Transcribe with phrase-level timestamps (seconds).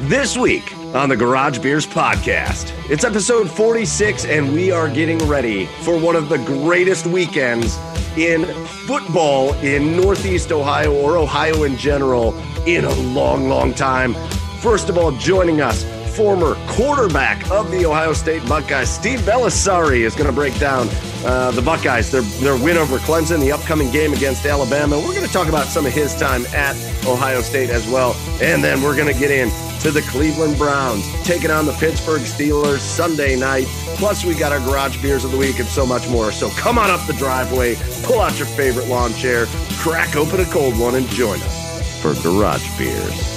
[0.00, 5.64] This week on the Garage Beers podcast, it's episode 46, and we are getting ready
[5.64, 7.78] for one of the greatest weekends
[8.14, 8.44] in
[8.86, 14.12] football in Northeast Ohio or Ohio in general in a long, long time.
[14.60, 15.82] First of all, joining us,
[16.16, 20.88] former quarterback of the Ohio State Buckeyes, Steve Bellisari, is going to break down
[21.26, 24.96] uh, the Buckeyes, their, their win over Clemson, the upcoming game against Alabama.
[24.96, 26.74] We're going to talk about some of his time at
[27.06, 28.16] Ohio State as well.
[28.40, 29.50] And then we're going to get in
[29.80, 33.66] to the Cleveland Browns, taking on the Pittsburgh Steelers Sunday night.
[33.98, 36.32] Plus, we got our garage beers of the week and so much more.
[36.32, 39.44] So come on up the driveway, pull out your favorite lawn chair,
[39.76, 43.35] crack open a cold one, and join us for Garage Beers.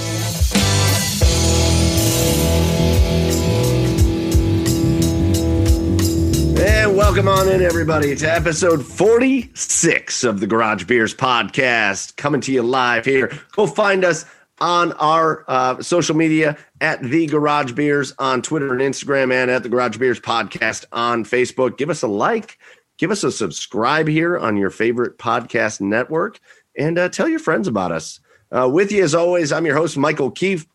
[6.62, 12.52] And welcome on in, everybody, to episode 46 of the Garage Beers podcast, coming to
[12.52, 13.32] you live here.
[13.52, 14.24] Go find us
[14.60, 19.62] on our uh, social media at the Garage Beers on Twitter and Instagram, and at
[19.62, 21.78] the Garage Beers podcast on Facebook.
[21.78, 22.58] Give us a like,
[22.98, 26.38] give us a subscribe here on your favorite podcast network,
[26.76, 28.20] and uh, tell your friends about us.
[28.52, 30.66] Uh, with you, as always, I'm your host, Michael Keefe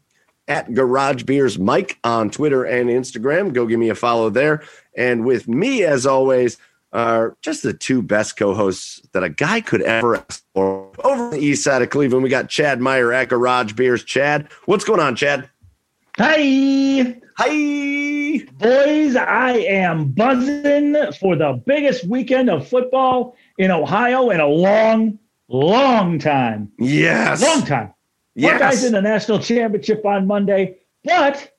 [0.48, 3.54] at Garage Beers Mike on Twitter and Instagram.
[3.54, 4.64] Go give me a follow there.
[4.96, 6.58] And with me, as always,
[6.94, 10.92] are just the two best co-hosts that a guy could ever ask for.
[11.04, 14.04] Over the east side of Cleveland, we got Chad Meyer at Garage Beers.
[14.04, 15.50] Chad, what's going on, Chad?
[16.18, 17.18] Hi.
[17.38, 18.46] Hi.
[18.54, 25.20] Boys, I am buzzing for the biggest weekend of football in Ohio in a long,
[25.50, 26.72] long time.
[26.80, 27.42] Yes.
[27.44, 27.94] Long time.
[28.36, 28.60] Yes.
[28.60, 31.52] Buckeyes in the national championship on Monday, but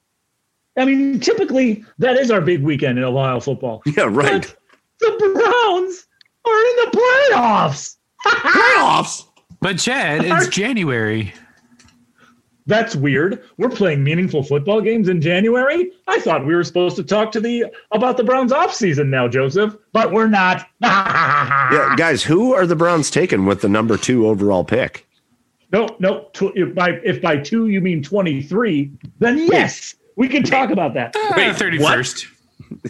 [0.77, 3.83] I mean, typically that is our big weekend in Ohio football.
[3.87, 4.43] Yeah, right.
[5.01, 6.07] But the Browns
[6.45, 7.97] are in the playoffs.
[8.27, 9.25] Playoffs.
[9.61, 11.33] But Chad, it's January.
[12.67, 13.45] That's weird.
[13.59, 15.93] We're playing meaningful football games in January.
[16.09, 19.29] I thought we were supposed to talk to the about the Browns off season now,
[19.29, 20.67] Joseph, but we're not.
[21.73, 25.06] Yeah, guys, who are the Browns taking with the number two overall pick?
[25.73, 26.29] No, no.
[26.33, 30.71] Tw- if by if by two you mean twenty three, then yes, we can talk
[30.71, 31.15] about that.
[31.37, 32.27] Wait, thirty first.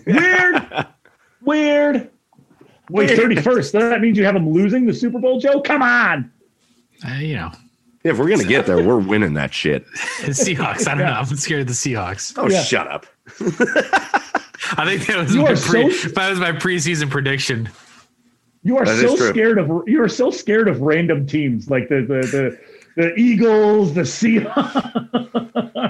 [0.07, 0.87] Weird,
[1.43, 2.11] weird.
[2.91, 3.73] Wait, thirty first.
[3.73, 5.61] That means you have them losing the Super Bowl, Joe.
[5.61, 6.31] Come on.
[7.07, 7.51] Uh, you know,
[8.05, 9.85] If we're gonna get there, we're winning that shit.
[9.87, 9.91] the
[10.33, 10.87] Seahawks.
[10.87, 11.13] I don't know.
[11.13, 12.35] I'm scared of the Seahawks.
[12.37, 12.63] Oh, Yeah.
[12.63, 13.07] shut up.
[14.79, 17.69] I think that was You my are pre, so- that was my preseason prediction.
[18.63, 19.29] You are That is so true.
[19.31, 22.59] scared of you are so scared of random teams like the the the,
[22.97, 24.93] the Eagles, the Seahawks.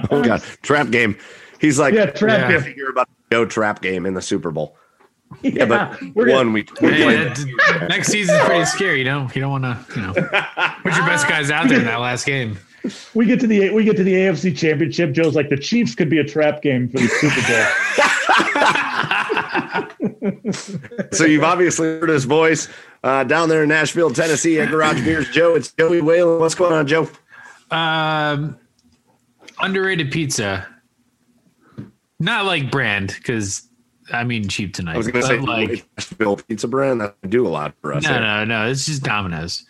[0.11, 1.17] Oh god, trap game.
[1.59, 2.61] He's like, Yeah, trap Yeah.
[2.61, 2.73] game.
[2.75, 4.77] Hear about no trap game in the Super Bowl.
[5.41, 7.03] Yeah, but we're one we, we Hey,
[7.33, 7.89] played.
[7.89, 8.99] next season's pretty scary.
[8.99, 9.77] You know, you don't want to.
[9.95, 12.57] You know, put your best guys out there in that last game.
[13.13, 15.11] we get to the we get to the AFC Championship.
[15.11, 19.33] Joe's like the Chiefs could be a trap game for the Super Bowl.
[21.11, 22.67] So you've obviously heard his voice
[23.03, 25.29] uh, down there in Nashville, Tennessee at Garage Beers.
[25.29, 26.39] Joe, it's Joey Whalen.
[26.39, 27.09] What's going on, Joe?
[27.71, 28.57] Um,
[29.59, 30.67] underrated pizza.
[32.19, 33.67] Not like brand because
[34.11, 34.95] I mean cheap tonight.
[34.95, 37.01] I was going to say like Nashville Pizza Brand.
[37.01, 38.03] That would do a lot for us.
[38.03, 38.19] no, here.
[38.21, 38.67] no, no.
[38.69, 39.65] It's just Domino's.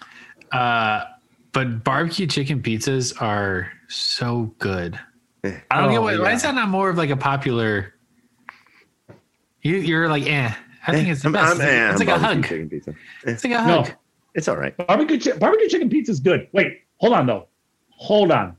[0.51, 1.03] Uh,
[1.51, 4.99] but barbecue chicken pizzas are so good.
[5.43, 6.35] I don't get Oh, why, why yeah.
[6.35, 7.93] is that not more of like a popular.
[9.67, 10.51] You, you're like, eh.
[10.87, 11.59] I think it's the I'm- best.
[11.61, 12.43] I'm- eh, it's like a hug.
[12.45, 12.93] chicken pizza.
[13.25, 13.87] It's like a hug.
[13.87, 13.93] No.
[14.33, 14.75] It's all right.
[14.77, 16.47] barbecue chi- barbecue chicken pizza is good.
[16.53, 17.47] Wait, hold on though.
[17.89, 18.55] Hold on.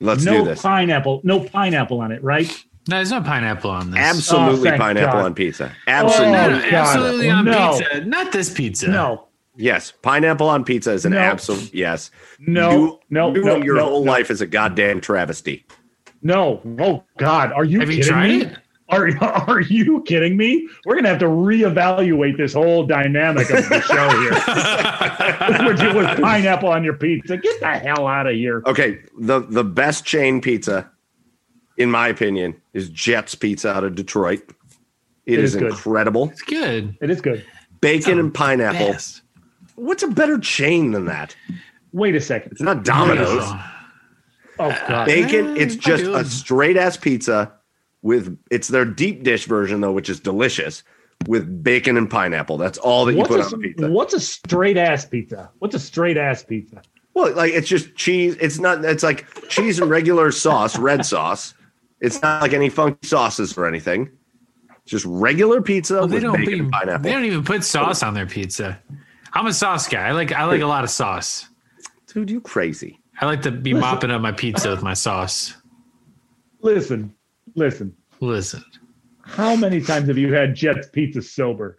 [0.00, 0.60] Let's no do this.
[0.62, 1.20] pineapple.
[1.24, 2.46] No pineapple on it, right?
[2.88, 4.00] No, there's no pineapple on this.
[4.00, 5.24] Absolutely Oh, pineapple God.
[5.26, 5.70] on pizza.
[5.70, 6.32] Oh, Absolutely.
[6.32, 7.78] No, no, absolutely on No.
[7.78, 8.04] pizza.
[8.04, 8.88] Not this pizza.
[8.88, 9.26] No,
[9.56, 11.18] Yes, pineapple on pizza is an No.
[11.18, 12.10] absolute yes.
[12.38, 15.64] no, You- no, doing no, your no, whole no, life is a goddamn travesty.
[16.22, 16.60] No.
[16.80, 18.42] Oh God, are you Have you kidding tried me?
[18.42, 18.56] it?
[18.90, 19.08] Are
[19.48, 20.68] are you kidding me?
[20.84, 25.94] We're gonna have to reevaluate this whole dynamic of the show here.
[25.94, 28.62] with, with pineapple on your pizza, get the hell out of here.
[28.66, 30.90] Okay, the the best chain pizza,
[31.76, 34.42] in my opinion, is Jets Pizza out of Detroit.
[35.26, 35.70] It it is, is good.
[35.70, 36.28] incredible.
[36.30, 36.96] It's good.
[37.00, 37.44] It is good.
[37.80, 38.92] Bacon and pineapple.
[38.92, 39.22] Best.
[39.76, 41.34] What's a better chain than that?
[41.92, 42.52] Wait a second.
[42.52, 43.50] It's not Domino's.
[44.58, 45.06] Oh God.
[45.06, 47.52] Bacon, Eh, it's just a straight ass pizza
[48.02, 50.82] with it's their deep dish version though, which is delicious
[51.26, 52.56] with bacon and pineapple.
[52.56, 53.90] That's all that you What's put a, on the pizza.
[53.90, 55.50] what's a straight ass pizza?
[55.58, 56.82] What's a straight ass pizza?
[57.14, 58.36] Well, like it's just cheese.
[58.40, 58.84] It's not.
[58.84, 61.54] It's like cheese and regular sauce, red sauce.
[62.00, 64.10] It's not like any funky sauces or anything.
[64.82, 67.02] It's just regular pizza Well, they with don't bacon be, and pineapple.
[67.02, 68.80] They don't even put sauce on their pizza.
[69.32, 70.08] I'm a sauce guy.
[70.08, 71.48] I like I like a lot of sauce.
[72.06, 72.98] Dude, you crazy?
[73.20, 75.54] I like to be mopping up my pizza with my sauce.
[76.62, 77.14] Listen,
[77.54, 77.94] listen.
[78.20, 78.62] Listen,
[79.22, 81.78] How many times have you had Jets pizza sober?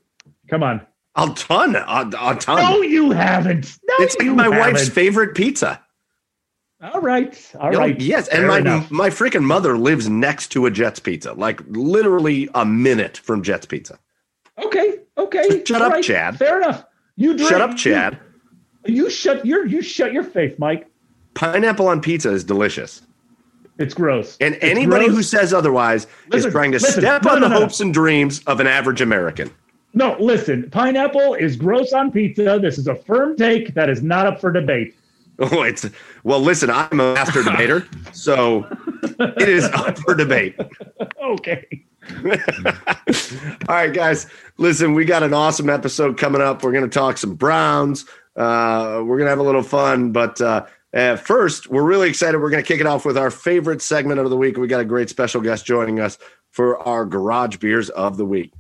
[0.50, 0.82] Come on.
[1.16, 2.58] A ton, a, a ton.
[2.64, 3.78] No, you haven't.
[3.84, 4.60] No, it's like you my haven't.
[4.60, 5.84] wife's favorite pizza.
[6.82, 8.00] All right, all Oh, right.
[8.02, 8.90] yes, and Fair my enough.
[8.90, 13.68] my freaking mother lives next to a Jets Pizza, like literally a minute from Jets
[13.68, 14.00] Pizza.
[14.58, 15.64] Okay, okay.
[15.64, 16.40] Shut all up, Chad.
[16.40, 16.84] Fair enough.
[17.18, 18.18] You drink, Shut up, Chad.
[18.88, 20.88] You, you shut your you shut your face, Mike.
[21.36, 23.04] Pineapple on pizza is delicious,
[23.78, 24.38] It's gross.
[24.42, 27.02] and It's anybody who says otherwise Listen, is trying to listen.
[27.02, 27.60] step No, on no, the no.
[27.62, 29.50] hopes and dreams of an average American.
[29.94, 30.70] no, listen.
[30.70, 32.60] Pineapple is gross on pizza.
[32.62, 34.96] This is a firm take that is not up for debate.
[35.40, 35.90] Oh, it's
[36.24, 36.40] well.
[36.40, 38.68] Listen, I'm a master debater, so
[39.20, 40.56] it is up for debate.
[41.24, 41.84] Okay.
[43.68, 44.28] All right, guys.
[44.58, 46.64] Listen, we got an awesome episode coming up.
[46.64, 48.06] We're going to talk some Browns.
[48.36, 52.40] Uh, we're going to have a little fun, but uh, uh, first, we're really excited.
[52.40, 54.58] We're going to kick it off with our favorite segment of the week.
[54.58, 56.18] We got a great special guest joining us
[56.50, 58.52] for our garage beers of the week.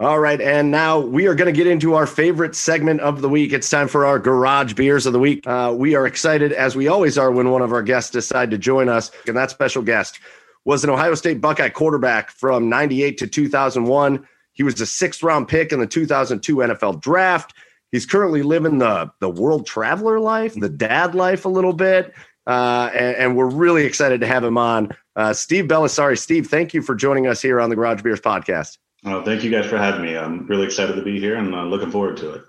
[0.00, 3.28] All right, and now we are going to get into our favorite segment of the
[3.28, 3.52] week.
[3.52, 5.46] It's time for our garage beers of the week.
[5.46, 8.58] Uh, we are excited, as we always are, when one of our guests decide to
[8.58, 10.18] join us, and that special guest
[10.64, 14.26] was an Ohio State Buckeye quarterback from 98 to 2001.
[14.52, 17.54] He was a sixth round pick in the 2002 NFL draft.
[17.92, 22.12] He's currently living the, the world traveler life, the dad life a little bit.
[22.46, 24.90] Uh, and, and we're really excited to have him on.
[25.14, 26.18] Uh, Steve Bellisari.
[26.18, 28.78] Steve, thank you for joining us here on the Garage Beers podcast.
[29.04, 30.16] Oh, thank you guys for having me.
[30.16, 32.42] I'm really excited to be here and uh, looking forward to it.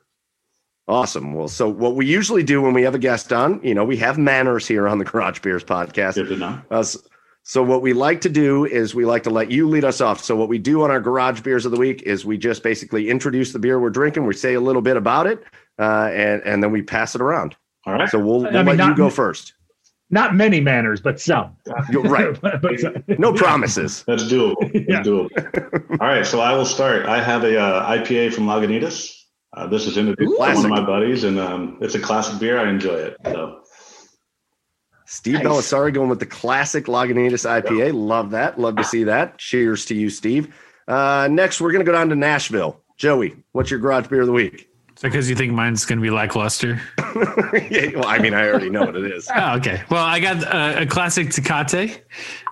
[0.87, 1.33] Awesome.
[1.33, 3.97] Well, so what we usually do when we have a guest on, you know, we
[3.97, 6.15] have manners here on the Garage Beers podcast.
[6.15, 6.61] Good to know.
[6.71, 6.83] Uh,
[7.43, 10.23] so what we like to do is we like to let you lead us off.
[10.23, 13.09] So what we do on our garage beers of the week is we just basically
[13.09, 14.25] introduce the beer we're drinking.
[14.25, 15.43] We say a little bit about it,
[15.77, 17.55] uh, and and then we pass it around.
[17.85, 18.07] All right.
[18.09, 19.53] So we'll, we'll mean, let you go first.
[20.09, 21.57] Not many manners, but some.
[21.91, 22.39] You're right.
[22.61, 23.03] But some.
[23.07, 24.03] No promises.
[24.07, 24.55] That's doable.
[24.71, 25.01] That's Yeah.
[25.03, 25.99] doable.
[25.99, 26.25] All right.
[26.25, 27.07] So I will start.
[27.07, 29.19] I have a uh, IPA from Lagunitas.
[29.57, 32.57] Uh, this is introduced by one of my buddies, and um, it's a classic beer.
[32.57, 33.17] I enjoy it.
[33.25, 33.62] So
[35.13, 35.43] Steve Nice.
[35.43, 37.93] Bellisari going with the classic Lagunitas IPA.
[37.93, 38.59] Love that.
[38.59, 39.37] Love to see that.
[39.37, 40.55] Cheers to you, Steve.
[40.87, 42.81] Uh, next, we're going to go down to Nashville.
[42.97, 44.69] Joey, what's your garage beer of the week?
[44.95, 46.81] so because you think mine's going to be lackluster.
[47.69, 49.29] Yeah, well, I mean, I already know what it is.
[49.35, 49.83] Oh, okay.
[49.91, 51.97] Well, I got uh, a classic Tecate.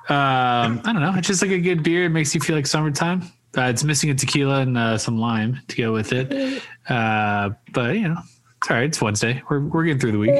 [0.09, 1.13] Um, I don't know.
[1.15, 2.05] It's just like a good beer.
[2.05, 3.23] It makes you feel like summertime.
[3.57, 6.61] Uh, it's missing a tequila and uh, some lime to go with it.
[6.87, 8.21] Uh, but you know,
[8.61, 8.85] it's all right.
[8.85, 9.41] It's Wednesday.
[9.49, 10.39] We're we're getting through the week.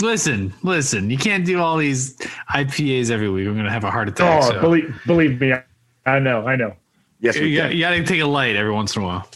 [0.00, 1.08] Listen, listen.
[1.08, 2.16] You can't do all these
[2.54, 3.46] IPAs every week.
[3.46, 4.42] I'm gonna have a heart attack.
[4.42, 4.60] Oh, so.
[4.60, 5.54] believe, believe me,
[6.04, 6.74] I know, I know.
[7.20, 7.76] Yes, we you, got, can.
[7.76, 9.28] you got to take a light every once in a while.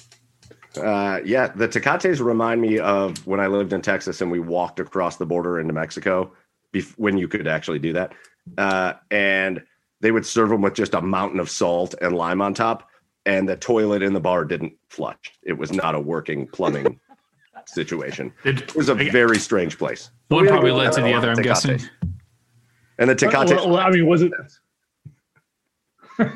[0.76, 4.80] Uh, yeah, the Tecates remind me of when I lived in Texas and we walked
[4.80, 6.30] across the border into Mexico
[6.72, 8.12] bef- when you could actually do that.
[8.58, 9.62] Uh, and
[10.00, 12.89] they would serve them with just a mountain of salt and lime on top.
[13.30, 15.16] And the toilet in the bar didn't flush.
[15.44, 16.98] It was not a working plumbing
[17.66, 18.32] situation.
[18.44, 20.10] It, It was a very strange place.
[20.28, 21.30] one We probably led to the other.
[21.30, 21.80] I'm at guessing.
[22.98, 23.52] And the Tecates.
[23.52, 24.32] Well, well, I mean, was it?
[26.20, 26.26] All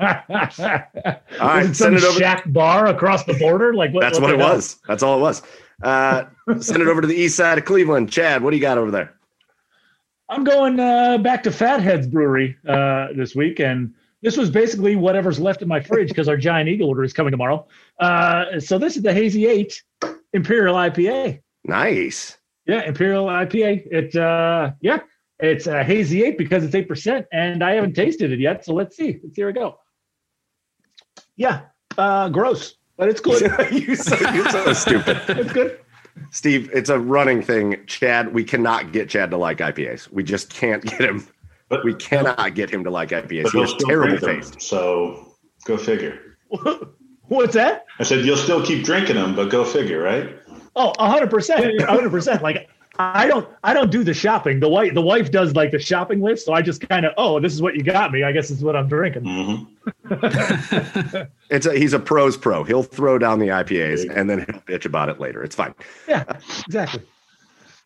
[0.00, 3.74] right, was it some send it over- shack bar across the border?
[3.74, 4.54] Like what, That's what the it hell?
[4.56, 4.78] was.
[4.88, 5.42] That's all it was.
[5.82, 6.24] Uh,
[6.60, 8.10] send it over to the east side of Cleveland.
[8.10, 9.14] Chad, what do you got over there?
[10.30, 14.96] I'm going uh, back to Fat Head's Brewery uh, this week, and this was basically
[14.96, 17.66] whatever's left in my fridge because our giant eagle order is coming tomorrow.
[18.00, 19.82] Uh, so this is the Hazy Eight
[20.32, 21.40] Imperial IPA.
[21.64, 22.38] Nice.
[22.66, 23.86] Yeah, Imperial IPA.
[23.90, 24.98] It uh, yeah,
[25.40, 28.64] It's a hazy eight because it's eight percent, and I haven't tasted it yet.
[28.64, 29.20] So let's see.
[29.22, 29.78] Let's see here we go.
[31.36, 31.62] Yeah,
[31.96, 33.40] uh, gross, but it's good.
[33.72, 35.18] you're, so, you're so stupid.
[35.28, 35.80] it's good.
[36.30, 37.78] Steve, it's a running thing.
[37.86, 40.10] Chad, we cannot get Chad to like IPAs.
[40.10, 41.26] We just can't get him.
[41.68, 43.50] But we cannot get him to like IPAs.
[43.50, 44.62] He has terrible taste.
[44.62, 45.34] So
[45.64, 46.38] go figure.
[47.28, 47.84] What's that?
[47.98, 50.34] I said you'll still keep drinking them, but go figure, right?
[50.74, 52.42] Oh, hundred percent, hundred percent.
[52.42, 54.58] Like I don't, I don't do the shopping.
[54.58, 56.46] The wife, the wife does like the shopping list.
[56.46, 58.24] So I just kind of, oh, this is what you got me.
[58.24, 59.22] I guess this is what I'm drinking.
[59.22, 61.22] Mm-hmm.
[61.50, 62.64] it's a, he's a pros pro.
[62.64, 65.44] He'll throw down the IPAs and then he'll bitch about it later.
[65.44, 65.76] It's fine.
[66.08, 66.24] Yeah,
[66.66, 67.02] exactly.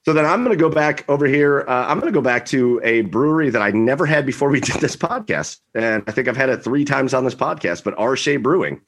[0.05, 1.65] So then I'm going to go back over here.
[1.69, 4.61] Uh, I'm going to go back to a brewery that I never had before we
[4.61, 7.85] did this podcast, and I think I've had it three times on this podcast.
[7.85, 8.17] But R.
[8.17, 8.81] Shea Brewing,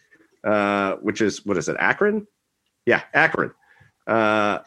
[0.42, 2.26] uh, which is what is it, Akron?
[2.84, 3.52] Yeah, Akron.
[4.06, 4.58] Uh,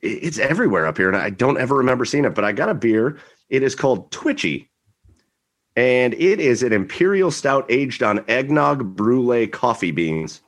[0.00, 2.34] it's everywhere up here, and I don't ever remember seeing it.
[2.34, 3.18] But I got a beer.
[3.48, 4.70] It is called Twitchy,
[5.74, 10.40] and it is an imperial stout aged on eggnog brulee coffee beans.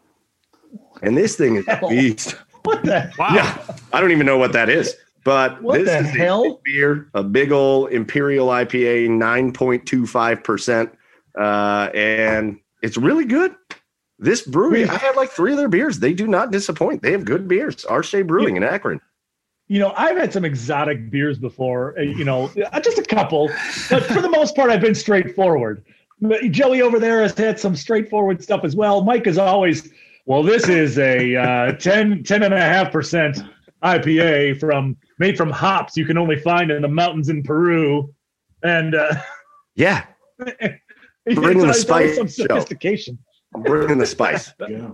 [1.03, 2.37] And this thing is a beast.
[2.63, 3.13] What the?
[3.19, 3.35] Wow.
[3.35, 3.59] Yeah,
[3.93, 4.95] I don't even know what that is.
[5.25, 6.43] But What this the is hell?
[6.45, 10.91] a big beer, a big old imperial IPA, nine point two five percent,
[11.39, 13.55] uh, and it's really good.
[14.19, 15.99] This brewery, I had like three of their beers.
[15.99, 17.03] They do not disappoint.
[17.03, 17.85] They have good beers.
[17.85, 18.03] R.
[18.03, 19.01] Shea Brewing in Akron.
[19.69, 21.99] You know, I've had some exotic beers before.
[21.99, 23.49] uh, You know, uh, just a couple,
[23.91, 25.85] but for the most part, I've been straightforward.
[26.51, 29.03] Joey over there has had some straightforward stuff as well.
[29.03, 29.91] Mike is always,
[30.27, 33.39] well, this is a uh, 10, 10 and a half percent
[33.83, 38.13] IPA from made from hops you can only find in the mountains in Peru,
[38.63, 39.15] and uh,
[39.75, 40.05] Yeah,
[40.39, 40.79] it's
[41.25, 43.19] Bringing the always- always spice, some sophistication.
[43.55, 44.53] I'm bringing the spice.
[44.69, 44.91] Yeah.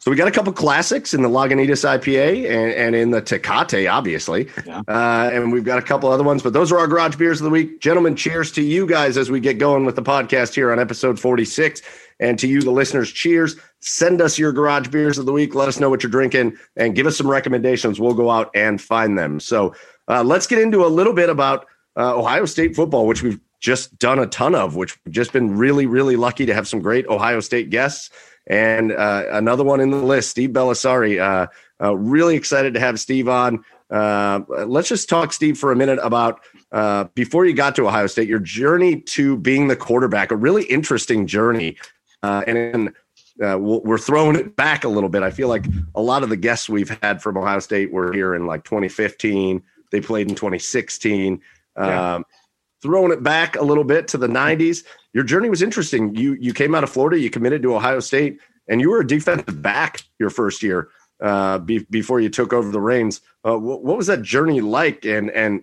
[0.00, 3.90] So we got a couple classics in the Lagunitas IPA and, and in the Tecate,
[3.92, 4.48] obviously.
[4.66, 4.82] Yeah.
[4.86, 7.44] Uh, and we've got a couple other ones, but those are our garage beers of
[7.44, 7.80] the week.
[7.80, 11.18] Gentlemen, cheers to you guys as we get going with the podcast here on episode
[11.18, 11.82] 46.
[12.20, 13.56] And to you, the listeners, cheers.
[13.80, 15.54] Send us your garage beers of the week.
[15.54, 18.00] Let us know what you're drinking and give us some recommendations.
[18.00, 19.38] We'll go out and find them.
[19.40, 19.74] So
[20.08, 23.98] uh, let's get into a little bit about uh, Ohio State football, which we've just
[23.98, 27.06] done a ton of, which we've just been really, really lucky to have some great
[27.08, 28.10] Ohio State guests.
[28.46, 31.20] And uh, another one in the list, Steve Bellisari.
[31.20, 31.48] Uh,
[31.80, 33.64] uh, really excited to have Steve on.
[33.90, 36.40] Uh, let's just talk, Steve, for a minute about
[36.72, 40.64] uh, before you got to Ohio State, your journey to being the quarterback, a really
[40.64, 41.76] interesting journey.
[42.22, 42.94] Uh, and then
[43.42, 45.22] uh, we're throwing it back a little bit.
[45.22, 48.34] I feel like a lot of the guests we've had from Ohio State were here
[48.34, 49.62] in like 2015.
[49.90, 51.40] They played in 2016.
[51.76, 52.14] Yeah.
[52.14, 52.24] Um,
[52.82, 56.14] throwing it back a little bit to the 90s, your journey was interesting.
[56.14, 59.06] You you came out of Florida, you committed to Ohio State, and you were a
[59.06, 63.20] defensive back your first year uh, be, before you took over the reins.
[63.44, 65.04] Uh, what, what was that journey like?
[65.04, 65.62] And and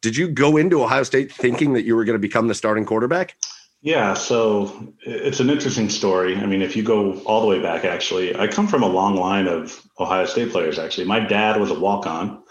[0.00, 2.84] did you go into Ohio State thinking that you were going to become the starting
[2.84, 3.36] quarterback?
[3.82, 6.36] Yeah, so it's an interesting story.
[6.36, 9.16] I mean, if you go all the way back, actually, I come from a long
[9.16, 11.06] line of Ohio State players, actually.
[11.06, 12.44] My dad was a walk on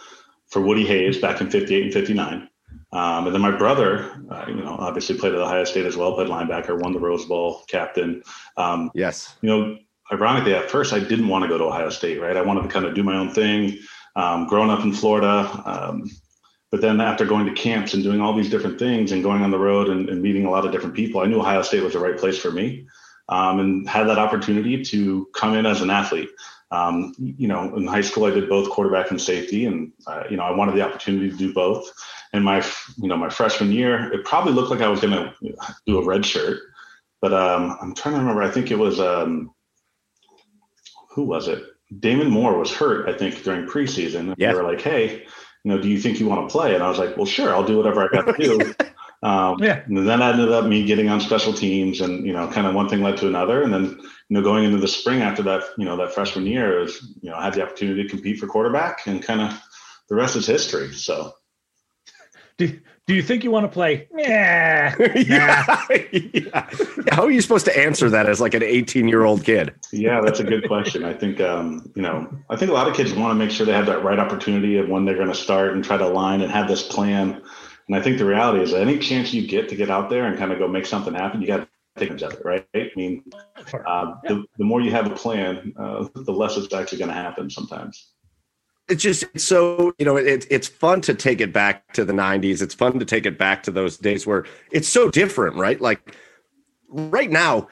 [0.50, 2.50] for Woody Hayes back in 58 and 59.
[2.92, 6.14] Um, and then my brother, uh, you know, obviously played at Ohio State as well,
[6.16, 8.22] played linebacker, won the Rose Bowl, captain.
[8.58, 9.38] Um, Yes.
[9.42, 9.78] you know,
[10.12, 12.36] ironically, at first I didn't want to go to Ohio State, right?
[12.36, 13.78] I wanted to kind of do my own thing.
[14.18, 16.10] Um, growing up in Florida, um,
[16.72, 19.52] but then after going to camps and doing all these different things and going on
[19.52, 21.94] the road and, and meeting a lot of different people, I knew Ohio State was
[21.94, 22.88] the right place for me,
[23.28, 26.30] um, and had that opportunity to come in as an athlete.
[26.72, 30.38] Um, you know, in high school, I did both quarterback and safety, and uh, you
[30.38, 31.92] know, I wanted the opportunity to do both.
[32.32, 32.66] And my,
[32.98, 35.34] you know, my freshman year, it probably looked like I was going to
[35.86, 36.62] do a red shirt,
[37.20, 38.42] but um, I'm trying to remember.
[38.42, 39.54] I think it was um,
[41.10, 41.62] who was it?
[42.00, 44.34] Damon Moore was hurt, I think, during preseason.
[44.38, 44.54] Yeah.
[44.54, 45.26] They were like, "Hey,
[45.64, 47.54] you know, do you think you want to play?" And I was like, "Well, sure,
[47.54, 48.74] I'll do whatever I got to do."
[49.24, 49.84] Um, Yeah.
[49.86, 52.74] And then I ended up me getting on special teams, and you know, kind of
[52.74, 55.64] one thing led to another, and then you know, going into the spring after that,
[55.78, 58.48] you know, that freshman year, was you know, I had the opportunity to compete for
[58.48, 59.62] quarterback, and kind of
[60.10, 60.92] the rest is history.
[60.94, 61.34] So
[62.58, 64.08] Do, do you think you want to play?
[64.22, 64.96] Yeah.
[65.16, 65.86] yeah.
[66.12, 66.70] yeah.
[67.12, 69.74] How are you supposed to answer that as like an 18 year old kid?
[69.92, 71.04] Yeah, that's a good question.
[71.04, 73.66] I think um, you know, I think a lot of kids want to make sure
[73.66, 76.42] they have that right opportunity of when they're going to start and try to align
[76.42, 77.42] and have this plan.
[77.88, 80.26] And I think the reality is, that any chance you get to get out there
[80.26, 81.68] and kind of go make something happen, you got to
[81.98, 82.68] take advantage of it, right?
[82.74, 83.24] I mean,
[83.86, 87.16] uh, the, the more you have a plan, uh, the less it's actually going to
[87.16, 88.12] happen sometimes.
[88.92, 92.14] It's just it's so you know it, it's fun to take it back to the
[92.14, 95.80] 90s it's fun to take it back to those days where it's so different right
[95.82, 96.16] like
[96.90, 97.68] right now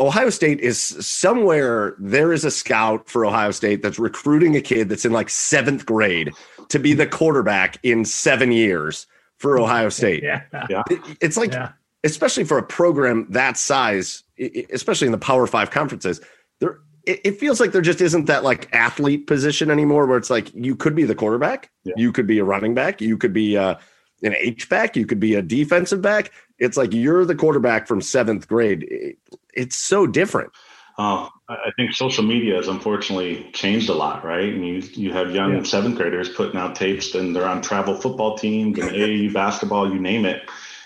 [0.00, 4.88] ohio state is somewhere there is a scout for ohio state that's recruiting a kid
[4.88, 6.30] that's in like seventh grade
[6.68, 9.06] to be the quarterback in seven years
[9.38, 10.22] for Ohio State.
[10.24, 10.42] yeah.
[10.68, 10.82] Yeah.
[10.90, 11.70] It- it's like, Yeah.
[12.02, 16.20] especially for a program that size, i- i- especially in the Power Five conferences,
[16.58, 20.30] there it, it feels like there just isn't that like athlete position anymore, where it's
[20.30, 21.94] like you could be the quarterback, Yeah.
[21.96, 23.74] you could be a running back, you could be uh,
[24.22, 26.32] an H back, you could be a defensive back.
[26.58, 28.84] It's like you're the quarterback from seventh grade.
[28.90, 29.18] It-
[29.54, 30.52] it's so different.
[30.98, 34.52] Oh, I I think social media has unfortunately changed a lot, right?
[34.54, 35.62] And you you have young Yeah.
[35.64, 39.98] seventh graders putting out tapes, and they're on travel football teams and AAU basketball, you
[40.00, 40.42] name it.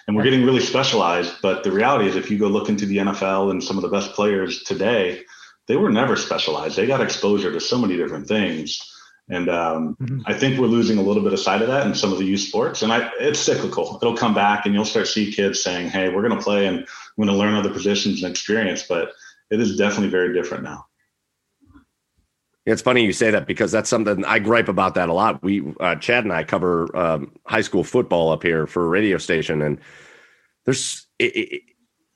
[0.07, 1.35] And we're getting really specialized.
[1.43, 3.89] But the reality is, if you go look into the NFL and some of the
[3.89, 5.23] best players today,
[5.69, 6.77] they were never specialized.
[6.77, 8.81] They got exposure to so many different things.
[9.29, 10.23] And um, Mhm.
[10.27, 12.25] I think we're losing a little bit of sight of that in some of the
[12.25, 12.83] youth sports.
[12.83, 13.99] And I, it's cyclical.
[14.03, 16.81] It'll come back, and you'll start see kids saying, "Hey, we're going to play and
[16.81, 19.13] I'm going to learn other positions and experience." But
[19.51, 20.87] it is definitely very different now.
[22.65, 25.43] It's funny you say that because that's something I gripe about that a lot.
[25.43, 29.19] We, uh, Chad and I cover um, high school football up here for a radio
[29.19, 29.81] station, and
[30.65, 31.63] there's it, it,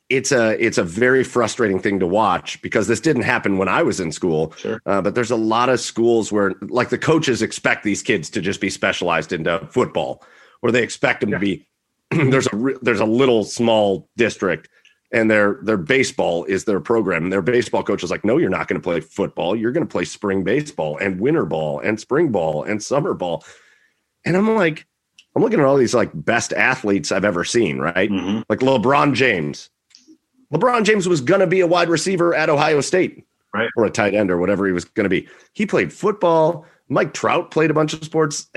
[0.08, 3.82] it's a it's a very frustrating thing to watch because this didn't happen when I
[3.82, 4.52] was in school.
[4.56, 4.80] Sure.
[4.86, 8.40] Uh, but there's a lot of schools where like the coaches expect these kids to
[8.40, 10.24] just be specialized into football,
[10.62, 11.66] or they expect them to be.
[12.10, 14.68] there's a there's a little small district
[15.12, 17.24] and their their baseball is their program.
[17.24, 19.56] And their baseball coach is like, no, you're not going to play football.
[19.56, 23.44] You're going to play spring baseball and winter ball and spring ball and summer ball.
[24.24, 24.86] And I'm like,
[25.34, 28.10] I'm looking at all these like best athletes I've ever seen, right?
[28.10, 29.70] hmm Like LeBron James.
[30.52, 33.24] LeBron James was going to be a wide receiver at Ohio State,
[33.54, 33.68] Right.
[33.76, 35.26] Or a tight end or whatever he was going to be.
[35.54, 36.66] He played football.
[36.88, 38.48] Mike Trout played a bunch of sports.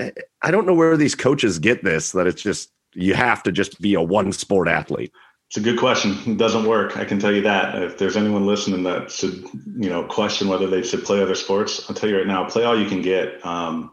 [0.42, 3.80] I don't know where these coaches get this that it's just you have to just
[3.80, 5.10] be a one sport athlete.
[5.48, 6.16] It's a good question.
[6.26, 6.96] It doesn't work.
[6.98, 7.82] I can tell you that.
[7.82, 9.42] If there's anyone listening that should,
[9.78, 12.64] you know, question whether they should play other sports, I'll tell you right now, play
[12.64, 13.44] all you can get.
[13.46, 13.92] Um,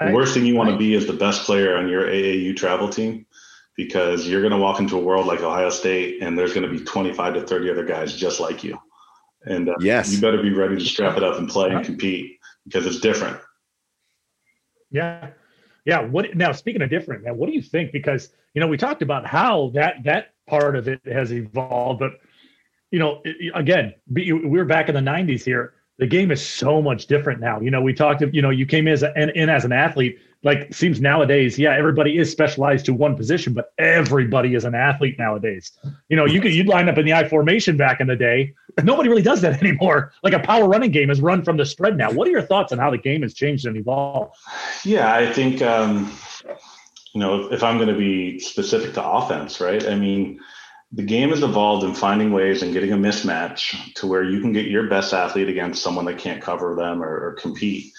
[0.00, 0.08] Right.
[0.08, 0.74] The worst thing you want Right.
[0.74, 3.26] to be is the best player on your AAU travel team
[3.76, 6.78] because you're going to walk into a world like Ohio State and there's going to
[6.78, 8.78] be 25 to 30 other guys just like you.
[9.44, 10.12] And uh, Yes.
[10.14, 13.38] you better be ready to strap it up and play and compete because it's different.
[14.90, 15.30] Yeah.
[15.84, 16.00] Yeah.
[16.00, 17.92] What now speaking of different, now what do you think?
[17.92, 22.20] Because you know, we talked about how that that part of it has evolved, but
[22.90, 25.72] you know, i- i- again, be- we we're back in the '90s here.
[25.98, 27.60] The game is so much different now.
[27.60, 28.20] You know, we talked.
[28.32, 30.18] You know, you came in as, a, in, in as an athlete.
[30.44, 35.16] Like, seems nowadays, yeah, everybody is specialized to one position, but everybody is an athlete
[35.18, 35.70] nowadays.
[36.08, 38.54] You know, you could you'd line up in the I formation back in the day.
[38.82, 40.12] Nobody really does that anymore.
[40.24, 42.10] Like a power running game is run from the spread now.
[42.10, 44.34] What are your thoughts on how the game has changed and evolved?
[44.84, 46.12] Yeah, I think um,
[47.14, 49.86] you know if, if I'm going to be specific to offense, right?
[49.86, 50.40] I mean,
[50.90, 54.52] the game has evolved in finding ways and getting a mismatch to where you can
[54.52, 57.92] get your best athlete against someone that can't cover them or, or compete.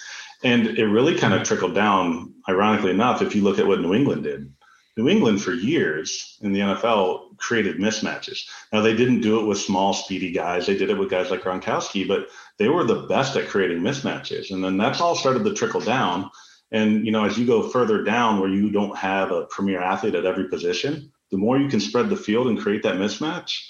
[0.44, 3.94] And it really kind of trickled down, ironically enough, if you look at what New
[3.94, 4.52] England did.
[4.96, 8.46] New England for years in the NFL created mismatches.
[8.72, 10.66] Now they didn't do it with small, speedy guys.
[10.66, 12.28] They did it with guys like Gronkowski, but
[12.58, 14.52] they were the best at creating mismatches.
[14.52, 16.30] And then that's all started to trickle down.
[16.70, 20.14] And you know, as you go further down where you don't have a premier athlete
[20.14, 23.62] at every position, the more you can spread the field and create that mismatch,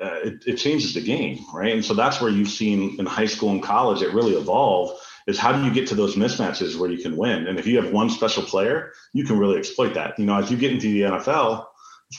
[0.00, 1.72] uh, it, it changes the game, right?
[1.72, 5.38] And so that's where you've seen in high school and college it really evolve is
[5.38, 7.46] how do you get to those mismatches where you can win?
[7.46, 10.18] And if you have one special player, you can really exploit that.
[10.18, 11.66] You know, as you get into the NFL,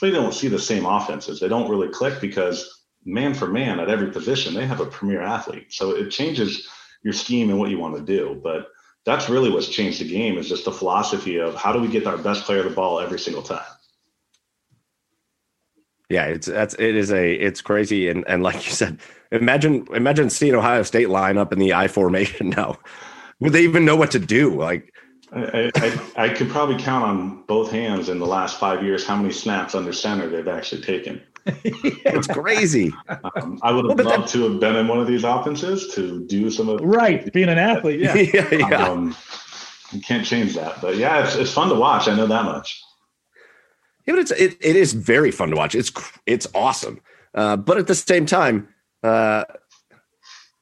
[0.01, 1.39] you don't see the same offenses.
[1.39, 5.21] They don't really click because man for man at every position, they have a premier
[5.21, 5.71] athlete.
[5.73, 6.67] So it changes
[7.03, 8.39] your scheme and what you want to do.
[8.43, 8.67] But
[9.05, 12.07] that's really what's changed the game is just the philosophy of how do we get
[12.07, 13.61] our best player the ball every single time.
[16.13, 18.99] Yeah, it's that's it is a it's crazy and and like you said,
[19.31, 22.77] imagine imagine seeing Ohio State line up in the I formation now.
[23.39, 24.55] Would they even know what to do?
[24.55, 24.93] Like
[25.31, 29.15] I, I, I could probably count on both hands in the last five years how
[29.15, 31.21] many snaps under center they've actually taken.
[31.45, 32.93] it's crazy.
[33.09, 35.93] Um, I would Well, have but loved to have been in one of these offenses
[35.95, 36.79] to do some of.
[36.81, 38.15] Right, being an athlete, yeah.
[38.33, 38.87] yeah, yeah.
[38.87, 39.15] Um,
[39.91, 42.07] you can't change that, but yeah, it's, it's fun to watch.
[42.07, 42.83] I know that much.
[44.05, 45.75] Yeah, but it's it, it is very fun to watch.
[45.75, 45.91] It's
[46.25, 46.99] it's awesome.
[47.33, 48.67] Uh, but at the same time,
[49.03, 49.45] uh,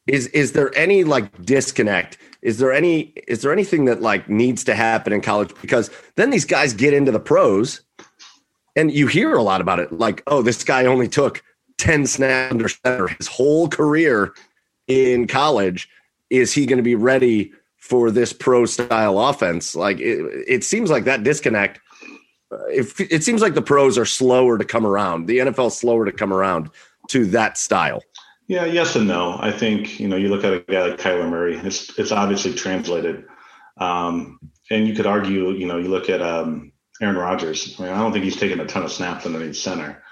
[0.07, 2.17] is is there any like disconnect?
[2.41, 5.51] Is there any is there anything that like needs to happen in college?
[5.61, 7.81] Because then these guys get into the pros,
[8.75, 9.91] and you hear a lot about it.
[9.91, 11.43] Like, oh, this guy only took
[11.77, 14.33] ten snaps under center his whole career
[14.87, 15.89] in college.
[16.29, 19.75] Is he going to be ready for this pro style offense?
[19.75, 21.79] Like, it, it seems like that disconnect
[22.69, 25.27] it, it seems like the pros are slower to come around.
[25.27, 26.69] The NFL is slower to come around
[27.09, 28.03] to that style.
[28.47, 29.37] Yeah, yes and no.
[29.39, 31.55] I think you know you look at a guy like Kyler Murray.
[31.57, 33.25] It's it's obviously translated,
[33.77, 35.51] um, and you could argue.
[35.51, 37.79] You know, you look at um, Aaron Rodgers.
[37.79, 40.03] I mean, I don't think he's taken a ton of snaps underneath center.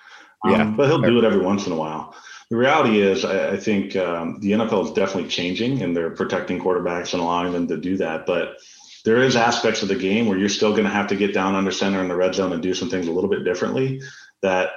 [0.46, 0.64] Um, Yeah.
[0.66, 2.16] but he'll do it every once in a while.
[2.50, 6.60] The reality is, I, I think um, the NFL is definitely changing, and they're protecting
[6.60, 8.26] quarterbacks and allowing them to do that.
[8.26, 8.58] But
[9.06, 11.56] there is aspects of the game where you're still going to have to get down
[11.56, 14.02] under center in the red zone and do some things a little bit differently
[14.42, 14.72] that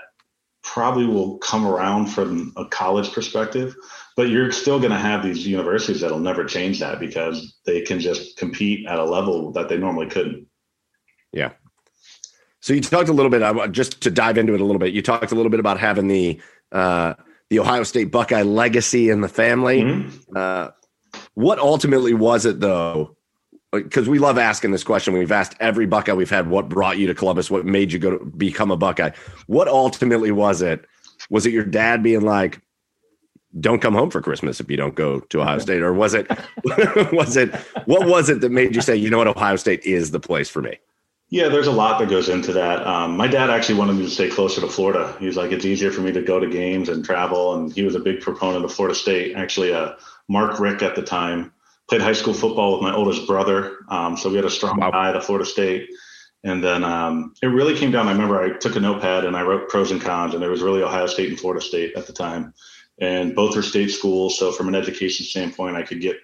[0.62, 3.74] probably will come around from a college perspective.
[4.16, 7.98] But you're still going to have these universities that'll never change that because they can
[7.98, 10.46] just compete at a level that they normally couldn't.
[11.32, 11.52] Yeah.
[12.60, 13.72] So you talked a little bit.
[13.72, 14.92] Just to dive into it a little bit.
[14.92, 17.14] You talked a little bit about having the uh,
[17.50, 19.82] the Ohio State Buckeye legacy in the family.
[19.82, 20.36] Mhm.
[20.36, 20.70] Uh,
[21.34, 23.16] what ultimately was it though?
[23.72, 25.14] Because we love asking this question.
[25.14, 27.50] We've asked every Buckeye we've had, "What brought you to Columbus?
[27.50, 29.10] What made you go to become a Buckeye?"
[29.46, 30.84] What ultimately was it?
[31.30, 32.60] Was it your dad being like,
[33.58, 36.30] "Don't come home for Christmas if you don't go to Ohio State," or was it
[37.12, 37.54] was it
[37.86, 40.50] what was it that made you say, "You know what, Ohio State is the place
[40.50, 40.76] for me"?
[41.32, 42.86] Yeah, there's a lot that goes into that.
[42.86, 45.16] Um, my dad actually wanted me to stay closer to Florida.
[45.18, 47.54] He was like, it's easier for me to go to games and travel.
[47.54, 49.34] And he was a big proponent of Florida State.
[49.34, 49.92] Actually, uh,
[50.28, 51.50] Mark Richt at the time
[51.92, 53.80] played high school football with my oldest brother.
[53.90, 54.90] Um, so we had a strong Wow.
[54.92, 55.90] tie to Florida State.
[56.42, 58.08] And then um, it really came down.
[58.08, 60.62] I remember I took a notepad and I wrote pros and cons, and there was
[60.62, 62.54] really Ohio State and Florida State at the time.
[62.98, 64.38] And both were state schools.
[64.38, 66.16] So from an education standpoint, I could get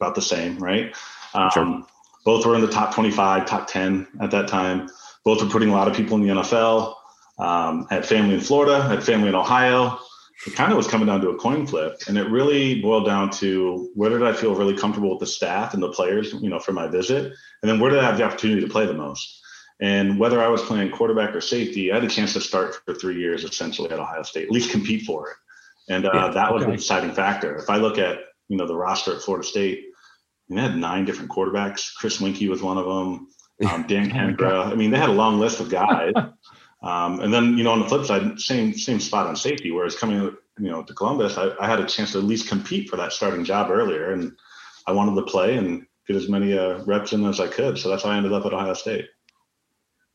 [0.00, 0.92] about the same, right?
[1.32, 1.82] Um, Sure.
[2.24, 4.88] Both were in the top 25, top 10 at that time.
[5.24, 6.94] Both were putting a lot of people in the NFL.
[7.38, 9.98] Um, had family in Florida, had family in Ohio.
[10.46, 13.30] It kind of was coming down to a coin flip, and it really boiled down
[13.30, 16.58] to where did I feel really comfortable with the staff and the players, you know,
[16.58, 19.40] for my visit, and then where did I have the opportunity to play the most.
[19.80, 22.94] And whether I was playing quarterback or safety, I had a chance to start for
[22.94, 25.36] three years essentially at Ohio State, at least compete for it.
[25.88, 26.76] And uh, Yeah, that was the okay.
[26.76, 27.56] deciding factor.
[27.56, 28.18] If I look at
[28.48, 29.84] you know the roster at Florida State,
[30.48, 31.94] they had nine different quarterbacks.
[31.94, 33.28] Chris Weinke was one of them.
[33.70, 34.66] Um, Dan Kendra.
[34.66, 36.12] I mean, they had a long list of guys.
[36.84, 39.70] Um, and then, you know, on the flip side, same same spot on safety.
[39.70, 42.90] Whereas coming, you know, to Columbus, I, I had a chance to at least compete
[42.90, 44.32] for that starting job earlier, and
[44.86, 47.78] I wanted to play and get as many uh, reps in as I could.
[47.78, 49.06] So that's why I ended up at Ohio State.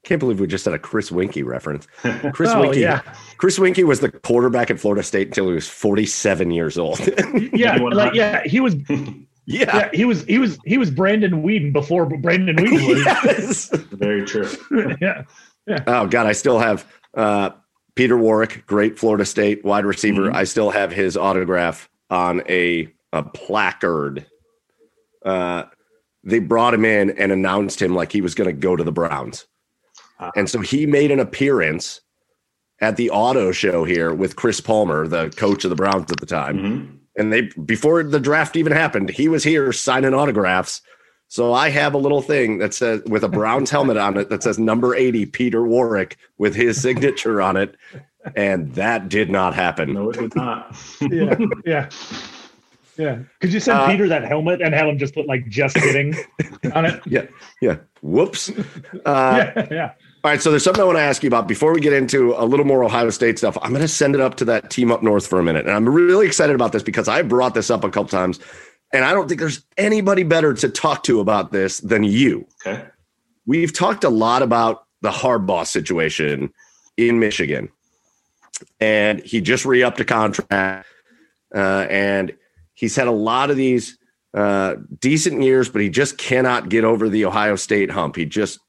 [0.05, 1.85] Can't believe we just had a Chris Weinke reference.
[2.33, 2.75] Chris Oh, Weinke.
[2.77, 3.01] yeah.
[3.37, 6.99] Chris Weinke was the quarterback at Florida State until he was 47 years old.
[7.53, 9.15] Yeah, like yeah, he was yeah.
[9.45, 13.03] yeah, he was he was he was Brandon Weeden before Brandon Weeden was.
[13.03, 13.69] yes.
[13.91, 14.47] Very true.
[15.01, 15.23] yeah.
[15.87, 17.51] Oh God, I still have uh,
[17.95, 20.29] Peter Warrick, great Florida State wide receiver.
[20.29, 20.35] Mhm.
[20.35, 24.25] I still have his autograph on a a placard.
[25.25, 25.63] Uh,
[26.23, 28.91] they brought him in and announced him like he was going to go to the
[28.91, 29.47] Browns,
[30.19, 32.01] Uh, and so he made an appearance
[32.81, 36.25] at the auto show here with Chris Palmer, the coach of the Browns at the
[36.25, 36.57] time.
[36.59, 36.95] mhm.
[37.17, 40.81] and they before the draft even happened, he was here signing autographs.
[41.29, 44.41] So I have a little thing that says with a Browns helmet on it that
[44.43, 47.75] says number 80 Peter Warrick with his signature on it.
[48.35, 49.93] And that did not happen.
[49.93, 50.75] No, it did not.
[51.01, 51.37] Yeah.
[51.65, 51.89] Yeah.
[52.97, 53.19] Yeah.
[53.39, 56.15] Could you send Uh, Peter that helmet and have him just put like just kidding
[56.73, 57.01] on it?
[57.05, 57.27] Yeah.
[57.61, 57.77] Yeah.
[58.01, 58.49] Whoops.
[59.05, 59.67] Uh, yeah.
[59.71, 59.91] Yeah.
[60.23, 60.41] All right.
[60.41, 62.65] So there's something I want to ask you about before we get into a little
[62.65, 63.57] more Ohio State stuff.
[63.61, 65.65] I'm going to send it up to that team up north for a minute.
[65.65, 68.39] And I'm really excited about this because I brought this up a couple times.
[68.91, 72.47] And I don't think there's anybody better to talk to about this than you.
[72.65, 72.85] Okay.
[73.45, 76.51] We've talked a lot about the Harbaugh situation
[76.97, 77.69] in Michigan,
[78.79, 80.87] and he just re-upped a contract,
[81.55, 82.35] uh, and
[82.73, 83.97] he's had a lot of these
[84.33, 88.15] uh, decent years, but he just cannot get over the Ohio State hump.
[88.17, 88.59] He just,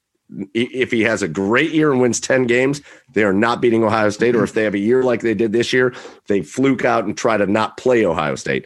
[0.55, 2.81] if he has a great year and wins ten games,
[3.13, 5.53] they are not beating Ohio State, or if they have a year like they did
[5.53, 5.93] this year,
[6.29, 8.65] they fluke out and try to not play Ohio State.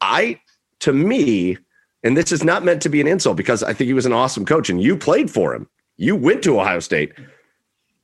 [0.00, 0.40] I,
[0.80, 1.58] to me,
[2.02, 4.12] and this is not meant to be an insult because I think he was an
[4.12, 5.68] awesome coach and you played for him.
[5.96, 7.12] You went to Ohio State.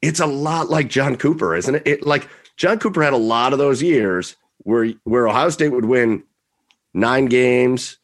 [0.01, 1.87] It's a lot like John Cooper, isn't it?
[1.87, 5.85] it like John Cooper had a lot of those years where where Ohio State would
[5.85, 6.25] win
[6.95, 7.99] nine games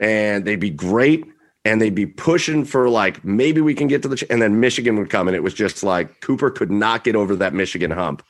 [0.00, 1.24] and they'd be great
[1.64, 4.60] and they'd be pushing for like maybe we can get to the ch- and then
[4.60, 7.90] Michigan would come and it was just like Cooper could not get over that Michigan
[7.90, 8.22] hump.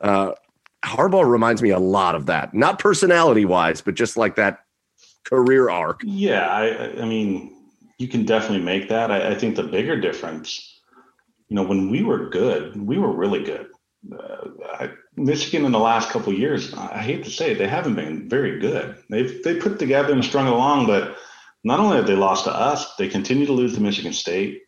[0.00, 0.32] Uh,
[0.84, 4.64] Harbaugh reminds me a lot of that, not personality wise, but just like that
[5.24, 6.02] career arc.
[6.04, 7.50] Yeah, I, I- mean,
[7.98, 9.10] you can definitely make that.
[9.10, 10.80] I, I think the bigger difference,
[11.48, 13.68] you know, when we were good, we were really good.
[14.12, 14.46] Uh,
[14.80, 18.28] I, Michigan in the last couple years, I hate to say it, they haven't been
[18.28, 18.96] very good.
[19.08, 21.16] They've they put together and strung along, but
[21.62, 24.62] not only have they lost to us, they continue to lose to Michigan State.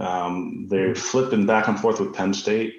[0.00, 2.74] Um, they're flipping back and forth with Penn State.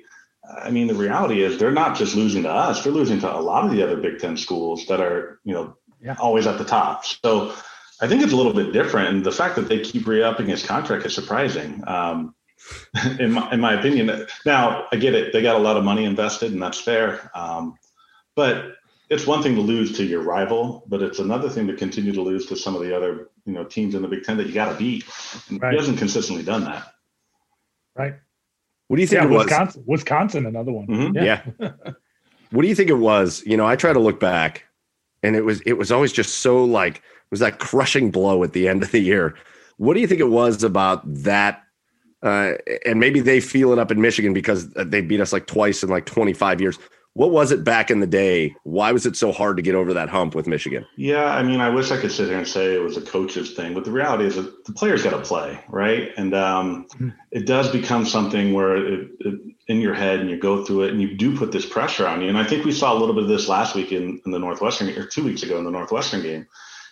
[0.61, 3.39] I mean, the reality is they're not just losing to us; they're losing to a
[3.39, 6.15] lot of the other Big Ten schools that are, you know, Yeah.
[6.19, 7.05] always at the top.
[7.05, 7.53] So
[8.01, 10.65] I think it's a little bit different, and the fact that they keep re-upping his
[10.65, 11.83] contract is surprising.
[11.87, 12.35] Um,
[13.19, 14.25] in my in my opinion.
[14.45, 17.29] Now I get it; they got a lot of money invested, and that's fair.
[17.35, 17.77] Um,
[18.35, 18.75] but
[19.09, 22.21] it's one thing to lose to your rival, but it's another thing to continue to
[22.21, 24.53] lose to some of the other you know teams in the Big Ten that you
[24.53, 25.05] got to beat.
[25.51, 25.73] Right.
[25.73, 26.93] He hasn't consistently done that.
[27.95, 28.15] Right.
[28.87, 29.99] What do you think yeah, Wisconsin, was?
[29.99, 30.87] Wisconsin, another one.
[30.87, 31.15] Mm-hmm.
[31.15, 31.41] Yeah.
[31.59, 31.71] yeah.
[32.51, 33.43] what do you think it was?
[33.45, 34.64] You know, I try to look back,
[35.25, 38.53] and it was it was always just so like it was that crushing blow at
[38.53, 39.35] the end of the year.
[39.77, 41.63] What do you think it was about that?
[42.23, 42.53] Uh,
[42.85, 45.89] and maybe they feel it up in Michigan because they beat us like twice in
[45.89, 46.79] like 25 years.
[47.15, 48.53] What was it back in the day?
[48.63, 50.85] Why was it so hard to get over that hump with Michigan?
[50.97, 53.53] Yeah, I mean, I wish I could sit here and say it was a coach's
[53.53, 56.11] thing, but the reality is that the players got to play, right?
[56.17, 56.87] And um,
[57.31, 60.91] it does become something where it, it, in your head and you go through it
[60.91, 62.27] and you do put this pressure on you.
[62.27, 64.39] And I think we saw a little bit of this last week in, in the
[64.39, 66.45] Northwestern or two weeks ago in the Northwestern game.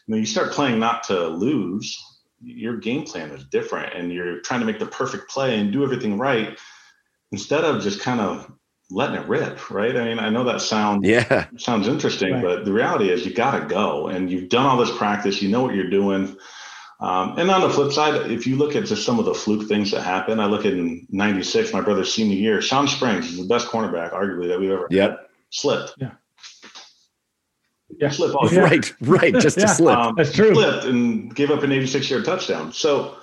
[0.07, 2.01] You know, you start playing not to lose,
[2.41, 5.83] your game plan is different, and you're trying to make the perfect play and do
[5.83, 6.57] everything right
[7.33, 8.49] instead of just kind of
[8.93, 9.95] letting it rip, right?
[9.97, 12.43] I mean, I know that sounds yeah sounds interesting, right.
[12.43, 15.49] but the reality is you got to go, and you've done all this practice, you
[15.49, 16.37] know what you're doing.
[16.99, 19.67] Um, and on the flip side, if you look at just some of the fluke
[19.67, 23.37] things that happen, I look at in '96, my brother's senior year, Shawn Springs is
[23.37, 25.09] the best cornerback, arguably that we've ever yep.
[25.11, 25.19] had.
[25.49, 25.95] Slipped.
[25.97, 26.11] Yeah.
[27.99, 28.09] Yeah.
[28.09, 28.59] Slip yeah.
[28.59, 29.97] Right, right, just to slip.
[29.97, 30.53] Um, That's true.
[30.53, 32.71] Slipped and gave up an 86 yard touchdown.
[32.71, 33.17] So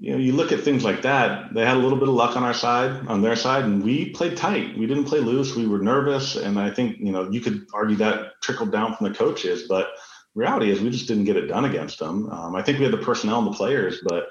[0.00, 1.52] you know, you look at things like that.
[1.52, 4.08] They had a little bit of luck on our side, on their side, and we
[4.08, 4.76] played tight.
[4.78, 5.54] We didn't play loose.
[5.54, 9.08] We were nervous, and I think you know you could argue that trickled down from
[9.08, 9.64] the coaches.
[9.68, 9.90] But
[10.34, 12.30] reality is, we just didn't get it done against them.
[12.30, 14.28] Um, I think we had the personnel and the players, but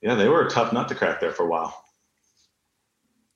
[0.00, 1.84] yeah, they were a tough nut to crack there for a while.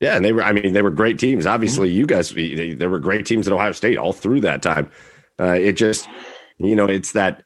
[0.00, 0.42] Yeah, and they were.
[0.42, 1.44] I mean, they were great teams.
[1.44, 1.98] Obviously, mm-hmm.
[1.98, 4.90] you guys, they, there were great teams at Ohio State all through that time.
[5.38, 6.08] Uh, it just,
[6.56, 7.42] you know, it's that,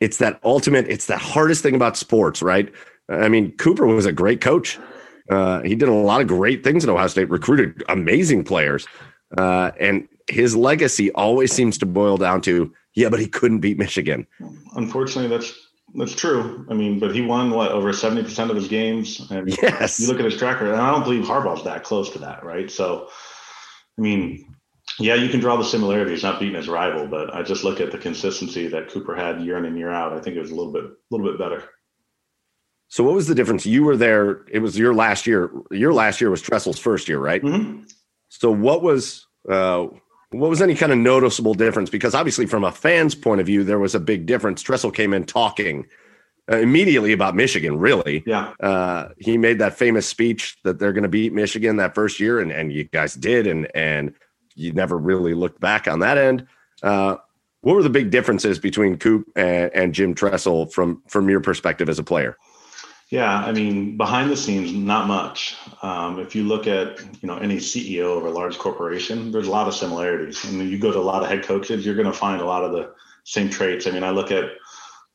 [0.00, 0.86] it's that ultimate.
[0.88, 2.70] It's the hardest thing about sports, right?
[3.08, 4.78] I mean, Cooper was a great coach.
[5.30, 8.86] Uh, he did a lot of great things at Ohio State, recruited amazing players.
[9.38, 13.78] Uh, and his legacy always seems to boil down to, yeah, but he couldn't beat
[13.78, 14.26] Michigan.
[14.76, 15.52] Unfortunately, that's
[15.94, 16.66] that's true.
[16.70, 19.30] I mean, but he won what over seventy percent of his games.
[19.30, 22.18] And yes, you look at his tracker, and I don't believe Harbaugh's that close to
[22.20, 22.70] that, right?
[22.70, 23.08] So,
[23.98, 24.54] I mean,
[24.98, 27.90] yeah, you can draw the similarities, not beating his rival, but I just look at
[27.90, 30.12] the consistency that Cooper had year in and year out.
[30.12, 31.64] I think it was a little bit, a little bit better.
[32.92, 33.64] So what was the difference?
[33.64, 34.44] You were there.
[34.50, 35.50] It was your last year.
[35.70, 37.40] Your last year was Tressel's first year, right?
[37.40, 37.84] Mm-hmm.
[38.28, 39.86] So what was uh,
[40.28, 41.88] what was any kind of noticeable difference?
[41.88, 44.60] Because obviously, from a fan's point of view, there was a big difference.
[44.60, 45.86] Tressel came in talking
[46.52, 47.78] uh, immediately about Michigan.
[47.78, 48.52] Really, yeah.
[48.60, 52.40] Uh, he made that famous speech that they're going to beat Michigan that first year,
[52.40, 54.12] and and you guys did, and and
[54.54, 56.46] you never really looked back on that end.
[56.82, 57.16] Uh,
[57.62, 61.88] what were the big differences between Coop and, and Jim Tressel from from your perspective
[61.88, 62.36] as a player?
[63.12, 65.54] Yeah, I mean, behind the scenes, not much.
[65.82, 69.50] Um, if you look at you know any CEO of a large corporation, there's a
[69.50, 70.42] lot of similarities.
[70.46, 72.46] I mean, you go to a lot of head coaches, you're going to find a
[72.46, 72.94] lot of the
[73.24, 73.86] same traits.
[73.86, 74.52] I mean, I look at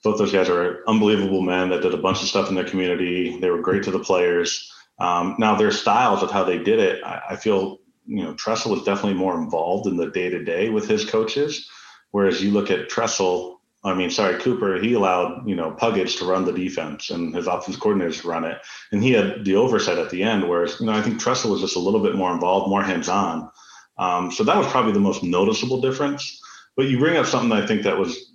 [0.04, 3.40] both those guys are unbelievable men that did a bunch of stuff in their community.
[3.40, 4.72] They were great to the players.
[5.00, 8.74] Um, now their styles of how they did it, I, I feel you know Tressel
[8.74, 11.68] was definitely more involved in the day to day with his coaches,
[12.12, 16.26] whereas you look at Tressel I mean, sorry, Cooper, he allowed, you know, Pagac to
[16.26, 18.58] run the defense and his offense coordinators to run it.
[18.92, 21.62] And he had the oversight at the end, whereas, you know, I think Tressel was
[21.62, 23.50] just a little bit more involved, more hands on.
[23.98, 26.42] Um, so that was probably the most noticeable difference.
[26.76, 28.34] But you bring up something I think that was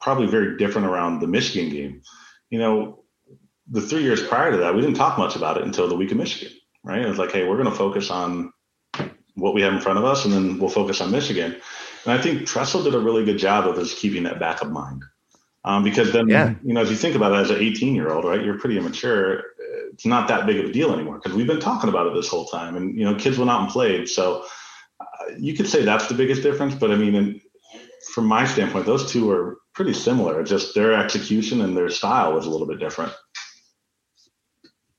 [0.00, 2.02] probably very different around the Michigan game.
[2.50, 3.04] You know,
[3.70, 6.10] the three years prior to that, we didn't talk much about it until the week
[6.10, 7.02] of Michigan, right?
[7.02, 8.52] It was like, hey, we're going to focus on
[9.34, 11.56] what we have in front of us, and then we'll focus on Michigan.
[12.04, 14.70] And I think Tressel did a really good job of just keeping that back of
[14.70, 15.04] mind.
[15.64, 16.54] Um, because then, yeah.
[16.64, 18.78] you know, as you think about it as an 18 year old, right, you're pretty
[18.78, 19.42] immature.
[19.92, 22.28] It's not that big of a deal anymore because we've been talking about it this
[22.28, 24.08] whole time and, you know, kids went out and played.
[24.08, 24.44] So
[25.00, 26.74] uh, you could say that's the biggest difference.
[26.74, 27.40] But I mean, in,
[28.14, 30.42] from my standpoint, those two are pretty similar.
[30.44, 33.12] Just their execution and their style was a little bit different.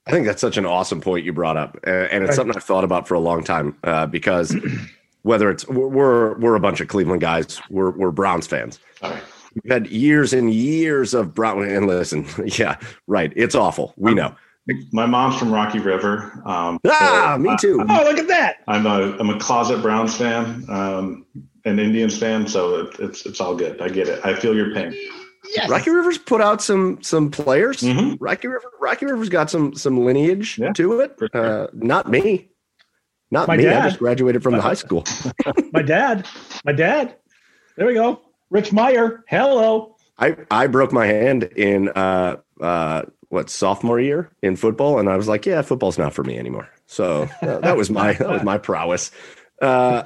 [0.06, 1.78] I think that's such an awesome point you brought up.
[1.84, 4.56] And it's something I've thought about for a long time uh, because
[5.24, 8.80] whether it's we're we're a bunch of Cleveland guys, we're we're Browns fans.
[9.02, 11.64] We've had years and years of Brown.
[11.64, 12.78] And listen, yeah,
[13.08, 13.34] right.
[13.36, 13.94] It's awful.
[13.98, 14.36] We know.
[14.92, 16.44] My mom's from Rocky River.
[16.46, 17.84] Um, ah, so me too.
[17.90, 18.58] I, oh, look at that.
[18.68, 21.26] I'm a I'm a closet Browns fan, um,
[21.66, 22.48] an Indians fan.
[22.48, 23.82] So it, it's it's all good.
[23.82, 24.24] I get it.
[24.24, 24.96] I feel your pain.
[25.56, 25.70] Yes.
[25.70, 27.82] Rocky River's put out some some players.
[27.82, 28.24] Mm-hmm.
[28.24, 31.16] Rocky River Rocky River's got some some lineage yeah, to it.
[31.18, 31.30] Sure.
[31.34, 32.50] Uh, not me.
[33.32, 33.64] Not my me.
[33.64, 33.82] Dad.
[33.82, 35.04] I just graduated from the high school.
[35.72, 36.26] my dad.
[36.66, 37.16] My dad.
[37.76, 38.22] There we go.
[38.50, 39.24] Rich Meyer.
[39.28, 39.96] Hello.
[40.18, 45.16] I, I broke my hand in uh, uh, what sophomore year in football, and I
[45.16, 46.68] was like, yeah, football's not for me anymore.
[46.88, 49.12] So uh, that was my that was my prowess.
[49.62, 50.04] Uh,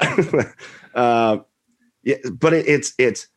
[0.94, 1.38] uh,
[2.04, 3.28] yeah, but it, it's it's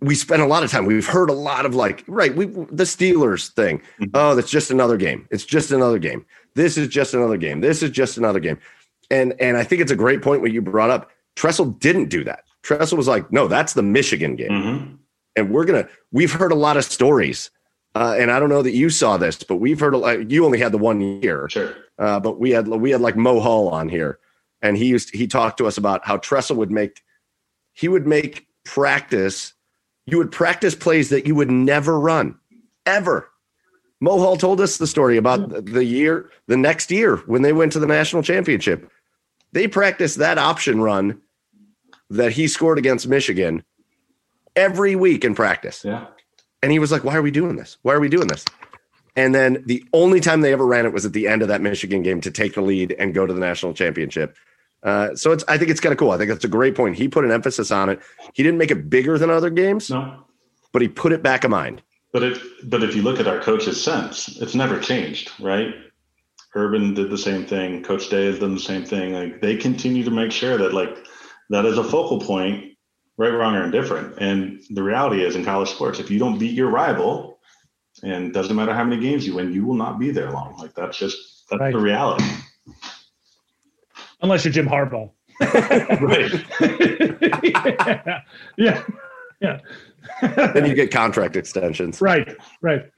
[0.00, 0.86] we spent a lot of time.
[0.86, 3.78] We've heard a lot of like right we the Steelers thing.
[3.78, 4.10] Mm-hmm.
[4.14, 5.26] Oh, that's just another game.
[5.30, 6.26] It's just another game.
[6.54, 7.60] This is just another game.
[7.60, 8.58] This is just another game.
[9.10, 11.10] And and I think it's a great point what you brought up.
[11.36, 12.44] Tressel didn't do that.
[12.62, 14.50] Tressel was like, no, that's the Michigan game.
[14.50, 14.94] Mm-hmm.
[15.36, 15.88] And we're gonna.
[16.12, 17.50] We've heard a lot of stories
[17.94, 20.58] uh, and I don't know that you saw this, but we've heard like you only
[20.58, 21.74] had the one year, sure.
[21.98, 24.18] Uh, but we had we had like Mo Hall on here,
[24.62, 27.02] and he used he talked to us about how Tressel would make
[27.72, 29.54] he would make practice.
[30.06, 32.38] You would practice plays that you would never run
[32.86, 33.30] ever.
[34.00, 37.72] Mo Hall told us the story about the year, the next year when they went
[37.72, 38.90] to the national championship.
[39.52, 41.20] They practiced that option run
[42.10, 43.64] that he scored against Michigan
[44.56, 45.82] every week in practice.
[45.84, 46.06] Yeah.
[46.62, 47.78] And he was like, Why are we doing this?
[47.82, 48.44] Why are we doing this?
[49.16, 51.60] And then the only time they ever ran it was at the end of that
[51.60, 54.36] Michigan game to take the lead and go to the national championship.
[54.82, 56.12] Uh, so it's I think it's kind of cool.
[56.12, 56.96] I think that's a great point.
[56.96, 58.00] He put an emphasis on it.
[58.34, 60.24] He didn't make it bigger than other games, no,
[60.72, 61.82] but he put it back in mind.
[62.12, 65.74] But if but if you look at our coaches since, it's never changed, right?
[66.54, 67.82] Urban did the same thing.
[67.82, 69.12] Coach Day has done the same thing.
[69.12, 70.96] Like they continue to make sure that like
[71.50, 72.68] that is a focal point
[73.18, 74.14] right, wrong, or indifferent.
[74.18, 77.38] And the reality is in college sports, if you don't beat your rival,
[78.02, 80.56] and doesn't matter how many games you win, you will not be there long.
[80.56, 81.72] Like that's just that's right.
[81.72, 82.24] the reality.
[84.22, 85.10] Unless you're Jim Harbaugh.
[85.40, 86.32] right.
[88.56, 88.82] yeah.
[89.40, 89.60] Yeah.
[90.22, 92.00] then you get contract extensions.
[92.00, 92.36] Right.
[92.62, 92.90] Right.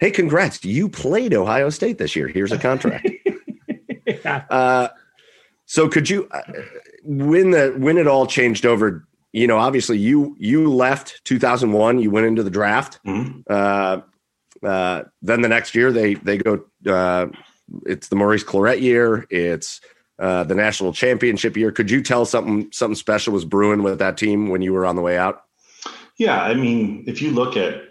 [0.00, 0.64] Hey, congrats.
[0.64, 2.28] You played Ohio State this year.
[2.28, 3.08] Here's a contract.
[4.06, 4.44] yeah.
[4.50, 4.88] uh,
[5.66, 6.42] so could you uh,
[7.04, 11.98] when the when it all changed over you know, obviously you you left 2001.
[11.98, 12.98] You went into the draft.
[13.06, 13.40] Mm-hmm.
[13.48, 14.00] Uh,
[14.66, 16.64] uh, then the next year they they go.
[16.86, 17.26] Uh,
[17.86, 19.26] it's the Maurice Clarett year.
[19.30, 19.80] It's
[20.18, 21.70] uh, the national championship year.
[21.70, 24.96] Could you tell something something special was brewing with that team when you were on
[24.96, 25.44] the way out?
[26.16, 27.87] Yeah, I mean, if you look at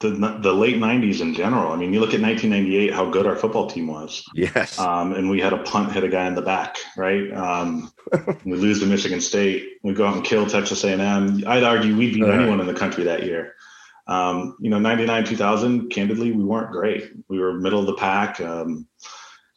[0.00, 1.72] the the late '90s in general.
[1.72, 4.24] I mean, you look at 1998, how good our football team was.
[4.34, 4.78] Yes.
[4.78, 7.32] Um, and we had a punt hit a guy in the back, right?
[7.32, 7.92] Um,
[8.44, 9.78] we lose to Michigan State.
[9.82, 11.44] We go out and kill Texas A&M.
[11.46, 13.54] I'd argue we beat uh, anyone in the country that year.
[14.06, 17.10] Um, you know, 99, 2000, candidly, we weren't great.
[17.28, 18.40] We were middle of the pack.
[18.40, 18.86] Um,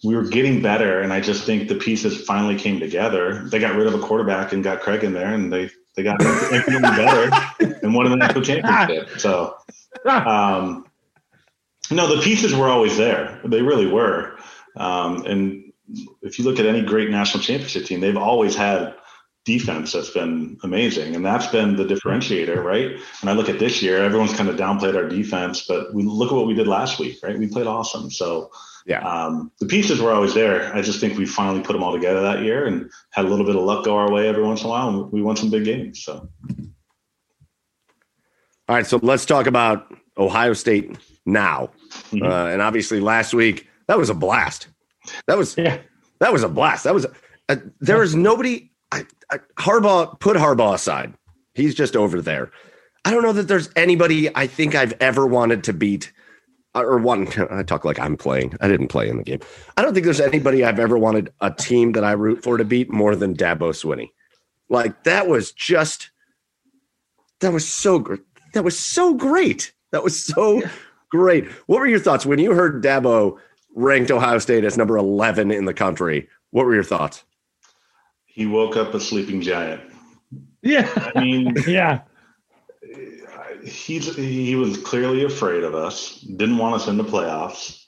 [0.03, 3.47] we were getting better, and I just think the pieces finally came together.
[3.49, 6.21] They got rid of a quarterback and got Craig in there, and they they got
[6.21, 7.29] infinitely better
[7.83, 9.09] and won the national championship.
[9.19, 9.57] So
[10.05, 10.85] um,
[11.91, 13.41] no, the pieces were always there.
[13.43, 14.37] They really were.
[14.75, 15.73] Um, and
[16.21, 18.93] if you look at any great national championship team, they've always had
[19.43, 21.15] defense that's been amazing.
[21.15, 22.91] And that's been the differentiator, right?
[23.21, 26.31] And I look at this year, everyone's kind of downplayed our defense, but we look
[26.31, 27.39] at what we did last week, right?
[27.39, 28.11] We played awesome.
[28.11, 28.51] So
[28.87, 30.73] yeah, um, the pieces were always there.
[30.73, 33.45] I just think we finally put them all together that year and had a little
[33.45, 34.87] bit of luck go our way every once in a while.
[34.87, 36.03] And we won some big games.
[36.03, 36.29] So.
[38.69, 41.69] All right, so let's talk about Ohio State now.
[42.11, 42.23] Mm-hmm.
[42.23, 44.69] Uh, and obviously, last week that was a blast.
[45.27, 45.79] That was yeah.
[46.19, 46.85] That was a blast.
[46.85, 47.05] That was
[47.49, 48.71] a, there is nobody.
[48.91, 51.13] I, I, Harbaugh put Harbaugh aside.
[51.55, 52.51] He's just over there.
[53.03, 56.15] I don't know that there's anybody I think I've ever wanted to beat uh,
[56.77, 57.27] Uh, or one.
[57.51, 58.55] I talk like I'm playing.
[58.61, 59.39] I didn't play in the game.
[59.75, 62.65] I don't think there's anybody I've ever wanted a team that I root for to
[62.65, 64.11] beat more than Dabo Swinney.
[64.69, 66.11] Like that was just
[67.39, 68.21] that was so great.
[68.53, 69.73] That was so great.
[69.91, 70.61] That was so
[71.09, 71.47] great.
[71.67, 73.37] What were your thoughts when you heard Dabo
[73.75, 76.27] ranked Ohio State as number 11 in the country?
[76.51, 77.23] What were your thoughts?
[78.25, 79.81] He woke up a sleeping giant.
[80.61, 80.89] Yeah.
[81.15, 82.01] I mean, yeah.
[83.63, 86.19] He's he was clearly afraid of us.
[86.21, 87.83] Didn't want us in the playoffs.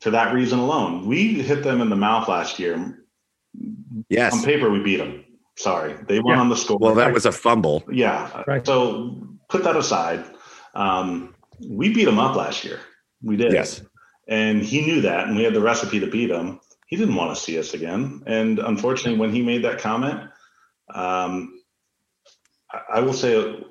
[0.00, 3.04] For that reason alone, we hit them in the mouth last year.
[4.08, 4.34] Yes.
[4.34, 5.24] On paper, we beat them.
[5.56, 6.40] Sorry, they won yeah.
[6.40, 6.78] on the score.
[6.78, 7.82] Well, that was a fumble.
[7.90, 8.42] Yeah.
[8.46, 8.64] Right.
[8.66, 10.24] So put that aside.
[10.74, 11.34] Um,
[11.66, 12.80] we beat him up last year.
[13.22, 13.52] We did.
[13.52, 13.82] Yes.
[14.28, 16.60] And he knew that, and we had the recipe to beat him.
[16.88, 18.22] He didn't want to see us again.
[18.26, 20.20] And unfortunately, when he made that comment,
[20.94, 21.60] um,
[22.70, 23.64] I, I will say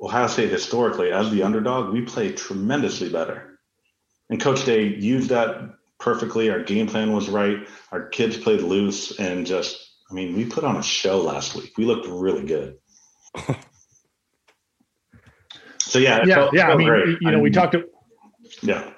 [0.00, 3.58] Ohio State historically, as the underdog, we play tremendously better.
[4.30, 6.50] And Coach Day used that perfectly.
[6.50, 7.68] Our game plan was right.
[7.92, 9.78] Our kids played loose and just,
[10.10, 11.72] I mean, we put on a show last week.
[11.76, 12.78] We looked really good.
[15.90, 16.66] So yeah, yeah, felt, yeah.
[16.66, 17.18] Felt I mean, great.
[17.20, 17.72] you know, I we talked.
[17.72, 17.84] To,
[18.62, 18.90] yeah.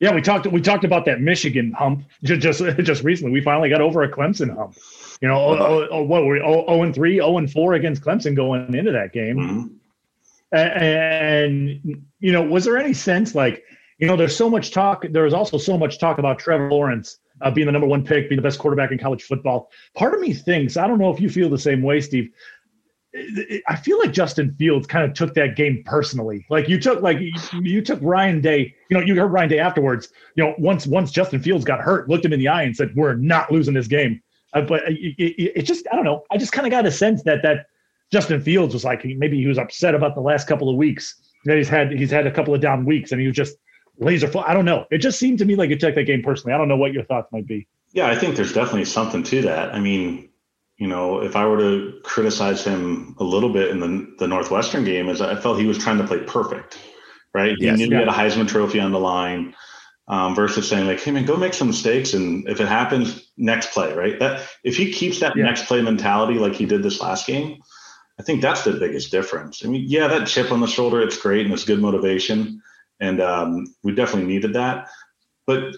[0.00, 0.46] Yeah, we talked.
[0.46, 3.32] We talked about that Michigan hump just just, just recently.
[3.32, 4.76] We finally got over a Clemson hump.
[5.20, 5.64] You know, uh-huh.
[5.64, 6.40] oh, oh, what were we?
[6.40, 9.36] Oh, oh and three, oh and four against Clemson going into that game.
[9.36, 9.74] Mm-hmm.
[10.52, 11.80] And,
[12.18, 13.62] you know, was there any sense like
[14.00, 15.04] you know, there's so much talk.
[15.10, 18.30] There was also so much talk about Trevor Lawrence uh, being the number one pick,
[18.30, 19.70] being the best quarterback in college football.
[19.94, 22.30] Part of me thinks, I don't know if you feel the same way, Steve.
[23.68, 26.46] I feel like Justin Fields kind of took that game personally.
[26.48, 27.18] Like you took, like
[27.60, 28.74] you took Ryan Day.
[28.88, 30.08] You know, you heard Ryan Day afterwards.
[30.36, 32.92] You know, once once Justin Fields got hurt, looked him in the eye and said,
[32.94, 34.22] "We're not losing this game."
[34.54, 36.24] Uh, but it, it, it, just, I don't know.
[36.30, 37.66] I just kind of got a sense that that
[38.12, 41.56] Justin Fields was like maybe he was upset about the last couple of weeks that
[41.56, 41.92] he's had.
[41.92, 43.56] He's had a couple of down weeks, and he was just
[43.98, 44.42] laser full.
[44.42, 44.86] I don't know.
[44.90, 46.54] It just seemed to me like you took that game personally.
[46.54, 47.68] I don't know what your thoughts might be.
[47.92, 49.74] Yeah, I think there's definitely something to that.
[49.74, 50.28] I mean,
[50.76, 54.84] you know, if I were to criticize him a little bit in the the Northwestern
[54.84, 56.78] game, is I felt he was trying to play perfect,
[57.32, 57.54] right?
[57.58, 58.02] Yes, he knew yeah.
[58.02, 59.54] he had a Heisman Trophy on the line.
[60.08, 63.70] Um, versus saying like, "Hey man, go make some mistakes, and if it happens, next
[63.70, 64.18] play." Right?
[64.18, 65.44] That if he keeps that yeah.
[65.44, 67.60] next play mentality like he did this last game,
[68.20, 69.64] I think that's the biggest difference.
[69.64, 72.62] I mean, yeah, that chip on the shoulder, it's great and it's good motivation,
[73.00, 74.90] and um, we definitely needed that.
[75.46, 75.76] But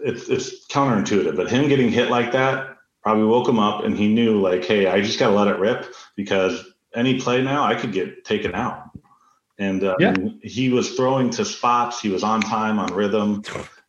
[0.00, 1.36] it's, it's counterintuitive.
[1.36, 4.86] But him getting hit like that probably woke him up, and he knew like, "Hey,
[4.86, 8.54] I just got to let it rip because any play now, I could get taken
[8.54, 8.84] out."
[9.58, 10.14] And uh, yeah.
[10.42, 12.00] he was throwing to spots.
[12.00, 13.42] He was on time, on rhythm,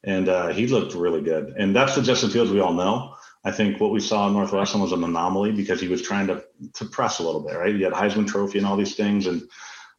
[0.03, 1.53] and uh, he looked really good.
[1.57, 3.15] And that's the Justin Fields we all know.
[3.43, 6.43] I think what we saw in Northwestern was an anomaly because he was trying to
[6.75, 7.75] to press a little bit, right?
[7.75, 9.41] He had Heisman Trophy and all these things, and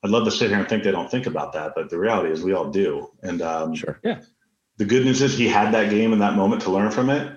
[0.02, 2.30] I'd love to sit here and think they don't think about that, but the reality
[2.30, 3.10] is we all do.
[3.22, 4.20] And um, sure, yeah.
[4.78, 7.36] The good news is he had that game and that moment to learn from it,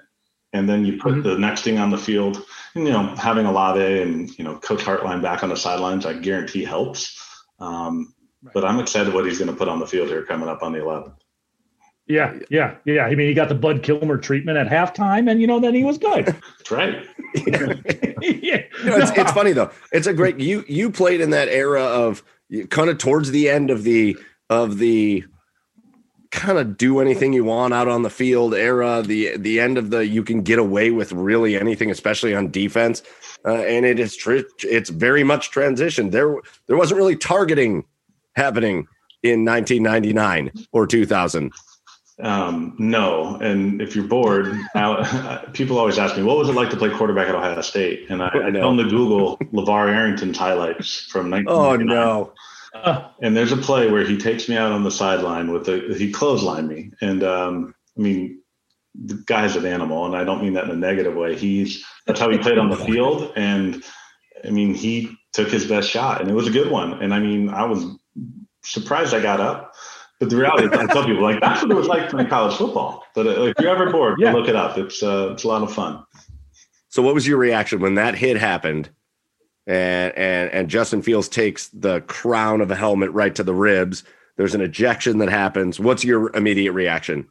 [0.53, 1.27] and then you put mm-hmm.
[1.27, 2.43] the next thing on the field.
[2.75, 6.13] And, you know, having Olave and you know Coach Hartline back on the sidelines, I
[6.13, 7.21] guarantee helps.
[7.59, 8.13] Um,
[8.53, 10.71] but I'm excited what he's going to put on the field here coming up on
[10.71, 11.17] the 11th.
[12.07, 13.05] Yeah, yeah, yeah.
[13.05, 15.83] I mean, he got the Bud Kilmer treatment at halftime, and you know, then he
[15.83, 16.25] was good.
[16.57, 17.03] That's right.
[17.35, 18.61] yeah.
[18.83, 19.71] You know, it's, it's funny though.
[19.91, 22.23] It's a great you you played in that era of
[22.69, 24.15] kind of towards the end of the
[24.49, 25.23] of the
[26.29, 29.01] kind of do anything you want out on the field era.
[29.01, 33.01] The the end of the you can get away with really anything, especially on defense.
[33.43, 36.11] Uh, and it is tr- it's very much transition.
[36.11, 36.35] There
[36.67, 37.83] there wasn't really targeting
[38.35, 38.87] happening
[39.23, 41.51] in 1999 or 2000?
[42.21, 43.35] Um, no.
[43.35, 46.89] And if you're bored, now, people always ask me, what was it like to play
[46.89, 48.09] quarterback at Ohio State?
[48.09, 51.97] And I, I tell them to Google LaVar Arrington's highlights from 1999.
[51.97, 52.31] Oh,
[52.75, 53.11] no.
[53.21, 56.11] And there's a play where he takes me out on the sideline with a, he
[56.11, 56.91] clotheslined me.
[57.01, 58.41] And, um, I mean,
[58.93, 61.35] the guy's an animal, and I don't mean that in a negative way.
[61.35, 63.33] He's, that's how he played on the field.
[63.35, 63.83] And,
[64.43, 67.01] I mean, he took his best shot, and it was a good one.
[67.03, 67.85] And I mean, I was
[68.63, 69.64] surprised I got up.
[70.19, 72.55] But the reality is, I tell people like that's what it was like playing college
[72.55, 73.03] football.
[73.13, 74.31] But uh, if you're ever bored, yeah.
[74.31, 74.77] look it up.
[74.77, 76.03] It's uh, it's a lot of fun.
[76.87, 78.89] So, what was your reaction when that hit happened,
[79.67, 84.03] and and and Justin Fields takes the crown of a helmet right to the ribs?
[84.37, 85.79] There's an ejection that happens.
[85.79, 87.27] What's your immediate reaction?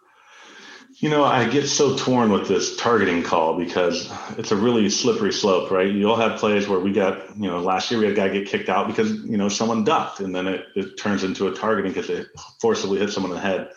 [0.97, 5.33] You know, I get so torn with this targeting call because it's a really slippery
[5.33, 5.93] slope, right?
[5.93, 8.47] You'll have plays where we got, you know, last year we had a guy get
[8.47, 11.93] kicked out because, you know, someone ducked and then it, it turns into a targeting
[11.93, 12.29] because it
[12.61, 13.71] forcibly hit someone in the head.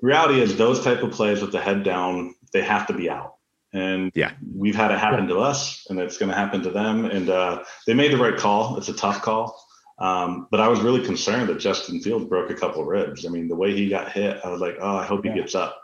[0.00, 3.10] The reality is those type of plays with the head down, they have to be
[3.10, 3.34] out.
[3.74, 7.04] And yeah, we've had it happen to us and it's going to happen to them.
[7.04, 8.78] And uh, they made the right call.
[8.78, 9.62] It's a tough call.
[9.98, 13.26] Um, but I was really concerned that Justin Fields broke a couple ribs.
[13.26, 15.54] I mean, the way he got hit, I was like, oh, I hope he gets
[15.54, 15.81] up.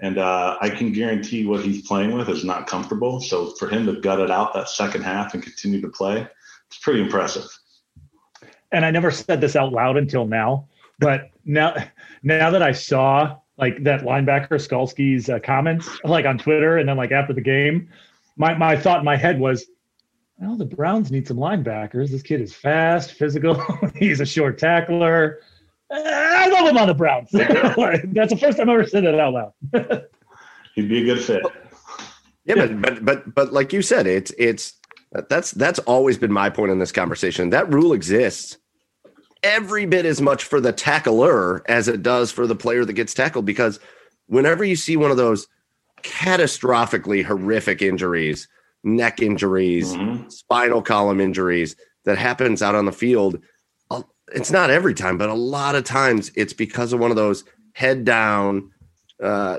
[0.00, 3.20] And uh, I can guarantee what he's playing with is not comfortable.
[3.20, 6.26] So for him to gut it out that second half and continue to play,
[6.66, 7.46] it's pretty impressive.
[8.72, 10.68] And I never said this out loud until now,
[10.98, 11.76] but now
[12.24, 16.96] now that I saw like that linebacker Skalski's uh, comments like on Twitter and then
[16.96, 17.88] like after the game,
[18.36, 19.66] my my thought in my head was,
[20.38, 22.10] well, the Browns need some linebackers.
[22.10, 23.62] This kid is fast, physical.
[23.94, 25.38] He's a short tackler.
[25.94, 27.30] I love him on the Browns.
[27.30, 29.52] That's the first time I've ever said that out loud.
[30.74, 31.42] He'd be a good fit.
[32.44, 34.74] Yeah, yeah, but but but but like you said, it's it's
[35.28, 37.50] that's that's always been my point in this conversation.
[37.50, 38.58] That rule exists
[39.42, 43.14] every bit as much for the tackler as it does for the player that gets
[43.14, 43.44] tackled.
[43.44, 43.78] Because
[44.26, 45.46] whenever you see one of those
[46.02, 48.48] catastrophically horrific injuries,
[48.82, 50.28] neck injuries, mm-hmm.
[50.28, 53.38] spinal column injuries that happens out on the field,
[54.32, 57.44] it's not every time, but a lot of times it's because of one of those
[57.72, 58.70] head down
[59.22, 59.58] uh,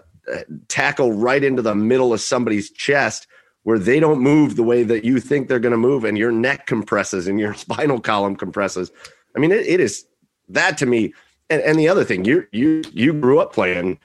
[0.68, 3.28] tackle right into the middle of somebody's chest
[3.64, 6.32] where they don't move the way that you think they're going to move and your
[6.32, 8.92] neck compresses and your spinal column compresses.
[9.36, 10.06] I mean, it, it is
[10.50, 11.14] that to me.
[11.50, 14.00] And, and the other thing, you you you grew up playing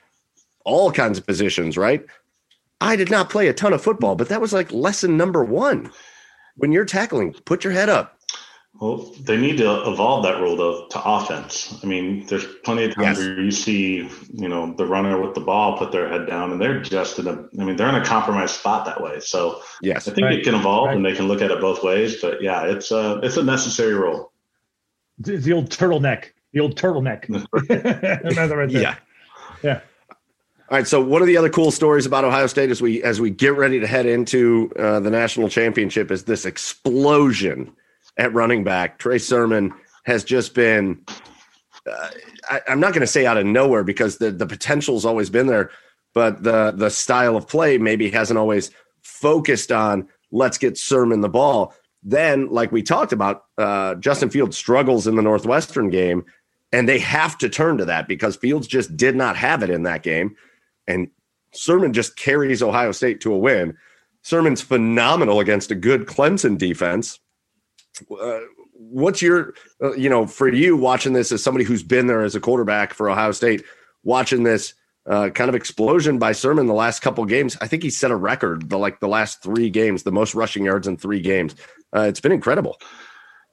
[0.65, 2.05] all kinds of positions, right?
[2.83, 5.91] I did not play a ton of football, but that was like lesson number one.
[6.57, 8.20] When you're tackling, put your head up,
[8.75, 11.79] Well, they need to evolve that role though to offense.
[11.83, 13.27] I mean, there's plenty of times yes.
[13.27, 16.61] where you see, you know, the runner with the ball put their head down, and
[16.61, 17.47] they're just in a.
[17.59, 19.21] I mean, they're in a compromised spot that way.
[19.21, 20.39] So yes, I think right.
[20.39, 20.97] it can evolve, right.
[20.97, 22.23] and they can look at it both ways.
[22.23, 24.33] But yeah, it's a it's a necessary role.
[25.27, 26.31] It's the old turtleneck.
[26.53, 27.29] The old turtleneck.
[28.57, 28.97] right yeah.
[29.63, 29.81] Yeah.
[30.71, 30.87] All right.
[30.87, 33.57] So, one of the other cool stories about Ohio State as we as we get
[33.57, 37.77] ready to head into uh, the national championship is this explosion
[38.17, 38.99] at running back.
[38.99, 39.73] Trey Sermon
[40.05, 41.05] has just been,
[41.91, 42.09] uh,
[42.51, 45.47] I, am not going to say out of nowhere because the, the potential's always been
[45.47, 45.71] there,
[46.15, 48.71] but the, the style of play maybe hasn't always
[49.03, 51.75] focused on let's get Sermon the ball.
[52.03, 56.25] Then, like we talked about, uh, Justin Fields struggles in the Northwestern game,
[56.73, 59.83] and they have to turn to that because Fields just did not have it in
[59.83, 60.37] that game.
[60.87, 61.09] And
[61.53, 63.77] Sermon just carries Ohio State to a win.
[64.23, 67.19] Sermon's phenomenal against a good Clemson defense
[68.11, 68.41] uh,
[68.73, 72.35] what's your, uh, you know, for you watching this as somebody who's been there as
[72.35, 73.65] a quarterback for Ohio State,
[74.03, 74.75] watching this
[75.09, 77.57] uh, kind of explosion by Sermon the last couple games.
[77.61, 80.65] I think he set a record the like the last three games, the most rushing
[80.65, 81.55] yards in three games.
[81.95, 82.79] Uh, it's been incredible.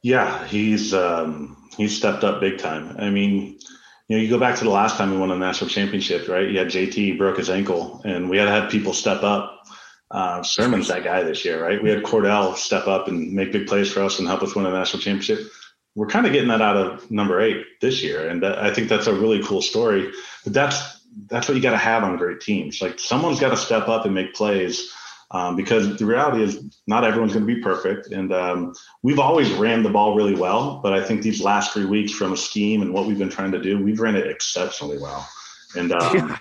[0.03, 2.95] Yeah, he's um, he's stepped up big time.
[2.99, 3.59] I mean,
[4.07, 6.49] you know, you go back to the last time we won a national championship, right?
[6.49, 9.63] You had JT broke his ankle, and we had to have people step up
[10.11, 11.81] uh, Sermon's that guy this year, right?
[11.81, 14.65] We had Cardale step up and make big plays for us and help us win
[14.65, 15.51] a national championship.
[15.95, 19.07] We're kind of getting that out of number eight this year, and I think that's
[19.07, 20.11] a really cool story.
[20.43, 22.81] But that's that's what you got to have on great teams.
[22.81, 24.93] Like someone's got to step up and make plays.
[25.29, 28.13] Um, because the reality is not everyone's going to be perfect.
[28.13, 31.83] And um, we've always ran the ball really well, but I think these last three
[31.83, 34.97] weeks from a scheme and what we've been trying to do, we've ran it exceptionally
[34.97, 35.27] well.
[35.75, 36.37] And um, yeah.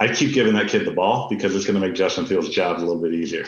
[0.00, 2.78] I keep giving that kid the ball because it's going to make Justin Fields' job
[2.78, 3.44] a little bit easier.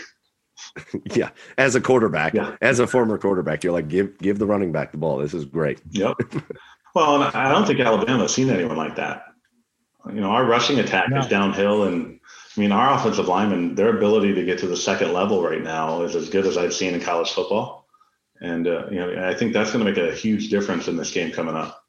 [1.14, 2.56] yeah, as a quarterback, yeah.
[2.60, 5.18] as a former quarterback, you're like, give give the running back the ball.
[5.18, 5.80] This is great.
[5.90, 6.16] Yep.
[6.94, 9.24] well, I don't think Alabama's seen anyone like that.
[10.06, 11.20] You know, our rushing attack no.
[11.20, 12.20] is downhill, and
[12.56, 16.02] I mean, our offensive linemen, their ability to get to the second level right now
[16.02, 17.86] is as good as I've seen in college football.
[18.40, 21.12] And uh, you know, I think that's going to make a huge difference in this
[21.12, 21.79] game coming up.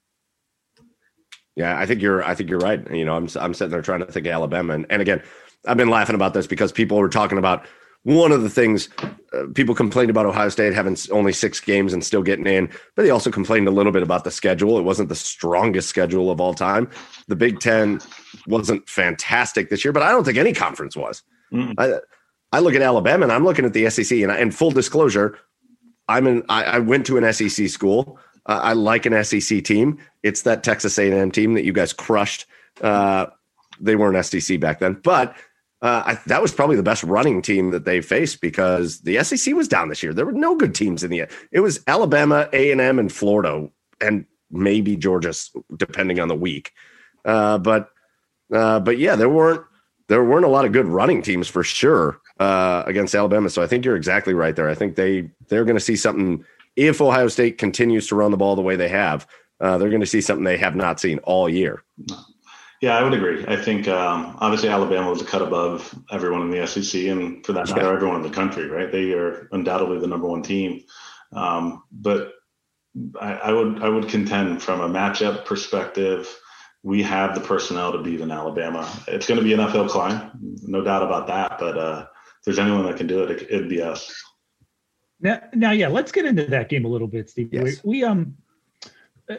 [1.56, 2.24] Yeah, I think you're.
[2.24, 2.90] I think you're right.
[2.92, 5.22] You know, I'm I'm sitting there trying to think Alabama, and, and again,
[5.68, 7.66] I've been laughing about this because people were talking about
[8.04, 8.90] one of the things
[9.34, 13.04] uh, people complained about Ohio State having only six games and still getting in, but
[13.04, 14.80] they also complained a little bit about the schedule.
[14.80, 16.90] It wasn't the strongest schedule of all time.
[17.28, 18.00] The Big Ten
[18.48, 21.22] wasn't fantastic this year, but I don't think any conference was.
[21.54, 21.76] Mm.
[21.78, 22.00] I,
[22.52, 25.38] I look at Alabama and I'm looking at the SEC, and, and full disclosure,
[26.08, 26.44] I'm in.
[26.50, 28.20] I, I went to an SEC school.
[28.46, 30.00] Uh, I like an SEC team.
[30.24, 32.46] It's that Texas A&M team that you guys crushed.
[32.82, 33.28] Uh,
[33.80, 35.36] they weren't SEC back then, but
[35.82, 39.56] uh, I, that was probably the best running team that they faced because the SEC
[39.56, 40.14] was down this year.
[40.14, 41.26] There were no good teams in the.
[41.52, 43.68] It was Alabama, A and M, and Florida,
[44.00, 45.34] and maybe Georgia,
[45.76, 46.72] depending on the week.
[47.26, 47.90] Uh, but
[48.54, 49.64] uh, but yeah, there weren't
[50.08, 53.50] there weren't a lot of good running teams for sure uh, against Alabama.
[53.50, 54.70] So I think you're exactly right there.
[54.70, 58.38] I think they they're going to see something if Ohio State continues to run the
[58.38, 59.28] ball the way they have,
[59.60, 61.84] uh, they're going to see something they have not seen all year.
[62.82, 63.46] Yeah, I would agree.
[63.48, 67.54] I think um, obviously Alabama was a cut above everyone in the SEC, and for
[67.54, 67.94] that matter, yeah.
[67.94, 68.68] everyone in the country.
[68.68, 68.92] Right?
[68.92, 70.84] They are undoubtedly the number one team.
[71.32, 72.34] Um, but
[73.22, 76.28] I, I, would I would contend from a matchup perspective,
[76.84, 78.92] we have the personnel to beat in Alabama.
[79.08, 80.32] It's going to be an uphill climb,
[80.64, 81.60] no doubt about that.
[81.60, 82.08] But uh,
[82.40, 84.12] if there's anyone that can do it, it'd be us.
[85.22, 87.50] Now, now, yeah, let's get into that game a little bit, Steve.
[87.52, 87.84] Yes.
[87.84, 88.36] We, we um,
[89.30, 89.36] uh,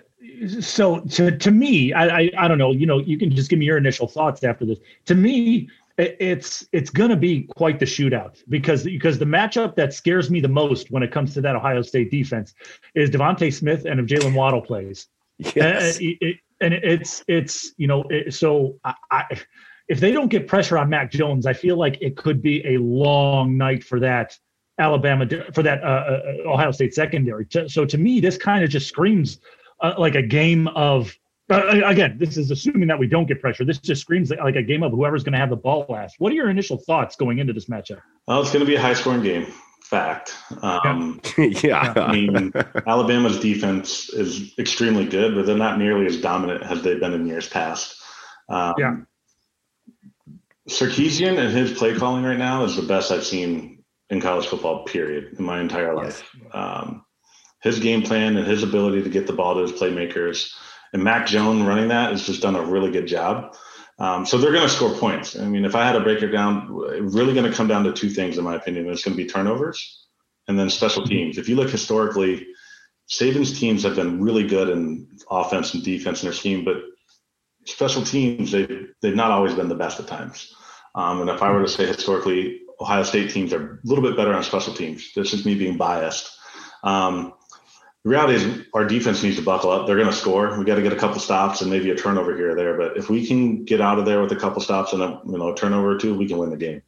[0.61, 2.73] so to to me, I, I I don't know.
[2.73, 4.79] You know, you can just give me your initial thoughts after this.
[5.07, 5.69] To me,
[5.99, 10.41] it's it's going to be quite the shootout because because the matchup that scares me
[10.41, 12.55] the most when it comes to that Ohio State defense
[12.95, 15.09] is DeVonta Smith and if Jaylen Waddle plays.
[15.39, 15.99] Yes.
[15.99, 19.41] And, it, and it's it's you know it, so I, I,
[19.89, 22.79] if they don't get pressure on Mac Jones, I feel like it could be a
[22.79, 24.39] long night for that
[24.79, 27.47] Alabama for that uh, uh, Ohio State secondary.
[27.69, 29.39] So to me, this kind of just screams
[29.81, 31.15] uh, like a game of.
[31.51, 33.65] Uh, again, this is assuming that we don't get pressure.
[33.65, 36.15] This just screams like a game of whoever's going to have the ball last.
[36.19, 38.01] What are your initial thoughts going into this matchup?
[38.27, 39.53] Well, it's going to be a high-scoring game.
[39.83, 40.35] Fact.
[40.63, 41.93] Um, yeah.
[41.95, 42.53] I mean,
[42.87, 47.27] Alabama's defense is extremely good, but they're not nearly as dominant as they've been in
[47.27, 48.01] years past.
[48.49, 48.97] Um, yeah.
[50.71, 53.82] Sarkisian and his play calling right now is the best I've seen
[54.13, 56.23] in college football, period, in my entire life.
[56.35, 56.55] Yes.
[56.55, 57.05] Um,
[57.63, 60.53] his game plan and his ability to get the ball to his playmakers,
[60.93, 63.57] and Mac Jones running that has just done a really good job.
[63.99, 65.39] Um, so they're going to score points.
[65.39, 67.93] I mean, if I had to break it down, really going to come down to
[67.93, 68.89] two things, in my opinion.
[68.89, 70.07] It's going to be turnovers
[70.47, 71.39] and then special teams.
[71.39, 72.47] If you look historically,
[73.09, 76.77] Saban's teams have been really good in offense and defense in their scheme, but
[77.65, 78.67] special teams they
[79.01, 80.55] they've not always been the best at times.
[80.95, 84.17] Um, and if I were to say historically, Ohio State teams are a little bit
[84.17, 85.13] better on special teams.
[85.15, 86.37] This is me being biased.
[86.83, 87.35] Um,
[88.03, 89.87] the reality is our defense needs to buckle up.
[89.87, 90.59] They're going to score.
[90.59, 92.77] We got to get a couple stops and maybe a turnover here or there.
[92.77, 95.39] But if we can get out of there with a couple stops and a you
[95.39, 96.83] know a turnover or two, we can win the game.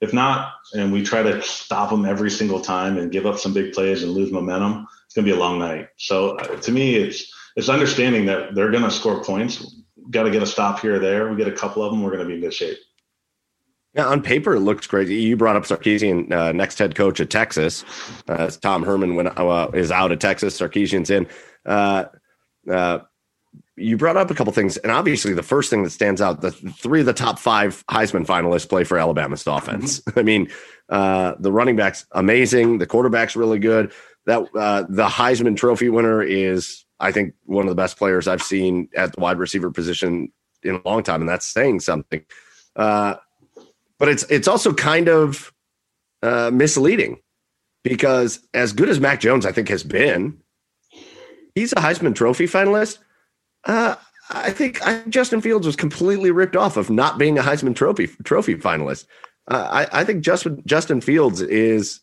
[0.00, 3.52] If not, and we try to stop them every single time and give up some
[3.52, 5.88] big plays and lose momentum, it's going to be a long night.
[5.96, 9.82] So uh, to me, it's it's understanding that they're going to score points.
[10.10, 11.28] Got to get a stop here or there.
[11.28, 12.78] We get a couple of them, we're going to be in good shape.
[13.94, 15.08] Yeah, on paper it looks great.
[15.08, 17.84] You brought up Sarkisian, uh, next head coach at Texas.
[18.28, 20.58] Uh, Tom Herman when, uh, is out of Texas.
[20.58, 21.26] Sarkisian's in.
[21.66, 22.04] Uh,
[22.70, 23.00] uh,
[23.76, 26.52] you brought up a couple things, and obviously the first thing that stands out: the
[26.52, 30.00] three of the top five Heisman finalists play for Alabama's offense.
[30.00, 30.18] Mm-hmm.
[30.18, 30.50] I mean,
[30.88, 33.92] uh, the running backs amazing, the quarterback's really good.
[34.26, 38.88] That the Heisman Trophy winner is, I think, one of the best players I've seen
[38.94, 40.30] at the wide receiver position
[40.62, 42.24] in a long time, and that's saying something.
[44.00, 45.52] But it's it's also kind of
[46.22, 47.20] uh, misleading
[47.84, 50.38] because as good as Mac Jones I think has been,
[51.54, 52.98] he's a Heisman Trophy finalist.
[53.64, 53.94] Uh,
[54.30, 58.08] I think I, Justin Fields was completely ripped off of not being a Heisman Trophy
[58.24, 59.04] Trophy finalist.
[59.48, 62.00] Uh, I, I think Justin Justin Fields is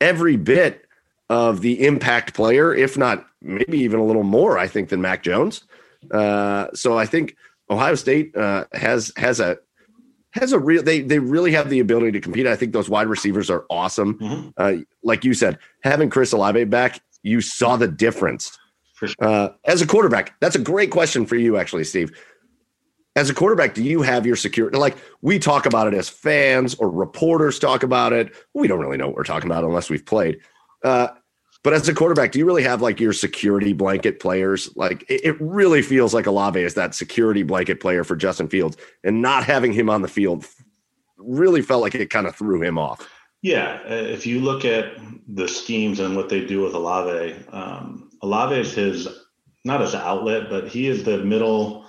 [0.00, 0.86] every bit
[1.28, 4.58] of the impact player, if not maybe even a little more.
[4.58, 5.64] I think than Mac Jones.
[6.10, 7.36] Uh, so I think
[7.68, 9.58] Ohio State uh, has has a
[10.34, 12.46] has a real they they really have the ability to compete.
[12.46, 14.18] I think those wide receivers are awesome.
[14.18, 14.48] Mm-hmm.
[14.56, 14.72] Uh,
[15.02, 18.58] like you said, having Chris Olave back, you saw the difference.
[18.96, 19.08] Sure.
[19.20, 22.12] Uh, as a quarterback, that's a great question for you, actually, Steve.
[23.16, 24.76] As a quarterback, do you have your security?
[24.76, 28.34] Like we talk about it as fans or reporters talk about it.
[28.54, 30.40] We don't really know what we're talking about unless we've played.
[30.82, 31.08] Uh,
[31.64, 34.70] but as a quarterback, do you really have like your security blanket players?
[34.76, 38.76] Like it, it really feels like Olave is that security blanket player for Justin Fields,
[39.02, 40.46] and not having him on the field
[41.16, 43.08] really felt like it kind of threw him off.
[43.40, 44.92] Yeah, uh, if you look at
[45.26, 49.08] the schemes and what they do with Olave, um, Olave is his
[49.64, 51.86] not his outlet, but he is the middle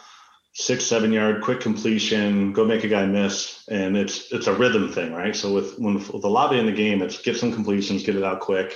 [0.53, 4.89] six seven yard quick completion, go make a guy miss, and it's it's a rhythm
[4.89, 5.35] thing, right?
[5.35, 8.39] So with when with Olave in the game, it's get some completions, get it out
[8.39, 8.73] quick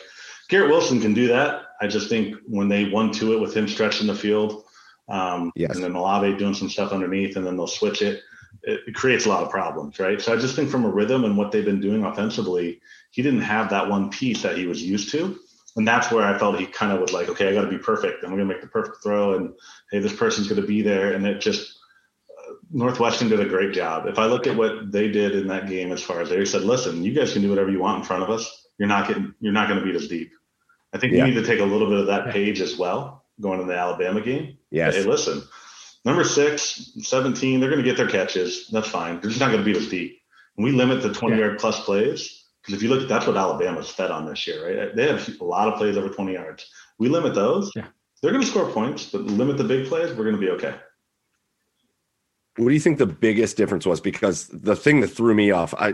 [0.50, 1.64] Garrett Wilson can do that.
[1.80, 4.66] I just think when they one to it with him stretching the field,
[5.08, 5.74] um, yes.
[5.74, 8.22] and then Olave doing some stuff underneath, and then they'll switch it,
[8.64, 10.22] it, it, creates a lot of problems, right?
[10.22, 12.82] So I just think from a rhythm and what they've been doing offensively,
[13.12, 15.40] he didn't have that one piece that he was used to.
[15.76, 17.78] And that's where I felt he kind of was like, okay, I got to be
[17.78, 18.24] perfect.
[18.24, 19.54] I'm going to make the perfect throw, and
[19.92, 21.14] hey, this person's going to be there.
[21.14, 21.78] And it just
[22.38, 24.08] uh, Northwestern did a great job.
[24.08, 26.64] If I look at what they did in that game, as far as they said,
[26.64, 28.68] listen, you guys can do whatever you want in front of us.
[28.78, 30.32] You're not getting, you're not going to beat us deep.
[30.94, 31.24] I think yeah.
[31.24, 33.78] we need to take a little bit of that page as well going to the
[33.78, 34.58] Alabama game.
[34.70, 34.96] Yes.
[34.96, 35.42] Hey, listen,
[36.06, 38.68] number six, 17, they're going to get their catches.
[38.68, 39.20] That's fine.
[39.20, 40.22] They're just not going to beat us deep.
[40.58, 41.46] And we limit the 20 yeah.
[41.46, 44.96] yard plus plays because if you look, that's what Alabama's fed on this year, right?
[44.96, 46.70] They have a lot of plays over 20 yards.
[46.98, 47.72] We limit those.
[47.76, 47.88] Yeah.
[48.22, 50.10] They're going to score points, but limit the big plays.
[50.10, 50.76] We're going to be okay.
[52.58, 54.02] What do you think the biggest difference was?
[54.02, 55.94] Because the thing that threw me off, I,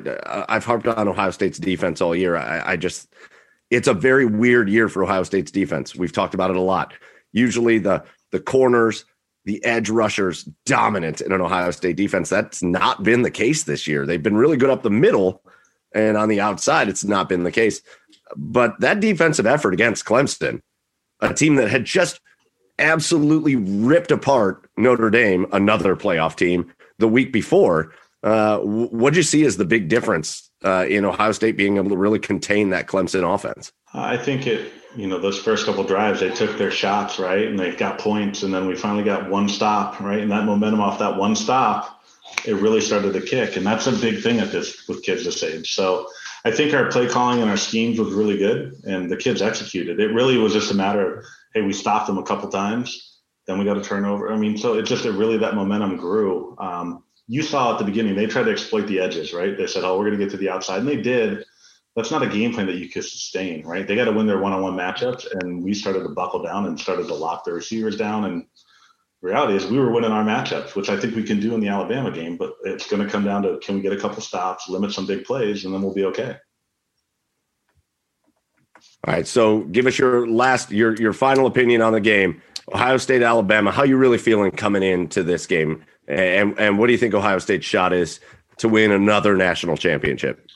[0.50, 2.36] I've harped on Ohio State's defense all year.
[2.36, 3.14] I, I just
[3.70, 5.96] it's a very weird year for Ohio State's defense.
[5.96, 6.94] We've talked about it a lot.
[7.32, 9.06] Usually the the corners,
[9.46, 12.30] the edge rushers dominant in an Ohio State defense.
[12.30, 14.06] That's not been the case this year.
[14.06, 15.42] They've been really good up the middle
[15.94, 17.82] and on the outside it's not been the case.
[18.36, 20.62] But that defensive effort against Clemson,
[21.22, 22.20] a team that had just
[22.78, 27.94] absolutely ripped apart Notre Dame, another playoff team, the week before.
[28.24, 31.90] Uh, what did you see as the big difference uh, in Ohio State being able
[31.90, 33.72] to really contain that Clemson offense?
[33.94, 37.48] I think it, you know, those first couple drives, they took their shots, right?
[37.48, 38.44] And they got points.
[38.44, 40.20] And then we finally got one stop, right?
[40.20, 42.04] And that momentum off that one stop,
[42.46, 43.56] it really started to kick.
[43.56, 45.74] And that's a big thing at this with kids this age.
[45.74, 46.08] So
[46.44, 50.00] I think our play calling and our schemes was really good and the kids executed.
[50.00, 53.20] It really was just a matter of, hey, we stopped them a couple times.
[53.48, 54.34] Then we got a turnover.
[54.34, 56.56] I mean, so it just, it really, that momentum grew.
[56.58, 59.58] Um, you saw at the beginning they tried to exploit the edges, right?
[59.58, 61.44] They said, "Oh, we're going to get to the outside," and they did.
[61.96, 63.88] That's not a game plan that you could sustain, right?
[63.88, 67.08] They got to win their one-on-one matchups, and we started to buckle down and started
[67.08, 68.26] to lock the receivers down.
[68.26, 68.46] And
[69.22, 71.70] reality is, we were winning our matchups, which I think we can do in the
[71.70, 72.36] Alabama game.
[72.36, 75.08] But it's going to come down to can we get a couple stops, limit some
[75.08, 76.36] big plays, and then we'll be okay.
[79.08, 79.26] All right.
[79.26, 82.42] So, give us your last, your your final opinion on the game.
[82.74, 83.72] Ohio State, Alabama.
[83.72, 85.84] How you really feeling coming into this game?
[86.08, 88.20] And and what do you think Ohio State's shot is
[88.58, 90.48] to win another national championship?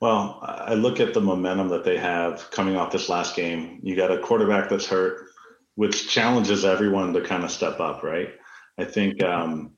[0.00, 3.80] Well, I look at the momentum that they have coming off this last game.
[3.82, 5.28] You got a quarterback that's hurt,
[5.76, 8.34] which challenges everyone to kind of step up, right?
[8.76, 9.72] I think um,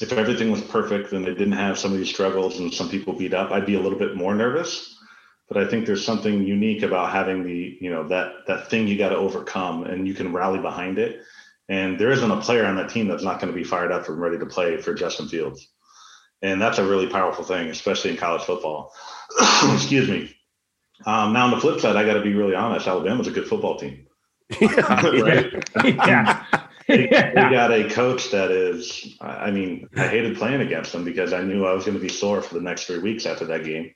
[0.00, 3.14] if everything was perfect and they didn't have some of these struggles and some people
[3.14, 4.98] beat up, I'd be a little bit more nervous.
[5.48, 8.98] But I think there's something unique about having the, you know, that that thing you
[8.98, 11.22] got to overcome and you can rally behind it.
[11.68, 14.08] And there isn't a player on that team that's not going to be fired up
[14.08, 15.68] and ready to play for Justin Fields.
[16.42, 18.92] And that's a really powerful thing, especially in college football.
[19.74, 20.36] Excuse me.
[21.04, 22.86] Um, now on the flip side, I got to be really honest.
[22.86, 24.06] Alabama's a good football team.
[24.60, 25.52] right?
[25.84, 26.44] yeah.
[26.86, 31.32] they, they got a coach that is i mean i hated playing against them because
[31.32, 33.64] i knew i was going to be sore for the next three weeks after that
[33.64, 33.92] game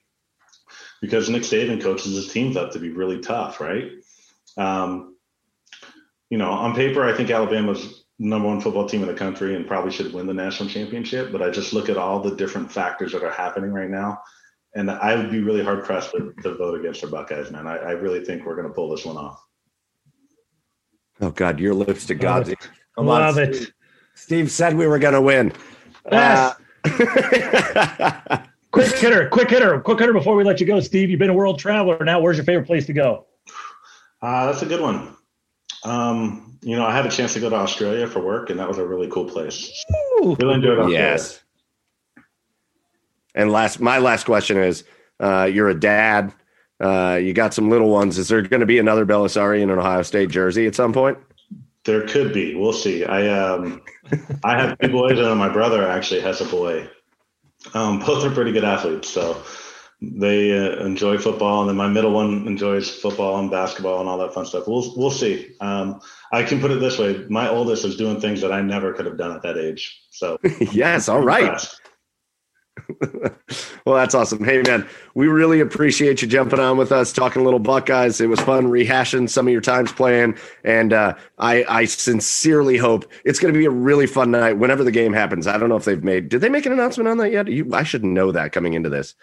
[1.01, 3.93] because nick saban coaches his teams up to be really tough right
[4.57, 5.10] um,
[6.31, 9.67] you know on paper i think alabama's number one football team in the country and
[9.67, 13.13] probably should win the national championship but i just look at all the different factors
[13.13, 14.19] that are happening right now
[14.75, 17.77] and i would be really hard pressed to, to vote against the buckeyes man I,
[17.77, 19.43] I really think we're going to pull this one off
[21.23, 22.69] Oh God, your lips to God's ears.
[22.97, 23.55] Come Love on, it.
[23.55, 23.73] Steve.
[24.15, 25.53] Steve said we were going to win.
[26.11, 26.57] Yes.
[26.85, 28.39] Uh,
[28.73, 31.11] Quick hitter, quick hitter, quick hitter before we let you go, Steve.
[31.11, 32.21] You've been a world traveler now.
[32.21, 33.27] Where's your favorite place to go?
[34.23, 35.17] Uh, that's a good one.
[35.85, 38.69] Um, you know, I had a chance to go to Australia for work, and that
[38.69, 39.85] was a really cool place.
[40.21, 40.99] Really enjoyed Australia.
[40.99, 41.43] yes.
[43.35, 44.85] And last, my last question is:
[45.21, 46.35] uh, You're a dad.
[46.81, 48.19] Uh, you got some little ones.
[48.19, 51.19] Is there going to be another Bellisari in an Ohio State jersey at some point?
[51.85, 52.55] There could be.
[52.55, 53.05] We'll see.
[53.05, 53.83] I um,
[54.45, 56.89] I have two boys, and my brother actually has a boy.
[57.75, 59.43] Um, both are pretty good athletes, so
[60.03, 64.19] they uh, enjoy football, and then my middle one enjoys football and basketball and all
[64.19, 64.67] that fun stuff.
[64.67, 65.55] We'll we'll see.
[65.61, 66.01] Um,
[66.33, 69.07] I can put it this way: my oldest is doing things that I never could
[69.07, 70.03] have done at that age.
[70.11, 70.39] So
[70.73, 71.09] yes.
[71.09, 71.67] All right.
[73.85, 74.43] well, that's awesome.
[74.45, 78.21] Hey, man, we really appreciate you jumping on with us, talking a little Buckeyes.
[78.21, 83.11] It was fun rehashing some of your times playing, and uh, I, I sincerely hope
[83.25, 85.47] it's going to be a really fun night whenever the game happens.
[85.47, 86.29] I don't know if they've made.
[86.29, 87.49] Did they make an announcement on that yet?
[87.49, 89.15] You, I should know that coming into this,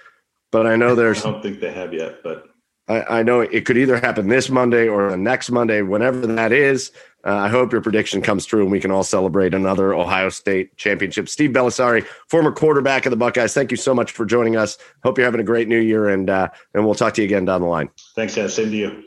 [0.51, 1.23] but I know there's.
[1.25, 2.45] I don't think they have yet, but
[2.87, 6.51] I, I know it could either happen this Monday or the next Monday, whenever that
[6.51, 6.91] is.
[7.25, 10.77] Uh, I hope your prediction comes true and we can all celebrate another Ohio State
[10.77, 11.27] championship.
[11.27, 14.77] Steve Bellisari, former quarterback of the Buckeyes, thank you so much for joining us.
[15.03, 17.45] Hope you're having a great new year, and uh, and we'll talk to you again
[17.45, 17.89] down the line.
[18.15, 18.53] thanks, guys.
[18.53, 19.03] Same to you.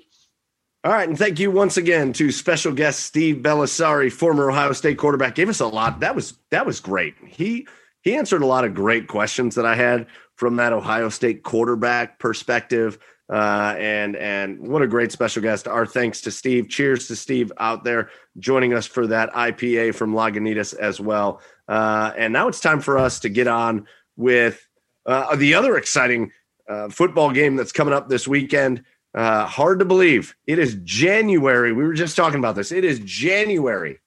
[0.83, 4.99] All right, and thank you once again to special guest Steve Bellisari, former Ohio State
[4.99, 5.35] quarterback.
[5.35, 6.01] Gave us a lot.
[6.01, 7.15] That was that was great.
[7.27, 7.67] He
[8.03, 10.07] he answered a lot of great questions that I had
[10.41, 12.99] from that Ohio State quarterback perspective.
[13.29, 15.69] Uh, and and what a great special guest.
[15.69, 16.71] Our thanks to Steve.
[16.71, 21.43] Cheers to Steve out there joining us for that IPA from Lagunitas as well.
[21.69, 23.87] Uh, and now it's time for us to get on
[24.17, 24.67] with
[25.05, 26.33] uh, the other exciting
[26.69, 28.83] uh, football game that's coming up this weekend.
[29.15, 30.35] Uh, hard to believe.
[30.47, 31.75] It is January.
[31.75, 32.73] We were just talking about this.
[32.73, 34.01] It is January.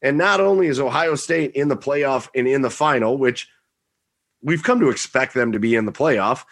[0.00, 3.48] And not only is Ohio State in the playoff and in the final, which
[4.42, 6.44] we've come to expect them to be in the playoff,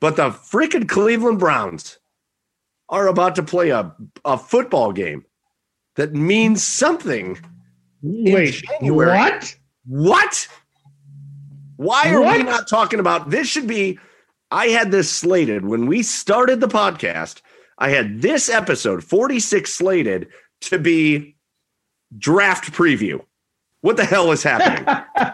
[0.00, 1.98] but the freaking Cleveland Browns
[2.88, 3.94] are about to play a,
[4.24, 5.24] a football game
[5.96, 7.38] that means something.
[8.02, 9.18] Wait, January.
[9.18, 9.56] what?
[9.86, 10.48] What?
[11.76, 13.48] Why are we not talking about this?
[13.48, 13.98] Should be.
[14.50, 17.40] I had this slated when we started the podcast.
[17.78, 20.28] I had this episode 46 slated
[20.62, 21.36] to be
[22.16, 23.20] draft preview.
[23.80, 24.86] What the hell is happening?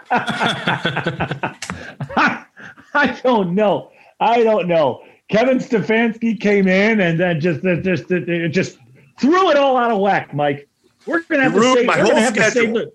[2.94, 3.90] I don't know.
[4.20, 5.02] I don't know.
[5.30, 8.78] Kevin Stefanski came in and then just just just, just
[9.18, 10.68] threw it all out of whack, Mike.
[11.06, 11.86] We're gonna have to save.
[11.86, 12.92] my We're gonna whole have to save the.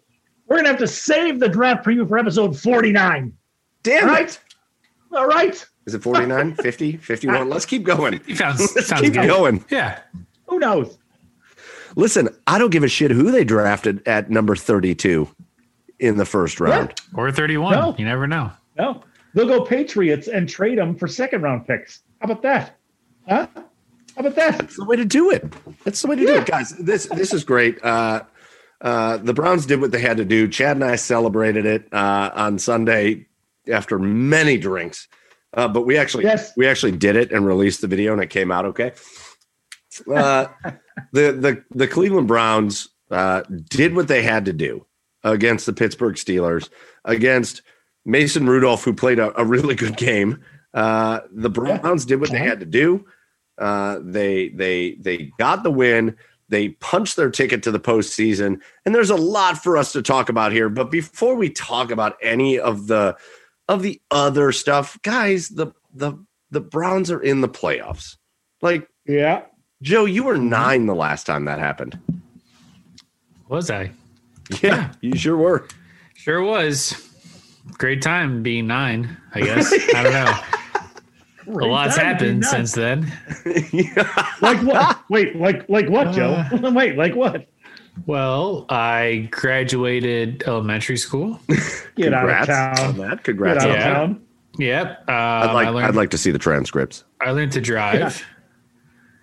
[0.47, 3.33] We're gonna have to save the draft preview for episode forty nine.
[3.83, 4.29] Damn Right.
[4.29, 4.39] it.
[5.15, 5.65] All right.
[5.85, 7.49] Is it 49, 50, 51?
[7.49, 8.19] Let's keep going.
[8.35, 9.25] Sounds, Let's sounds keep good.
[9.27, 9.63] going.
[9.69, 9.99] Yeah.
[10.47, 10.97] Who knows?
[11.95, 15.29] Listen, I don't give a shit who they drafted at number 32
[15.99, 16.93] in the first round.
[17.15, 17.71] Or 31.
[17.73, 17.95] No.
[17.97, 18.51] You never know.
[18.77, 22.01] No, they'll go Patriots and trade them for second round picks.
[22.21, 22.77] How about that?
[23.27, 23.47] Huh?
[23.55, 23.61] How
[24.21, 24.57] about that?
[24.57, 25.43] That's the way to do it.
[25.83, 26.71] That's the way to do it, guys.
[26.71, 27.83] This this is great.
[27.83, 28.23] Uh,
[28.81, 30.47] uh, the Browns did what they had to do.
[30.47, 33.27] Chad and I celebrated it uh, on Sunday
[33.71, 35.07] after many drinks,
[35.53, 36.53] uh, but we actually Yes.
[36.57, 38.93] we actually did it and released the video, and it came out okay.
[40.11, 40.45] Uh,
[41.11, 44.85] the the the Cleveland Browns uh, did what they had to do
[45.31, 46.69] against the Pittsburgh Steelers,
[47.05, 47.61] against
[48.05, 50.41] Mason Rudolph, who played a, a really good game.
[50.73, 53.05] Uh, the Browns did what they had to do.
[53.57, 56.15] Uh, they they they got the win.
[56.49, 60.29] They punched their ticket to the postseason, and there's a lot for us to talk
[60.29, 60.69] about here.
[60.69, 63.17] But before we talk about any of the
[63.67, 66.13] of the other stuff, guys, the the
[66.51, 68.15] the Browns are in the playoffs.
[68.61, 69.43] Like Yeah.
[69.81, 71.99] Joe, you were nine the last time that happened.
[73.47, 73.91] Was I?
[74.61, 75.67] Yeah, you sure were.
[76.15, 77.09] Sure was.
[77.73, 79.73] Great time being nine, I guess.
[79.93, 80.33] I don't know.
[81.63, 83.11] A lot's happened since then.
[84.41, 84.99] Like what?
[85.09, 86.31] Wait, like like what, Joe?
[86.51, 86.71] Uh.
[86.71, 87.47] Wait, like what?
[88.05, 91.39] Well, I graduated elementary school.
[91.95, 92.97] Get out of Congrats on town.
[92.97, 93.09] that.
[93.17, 93.63] Get Congrats.
[93.63, 93.93] out on of Yeah.
[93.93, 94.21] town.
[94.59, 94.89] Yep.
[95.09, 97.03] Um, I'd like learned, I'd like to see the transcripts.
[97.21, 98.23] I learned to drive.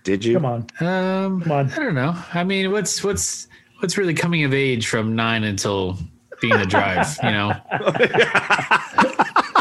[0.03, 0.35] Did you?
[0.35, 0.61] Come on.
[0.81, 1.71] Um, Come on.
[1.73, 2.15] I don't know.
[2.35, 3.49] I mean, what's what's
[3.81, 5.99] what's really coming of age from nine until
[6.41, 7.07] being a drive?
[7.23, 7.53] You know,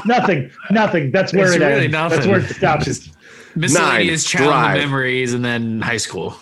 [0.05, 0.51] Nothing.
[0.71, 1.11] Nothing.
[1.11, 1.91] That's where It's it really ends.
[1.93, 2.17] nothing.
[2.17, 2.85] That's where it stops.
[2.85, 3.11] Just
[3.55, 4.77] miscellaneous childhood drive.
[4.79, 6.35] memories, and then high school.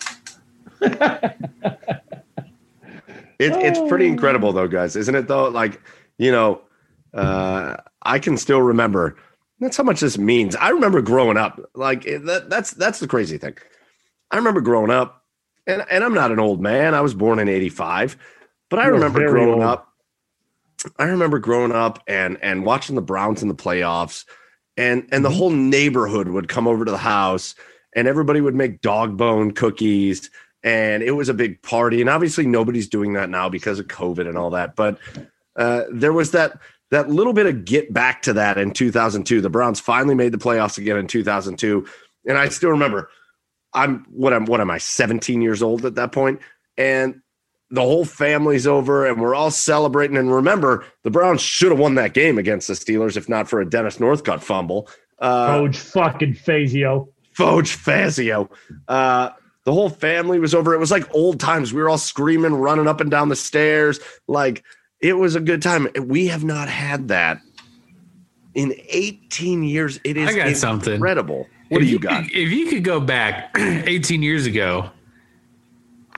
[3.38, 5.26] It, it's pretty incredible though, guys, isn't it?
[5.26, 5.80] Though, like
[6.16, 6.60] you know,
[7.12, 9.16] uh, I can still remember.
[9.58, 10.54] That's how much this means.
[10.54, 11.60] I remember growing up.
[11.74, 13.56] Like that, that's that's the crazy thing.
[14.30, 15.21] I remember growing up,
[15.66, 16.94] and and I'm not an old man.
[16.94, 18.16] I was born in '85,
[18.70, 19.62] but I You're remember growing old.
[19.62, 19.88] up.
[20.98, 24.24] I remember growing up and and watching the Browns in the playoffs,
[24.76, 25.38] and and the Mm-hmm.
[25.38, 27.54] whole neighborhood would come over to the house,
[27.94, 30.30] and everybody would make dog bone cookies,
[30.64, 32.00] and it was a big party.
[32.00, 34.74] And obviously, nobody's doing that now because of COVID and all that.
[34.74, 34.98] But
[35.56, 36.58] uh, there was that
[36.90, 39.40] that little bit of get back to that in 2002.
[39.40, 41.86] The Browns finally made the playoffs again in 2002,
[42.26, 43.08] and I still remember.
[43.74, 46.40] I'm what I'm what am I 17 years old at that point,
[46.76, 47.20] and
[47.72, 50.18] the whole family's over and we're all celebrating.
[50.18, 53.62] And remember, the Browns should have won that game against the Steelers if not for
[53.62, 54.88] a Dennis Northcutt fumble.
[55.18, 57.08] Uh, Coach fucking Fazio.
[57.34, 58.50] Foge Fazio.
[58.88, 59.30] Uh,
[59.64, 60.74] the whole family was over.
[60.74, 61.72] It was like old times.
[61.72, 64.00] We were all screaming, running up and down the stairs.
[64.28, 64.62] Like
[65.00, 65.88] it was a good time.
[65.98, 67.40] We have not had that
[68.54, 69.98] in 18 years.
[70.04, 71.00] It is I got something.
[71.72, 72.24] What if do you got?
[72.24, 74.90] Could, if you could go back 18 years ago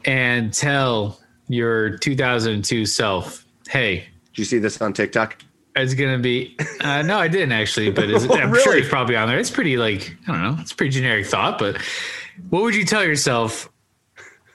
[0.05, 5.39] and tell your 2002 self, hey, Did you see this on TikTok?
[5.77, 6.57] it's gonna be.
[6.81, 9.39] Uh, no, I didn't actually, but it's, I'm sure it's probably on there.
[9.39, 10.57] It's pretty like I don't know.
[10.61, 11.79] It's a pretty generic thought, but
[12.51, 13.69] what would you tell yourself?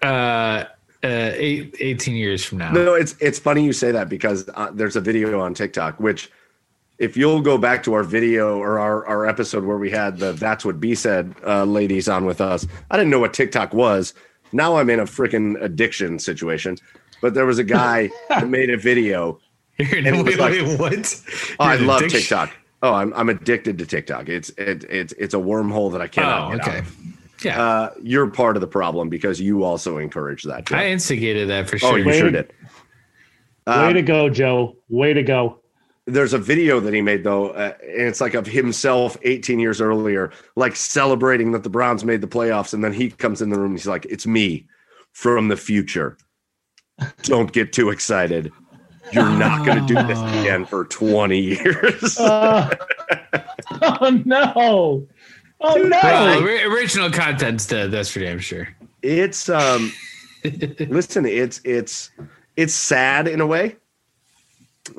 [0.01, 0.65] Uh,
[1.01, 2.71] uh, eight, 18 years from now.
[2.71, 6.29] No, it's it's funny you say that because uh, there's a video on TikTok which
[6.99, 10.33] if you'll go back to our video or our, our episode where we had the
[10.33, 12.67] that's what B said uh, ladies on with us.
[12.91, 14.13] I didn't know what TikTok was.
[14.51, 16.77] Now I'm in a freaking addiction situation.
[17.21, 19.39] But there was a guy that made a video.
[19.77, 21.23] You're, it was wait, like- wait, what?
[21.59, 22.51] Oh, I love addiction- TikTok.
[22.81, 24.29] Oh, I'm I'm addicted to TikTok.
[24.29, 26.79] It's it, it's it's a wormhole that I cannot Oh, get out okay.
[26.79, 26.95] of.
[27.43, 30.65] Yeah, Uh, you're part of the problem because you also encourage that.
[30.65, 30.75] Joe.
[30.75, 31.89] I instigated that for sure.
[31.89, 31.99] oh, sure.
[31.99, 32.19] you Wait.
[32.19, 32.53] sure did.
[33.67, 34.75] Way to go, Joe.
[34.89, 35.59] Way to go.
[36.05, 39.79] There's a video that he made though uh, and it's like of himself 18 years
[39.81, 43.57] earlier like celebrating that the browns made the playoffs and then he comes in the
[43.57, 44.65] room and he's like it's me
[45.13, 46.17] from the future
[47.23, 48.51] don't get too excited
[49.11, 50.41] you're not going to do this Oh.
[50.41, 52.75] again for 20 years Uh,
[53.81, 55.07] oh no.
[55.61, 55.99] Oh no.
[56.03, 57.91] Well, ori- original content's dead.
[57.91, 58.67] That's for damn sure.
[59.01, 59.91] it's um
[60.89, 62.11] listen it's it's
[62.55, 63.75] it's sad in a way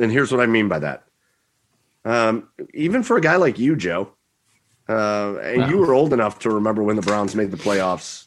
[0.01, 1.05] and here's what i mean by that.
[2.05, 4.13] Um even for a guy like you joe
[4.89, 8.27] uh and you were old enough to remember when the browns made the playoffs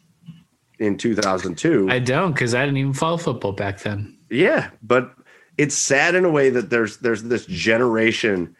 [0.79, 4.17] in 2002 I don't because I didn't even follow football back then.
[4.29, 5.13] yeah but
[5.57, 8.55] it's sad in a way that there's there's this generation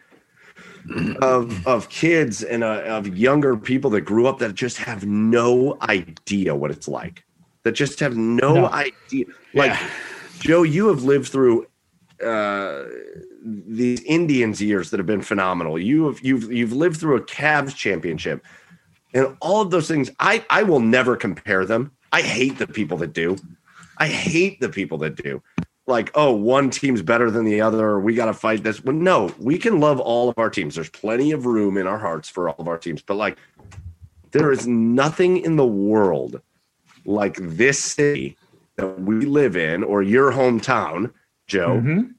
[1.22, 5.78] of of kids and uh, of younger people that grew up that just have no
[5.82, 7.24] idea what it's like.
[7.64, 8.70] That just have no, No.
[8.70, 9.26] idea.
[9.54, 9.80] Like
[10.40, 11.66] joe you have lived through
[12.24, 12.86] uh
[13.44, 17.76] these indians years that have been phenomenal you have you've you've lived through a Cavs
[17.76, 18.44] championship
[19.14, 22.98] and all of those things i i will never compare them i hate the people
[22.98, 23.38] that do
[23.98, 25.42] i hate the people that do
[25.86, 28.84] like, oh, one team's better than the other, we got to fight this.
[28.84, 30.76] Well, no, we can love all of our teams.
[30.76, 33.02] There's plenty of room in our hearts for all of our teams.
[33.02, 33.38] But like,
[34.32, 36.42] there is nothing in the world
[37.06, 38.38] like this city
[38.78, 41.12] that we live in or your hometown,
[41.48, 42.14] Joe, Mhm.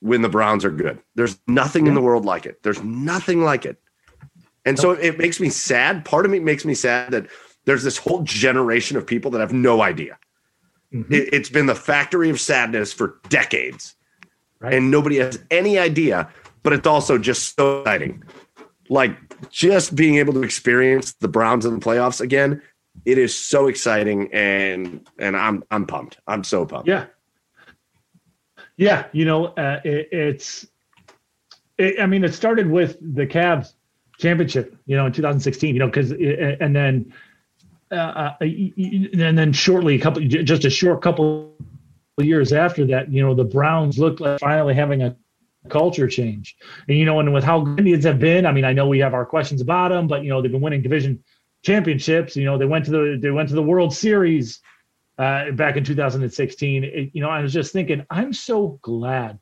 [0.00, 0.98] when the Browns are good.
[1.14, 2.62] There's nothing in the world like it.
[2.62, 3.78] There's nothing like it.
[4.64, 6.04] And so it makes me sad.
[6.04, 7.26] Part of me makes me sad that
[7.64, 10.18] there's this whole generation of people that have no idea.
[10.92, 11.10] Mhm.
[11.10, 13.94] It, it's been the factory of sadness for decades,
[14.60, 14.74] Right.
[14.74, 16.28] and nobody has any idea.
[16.62, 18.22] But it's also just so exciting,
[18.88, 19.16] like
[19.50, 22.62] just being able to experience the Browns in the playoffs again.
[23.04, 26.18] It is so exciting, and and I'm I'm pumped.
[26.28, 26.86] I'm so pumped.
[26.88, 27.06] Yeah.
[28.76, 30.66] Yeah, you know, uh, it, it's.
[31.78, 33.72] It, I mean, it started with the Cavs
[34.18, 37.12] championship, you know, in 2016, you know, because and then
[37.90, 41.54] uh, uh and then shortly, a couple, just a short couple
[42.18, 45.16] years after that, you know, the Browns looked like finally having a
[45.68, 46.56] culture change.
[46.88, 49.14] And you know, and with how Indians have been, I mean, I know we have
[49.14, 51.22] our questions about them, but you know, they've been winning division
[51.64, 52.36] championships.
[52.36, 54.60] You know, they went to the they went to the World Series
[55.18, 56.84] uh, back in 2016.
[56.84, 59.38] It, you know, I was just thinking, I'm so glad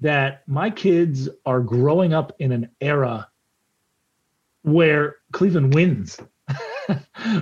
[0.00, 3.28] that my kids are growing up in an era
[4.62, 6.18] where Cleveland wins.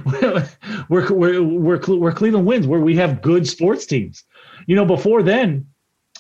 [0.04, 0.40] where,
[0.88, 4.24] where, where, where Cleveland wins, where we have good sports teams.
[4.66, 5.66] You know, before then,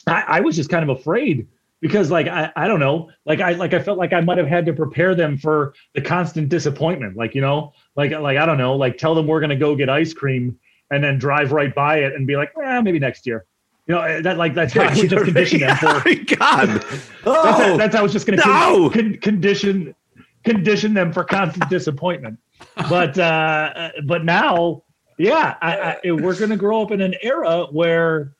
[0.06, 1.46] I, I was just kind of afraid
[1.80, 4.46] because like I, I don't know like I like I felt like I might have
[4.46, 8.56] had to prepare them for the constant disappointment like you know like like I don't
[8.56, 10.58] know like tell them we're gonna go get ice cream
[10.90, 13.46] and then drive right by it and be like eh, maybe next year.
[13.86, 16.02] You know that like that's how I would just condition them for
[16.36, 16.84] God.
[17.26, 18.90] Oh, that's, that's how I was just gonna no.
[18.90, 19.94] con- condition
[20.44, 22.38] condition them for constant disappointment.
[22.88, 24.82] But uh but now
[25.18, 28.34] yeah I, I, we're gonna grow up in an era where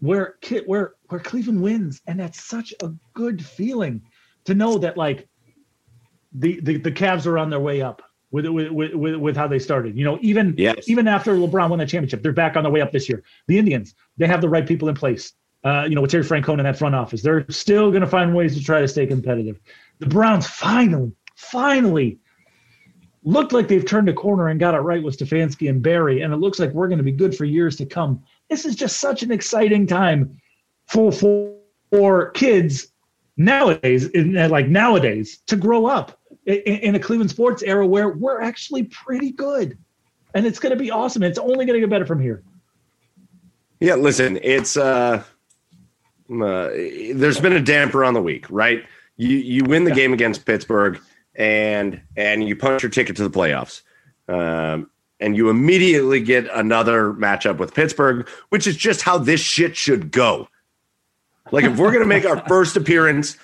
[0.00, 4.02] where where where Cleveland wins, and that's such a good feeling
[4.44, 5.28] to know that like
[6.32, 9.58] the the, the Cavs are on their way up with, with with with how they
[9.58, 9.96] started.
[9.96, 10.88] You know, even yes.
[10.88, 13.22] even after LeBron won the championship, they're back on the way up this year.
[13.48, 15.32] The Indians, they have the right people in place.
[15.62, 18.34] Uh, you know, with Terry Francona in that front office, they're still going to find
[18.34, 19.60] ways to try to stay competitive.
[19.98, 22.18] The Browns finally, finally
[23.24, 26.32] looked like they've turned a corner and got it right with Stefanski and Barry, and
[26.32, 28.22] it looks like we're going to be good for years to come.
[28.48, 30.40] This is just such an exciting time
[30.86, 31.56] for for,
[31.90, 32.88] for kids
[33.36, 38.84] nowadays, in, like nowadays, to grow up in, a Cleveland sports era where we're actually
[38.84, 39.78] pretty good,
[40.34, 41.22] and it's going to be awesome.
[41.22, 42.42] It's only going to get better from here.
[43.80, 45.22] Yeah, listen, it's uh,
[46.30, 46.68] uh,
[47.14, 48.84] there's been a damper on the week, right?
[49.16, 49.96] You you win the yeah.
[49.96, 51.00] game against Pittsburgh,
[51.34, 53.82] and and you punch your ticket to the playoffs.
[54.28, 59.76] Um, and you immediately get another matchup with Pittsburgh, which is just how this shit
[59.76, 60.48] should go.
[61.52, 63.36] Like if we're going to make our first appearance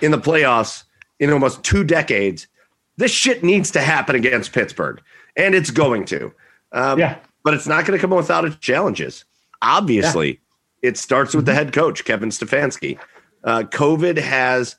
[0.00, 0.84] in the playoffs
[1.22, 2.48] in almost two decades,
[2.96, 5.00] this shit needs to happen against Pittsburgh,
[5.36, 6.32] and it's going to.
[6.72, 7.18] Um, yeah.
[7.44, 9.24] But it's not going to come without its challenges.
[9.62, 10.40] Obviously,
[10.82, 10.88] yeah.
[10.90, 12.98] it starts with the head coach, Kevin Stefanski.
[13.44, 14.74] Uh, COVID has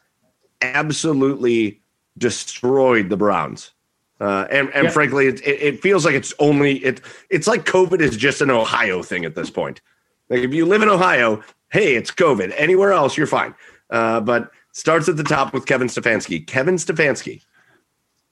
[0.61, 1.81] absolutely
[2.17, 3.71] destroyed the Browns.
[4.19, 4.89] Uh, and and yeah.
[4.89, 7.01] frankly, it, it, feels like it's only it.
[7.29, 9.81] It's like COVID is just an Ohio thing at this point.
[10.29, 11.41] Like if you live in Ohio,
[11.71, 12.53] hey, it's COVID.
[12.57, 13.55] Anywhere else, you're fine.
[13.89, 16.45] Uh, but starts at the top with Kevin Stefanski.
[16.45, 17.41] Kevin Stefanski,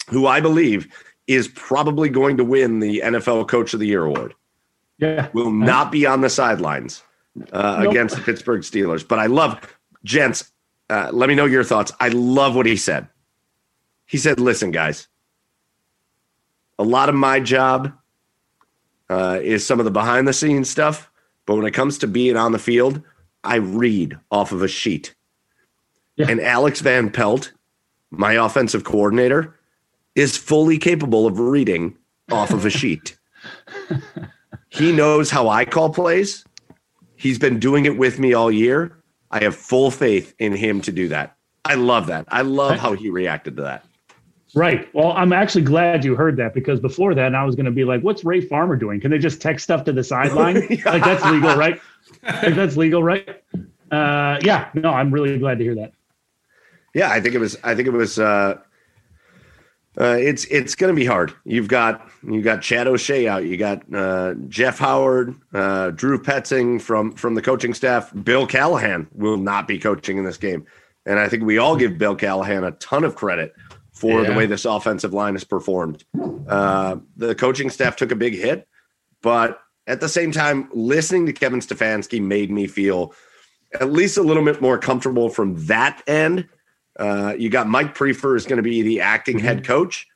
[0.10, 0.94] who I believe
[1.28, 4.34] is probably going to win the NFL Coach of the Year award.
[4.98, 7.02] Yeah, will not be on the sidelines
[7.54, 7.92] uh, nope.
[7.92, 9.08] against the Pittsburgh Steelers.
[9.08, 9.60] But I love,
[10.04, 10.52] gents.
[10.89, 11.92] Uh, let me know your thoughts.
[12.00, 13.08] I love what he said.
[14.06, 15.08] He said, "Listen, guys,
[16.78, 17.94] a lot of my job
[19.10, 21.10] uh, is some of the behind the scenes stuff,
[21.46, 23.02] but when it comes to being on the field,
[23.44, 25.16] I read off of a sheet.
[26.22, 26.28] Yeah.
[26.30, 27.51] And Alex Van Pelt,
[28.11, 29.57] my offensive coordinator,
[30.15, 31.97] is fully capable of reading
[32.32, 33.17] off of a sheet.
[34.69, 36.45] he knows how I call plays.
[37.15, 38.97] He's been doing it with me all year.
[39.32, 41.36] I have full faith in him to do that.
[41.65, 42.26] I love that.
[42.30, 43.86] I love how he reacted to that.
[44.53, 44.93] Right.
[44.93, 47.86] Well, I'm actually glad you heard that because before that, I was going to be
[47.86, 48.99] like, "What's Ray Farmer doing?
[48.99, 50.67] Can they just text stuff to the sideline?
[50.69, 50.78] yeah.
[50.86, 51.80] Like that's legal, right?
[52.24, 53.41] Like that's legal, right?"
[53.91, 54.69] Uh, yeah.
[54.74, 55.93] No, I'm really glad to hear that.
[56.94, 57.58] Yeah, I think it was.
[57.64, 58.20] I think it was.
[58.20, 58.60] Uh,
[60.00, 61.34] uh, it's it's going to be hard.
[61.44, 63.46] You've got you got Chad O'Shea out.
[63.46, 68.12] You got uh, Jeff Howard, uh, Drew Petzing from from the coaching staff.
[68.24, 70.66] Bill Callahan will not be coaching in this game,
[71.06, 73.54] and I think we all give Bill Callahan a ton of credit
[73.92, 74.30] for yeah.
[74.30, 76.04] the way this offensive line has performed.
[76.48, 78.68] Uh, the coaching staff took a big hit,
[79.22, 83.14] but at the same time, listening to Kevin Stefanski made me feel
[83.74, 86.48] at least a little bit more comfortable from that end.
[87.02, 89.47] Uh, you got Mike Priefer is going to be the acting mm-hmm.
[89.47, 90.08] head coach,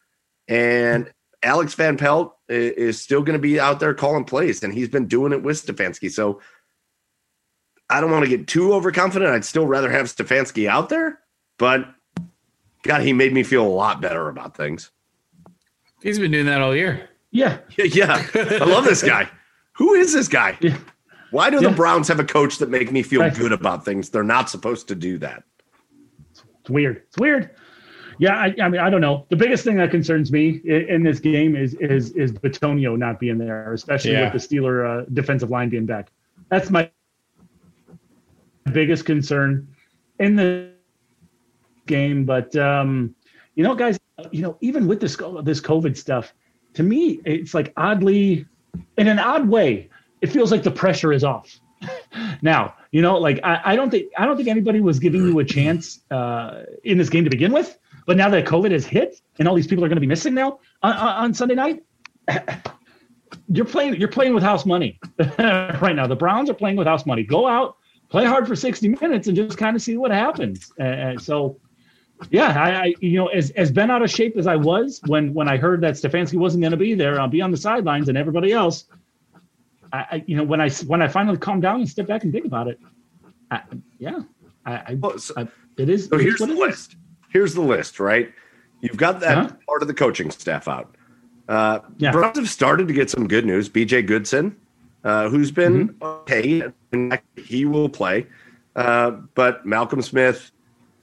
[0.47, 1.11] and
[1.41, 5.07] Alex Van Pelt is still going to be out there calling plays, and he's been
[5.07, 6.11] doing it with Stefanski.
[6.11, 6.41] So
[7.89, 9.31] I don't want to get too overconfident.
[9.31, 11.19] I'd still rather have Stefanski out there,
[11.57, 11.87] but
[12.83, 14.91] God, he made me feel a lot better about things.
[16.03, 17.09] He's been doing that all year.
[17.31, 17.57] Yeah.
[17.77, 18.25] Yeah.
[18.35, 19.27] I love this guy.
[19.73, 20.57] Who is this guy?
[20.61, 20.77] Yeah.
[21.31, 21.69] Why do yeah.
[21.69, 23.33] the Browns have a coach that make me feel right.
[23.33, 24.09] good about things?
[24.09, 25.43] They're not supposed to do that.
[26.65, 27.03] It's weird.
[27.07, 27.51] It's weird.
[28.17, 29.27] Yeah, I, I mean, I don't know.
[29.29, 33.19] The biggest thing that concerns me in, in this game is is is Bitonio not
[33.19, 34.33] being there, especially yeah.
[34.33, 36.11] with the Steeler uh, defensive line being back.
[36.49, 36.89] That's my
[38.71, 39.67] biggest concern
[40.17, 40.71] in the
[41.85, 42.25] game.
[42.25, 43.13] But um,
[43.53, 43.99] you know, guys,
[44.31, 46.33] you know, even with this this COVID stuff,
[46.73, 48.47] to me, it's like oddly,
[48.97, 49.87] in an odd way,
[50.21, 51.59] it feels like the pressure is off.
[52.41, 55.39] Now, you know, like I, I, don't think I don't think anybody was giving you
[55.39, 57.77] a chance uh, in this game to begin with.
[58.05, 60.33] But now that COVID has hit and all these people are going to be missing
[60.33, 61.83] now on, on Sunday night,
[63.49, 64.99] you're playing you're playing with house money
[65.39, 66.07] right now.
[66.07, 67.23] The Browns are playing with house money.
[67.23, 67.77] Go out,
[68.09, 70.71] play hard for 60 minutes, and just kind of see what happens.
[70.79, 71.59] Uh, so
[72.29, 75.33] yeah, I, I, you know, as as been out of shape as I was when
[75.33, 78.09] when I heard that Stefanski wasn't going to be there, I'll be on the sidelines,
[78.09, 78.85] and everybody else.
[79.95, 82.33] I, I, you know, when I when I finally calm down and step back and
[82.33, 82.79] think about it,
[83.49, 83.61] I,
[83.97, 84.19] yeah,
[84.65, 86.07] I, well, so, it is.
[86.07, 86.97] So here's the list.
[87.29, 87.99] Here's the list.
[87.99, 88.33] Right,
[88.81, 89.55] you've got that uh-huh.
[89.67, 90.95] part of the coaching staff out.
[91.47, 92.11] Uh, yeah.
[92.11, 93.69] Browns have started to get some good news.
[93.69, 94.57] BJ Goodson,
[95.03, 96.03] uh, who's been mm-hmm.
[96.03, 96.63] okay,
[97.37, 98.27] he will play.
[98.75, 100.51] Uh, but Malcolm Smith,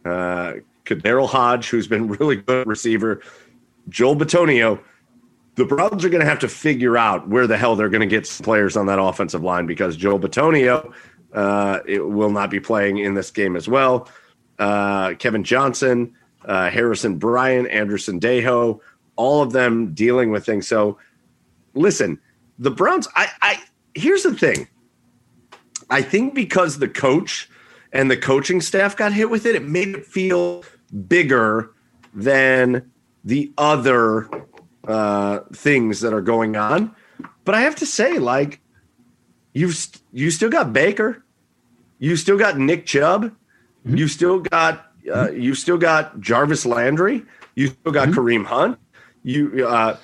[0.05, 3.23] uh, KhaDarel Hodge, who's been really good receiver,
[3.89, 4.81] Joel Bitonio.
[5.55, 8.07] The Browns are going to have to figure out where the hell they're going to
[8.07, 10.93] get players on that offensive line because Joel Bitonio
[11.35, 14.09] uh, will not be playing in this game as well.
[14.59, 18.81] Uh, Kevin Johnson, uh, Harrison Bryant, Anderson Sendejo,
[19.17, 20.67] all of them dealing with things.
[20.67, 20.99] So,
[21.75, 22.19] listen,
[22.59, 23.09] the Browns.
[23.15, 23.63] I, I
[23.95, 24.69] here's the thing.
[25.91, 27.51] I think because the coach
[27.93, 30.65] and the coaching staff got hit with it, it made it feel
[31.07, 31.75] bigger
[32.15, 32.91] than
[33.25, 34.29] the other
[34.87, 36.95] uh, things that are going on.
[37.45, 38.61] But I have to say, like,
[39.53, 39.77] you've
[40.13, 41.25] you still got Baker,
[41.99, 43.97] you still got Nick Chubb, mm-hmm.
[43.97, 47.23] you still got uh, you still got Jarvis Landry,
[47.55, 48.19] you still got mm-hmm.
[48.19, 48.79] Kareem Hunt.
[49.23, 49.97] You uh,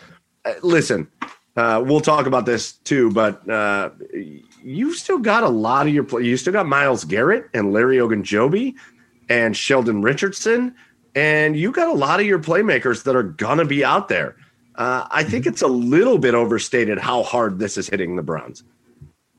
[0.62, 1.08] listen.
[1.56, 3.90] Uh, we'll talk about this too, but uh,
[4.62, 6.22] you still got a lot of your play.
[6.22, 8.74] You still got Myles Garrett and Larry Ogunjobi
[9.28, 10.76] and Sheldon Richardson,
[11.16, 14.36] and you got a lot of your playmakers that are gonna be out there.
[14.78, 18.62] Uh, I think it's a little bit overstated how hard this is hitting the Browns.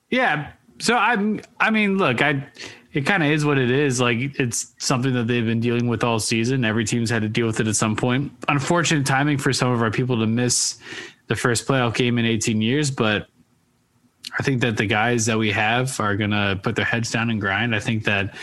[0.09, 0.51] Yeah.
[0.79, 1.41] So I'm.
[1.59, 2.45] I mean, look, I.
[2.91, 4.01] It kind of is what it is.
[4.01, 6.65] Like it's something that they've been dealing with all season.
[6.65, 8.31] Every team's had to deal with it at some point.
[8.47, 10.79] Unfortunate timing for some of our people to miss
[11.27, 13.27] the first playoff game in 18 years, but
[14.37, 17.29] I think that the guys that we have are going to put their heads down
[17.29, 17.75] and grind.
[17.75, 18.35] I think that,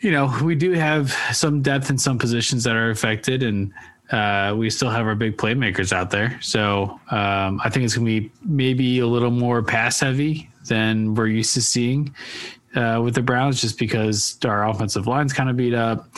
[0.00, 3.72] you know, we do have some depth in some positions that are affected, and
[4.10, 6.38] uh, we still have our big playmakers out there.
[6.40, 11.14] So um, I think it's going to be maybe a little more pass heavy than
[11.14, 12.14] we're used to seeing
[12.74, 16.08] uh, with the Browns, just because our offensive line's kind of beat up.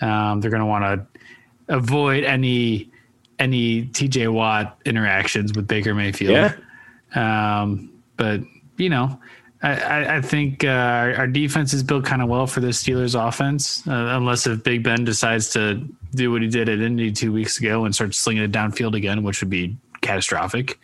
[0.00, 2.90] Um, they're going to want to avoid any
[3.38, 6.32] any TJ Watt interactions with Baker Mayfield.
[6.32, 7.62] Yeah.
[7.62, 8.40] Um, but
[8.76, 9.18] you know,
[9.62, 13.86] I, I think uh, our, defense is built kind of well for the Steelers offense,
[13.88, 17.58] uh, unless if Big Ben decides to do what he did at Indy two weeks
[17.58, 20.78] ago and start slinging it downfield again, which would be catastrophic.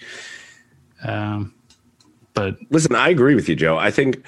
[1.02, 1.54] Um,
[2.34, 3.76] but listen, I agree with you, Joe.
[3.76, 4.24] I think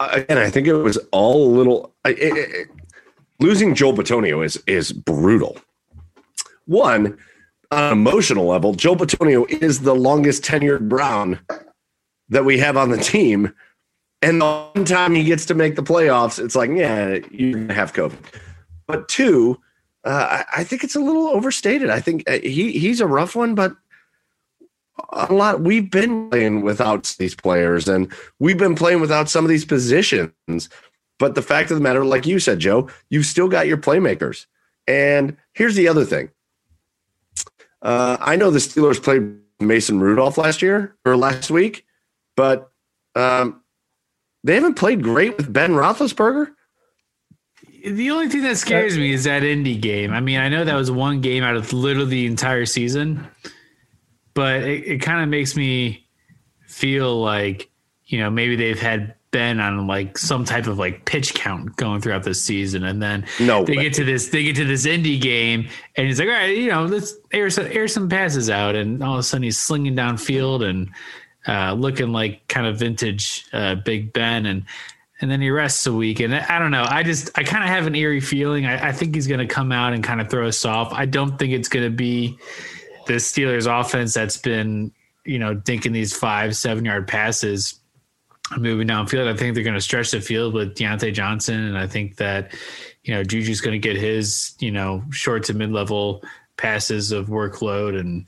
[0.00, 1.94] again, I think it was all a little.
[2.04, 2.68] It, it,
[3.40, 5.58] losing Joel Bitonio is is brutal.
[6.66, 7.18] One,
[7.70, 11.38] on an emotional level, Joel Bitonio is the longest tenured Brown
[12.28, 13.52] that we have on the team.
[14.22, 17.92] And the one time he gets to make the playoffs, it's like, yeah, to have
[17.92, 18.16] COVID.
[18.86, 19.60] But two,
[20.06, 21.90] uh, I, I, think it's a little overstated.
[21.90, 23.74] I think uh, he he's a rough one, but
[25.10, 29.48] a lot we've been playing without these players and we've been playing without some of
[29.48, 30.68] these positions.
[31.18, 34.46] But the fact of the matter, like you said, Joe, you've still got your playmakers.
[34.86, 36.30] And here's the other thing.
[37.82, 41.84] Uh, I know the Steelers played Mason Rudolph last year or last week,
[42.36, 42.70] but
[43.14, 43.62] um,
[44.44, 46.52] they haven't played great with Ben Roethlisberger.
[47.86, 50.12] The only thing that scares me is that Indy game.
[50.12, 53.24] I mean, I know that was one game out of literally the entire season,
[54.34, 56.04] but it, it kind of makes me
[56.66, 57.70] feel like
[58.06, 62.00] you know maybe they've had been on like some type of like pitch count going
[62.00, 63.84] throughout the season, and then no they way.
[63.84, 66.70] get to this they get to this Indy game, and he's like, all right, you
[66.70, 69.94] know, let's air some air some passes out, and all of a sudden he's slinging
[69.94, 70.90] downfield and
[71.46, 74.64] uh, looking like kind of vintage uh, Big Ben, and
[75.20, 77.70] and then he rests a week, and I don't know, I just I kind of
[77.70, 78.66] have an eerie feeling.
[78.66, 80.92] I, I think he's going to come out and kind of throw us off.
[80.92, 82.38] I don't think it's going to be
[83.06, 84.92] the Steelers offense that's been
[85.24, 87.80] you know dinking these five seven yard passes
[88.56, 89.26] moving downfield.
[89.26, 92.54] I think they're going to stretch the field with Diontae Johnson, and I think that
[93.02, 96.22] you know Juju's going to get his you know short to mid level
[96.56, 98.26] passes of workload, and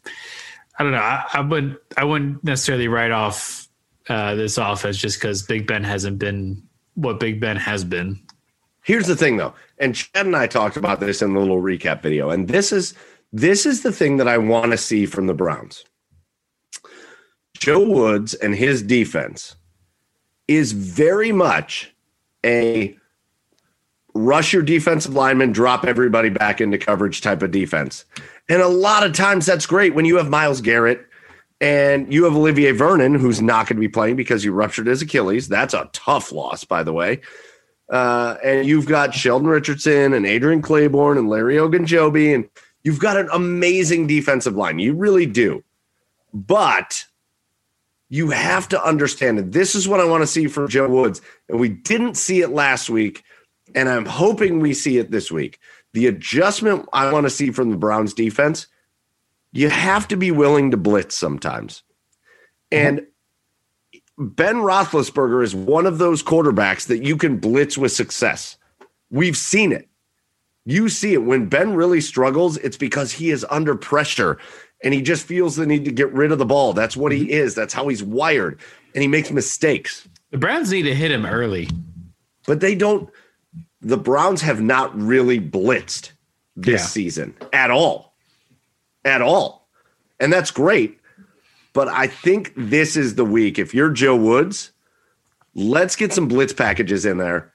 [0.79, 0.99] I don't know.
[0.99, 3.69] I, I wouldn't I wouldn't necessarily write off
[4.09, 6.63] uh, this offense just because Big Ben hasn't been
[6.99, 8.21] what Big Ben has been.
[8.83, 12.03] Here's the thing though, and Chad and I talked about this in the little recap
[12.03, 12.95] video, and this is
[13.33, 15.85] this is the thing that I want to see from the Browns.
[17.59, 19.57] Joe Woods and his defense
[20.47, 21.93] is very much
[22.45, 22.97] a
[24.15, 28.05] rush your defensive lineman, drop everybody back into coverage type of defense.
[28.49, 31.07] And a lot of times that's great when you have Myles Garrett
[31.61, 35.03] and you have Olivier Vernon, who's not going to be playing because he ruptured his
[35.03, 35.49] Achilles.
[35.49, 37.21] That's a tough loss, by the way.
[37.91, 42.49] Uh, and you've got Sheldon Richardson and Adrian Clayborn and Larry Ogunjobi, and
[42.85, 44.79] you've got an amazing defensive line.
[44.79, 45.65] You really do.
[46.33, 47.05] But
[48.11, 51.21] you have to understand that this is what I want to see from Joe Woods.
[51.49, 53.23] And we didn't see it last week.
[53.75, 55.59] And I'm hoping we see it this week.
[55.93, 58.67] The adjustment I want to see from the Browns defense,
[59.53, 61.83] you have to be willing to blitz sometimes.
[62.73, 62.87] Mm-hmm.
[62.87, 63.07] And
[64.19, 68.57] Ben Roethlisberger is one of those quarterbacks that you can blitz with success.
[69.11, 69.89] We've seen it.
[70.65, 74.39] You see it when Ben really struggles, it's because he is under pressure
[74.85, 76.73] and he just feels the need to get rid of the ball.
[76.73, 77.31] That's what he mm-hmm.
[77.31, 77.55] is.
[77.55, 78.61] That's how he's wired.
[78.95, 80.09] And he makes mistakes.
[80.31, 81.69] The Browns need to hit him early.
[82.47, 83.11] But they don't
[83.81, 86.13] the Browns have not really blitzed
[86.57, 86.87] this Yeah.
[86.87, 88.08] season at all.
[89.09, 89.67] At all.
[90.21, 91.01] And that's great.
[91.73, 93.59] But I think this is the week.
[93.59, 94.73] If you're Joe Woods,
[95.55, 97.51] let's get some blitz packages in there.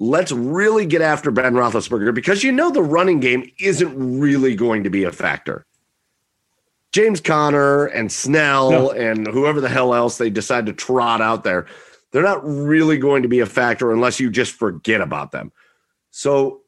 [0.00, 4.82] Let's really get after Ben Roethlisberger because you know the running game isn't really going
[4.84, 5.64] to be a factor.
[6.92, 8.90] James Conner and Snell No.
[8.90, 11.66] and whoever the hell else they decide to trot out there,
[12.10, 15.52] they're not really going to be a factor unless you just forget about them.
[16.10, 16.62] So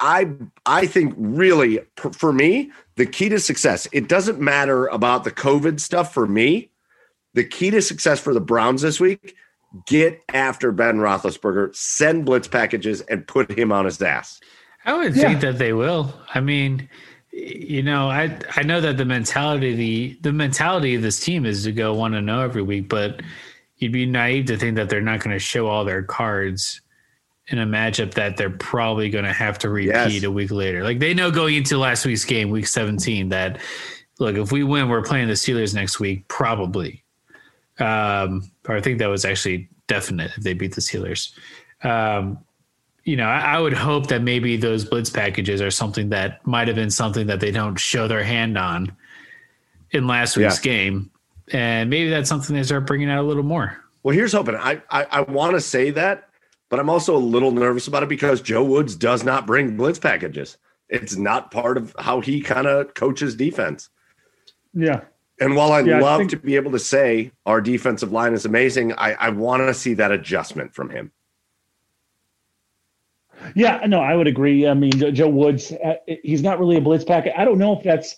[0.00, 0.30] I
[0.66, 1.80] I think really
[2.12, 6.70] for me the key to success it doesn't matter about the COVID stuff for me.
[7.34, 9.36] The key to success for the Browns this week
[9.86, 14.40] get after Ben Roethlisberger, send blitz packages, and put him on his ass.
[14.84, 15.28] I would Yeah.
[15.28, 16.14] think that they will.
[16.34, 16.88] I mean,
[17.32, 21.64] you know, I I know that the mentality the the mentality of this team is
[21.64, 23.20] to go one to oh know every week, but
[23.76, 26.80] you'd be naive to think that they're not going to show all their cards
[27.48, 30.22] in a matchup that they're probably going to have to repeat Yes.
[30.24, 30.82] a week later.
[30.82, 33.60] Like they know going into last week's game, week 17, that
[34.18, 37.04] look, if we win, we're playing the Steelers next week, probably.
[37.78, 41.32] Um, or I think that was actually definite if they beat the Steelers.
[41.84, 42.38] Um,
[43.04, 46.66] you know, I, I would hope that maybe those blitz packages are something that might
[46.66, 48.90] have been something that they don't show their hand on
[49.92, 50.72] in last week's Yeah.
[50.72, 51.10] game,
[51.52, 53.76] and maybe that's something they start bringing out a little more.
[54.02, 54.56] Well, here's hoping.
[54.56, 56.28] I I, I want to say that,
[56.68, 59.98] but I'm also a little nervous about it because Joe Woods does not bring blitz
[59.98, 60.58] packages.
[60.88, 63.88] It's not part of how he kind of coaches defense.
[64.74, 65.02] Yeah.
[65.40, 68.32] And while I Yeah, I love think- to be able to say our defensive line
[68.34, 71.12] is amazing, I, I want to see that adjustment from him.
[73.54, 74.66] Yeah, no, I would agree.
[74.66, 77.34] I mean, Joe Woods, uh, he's not really a blitz packet.
[77.36, 78.16] I don't know if that's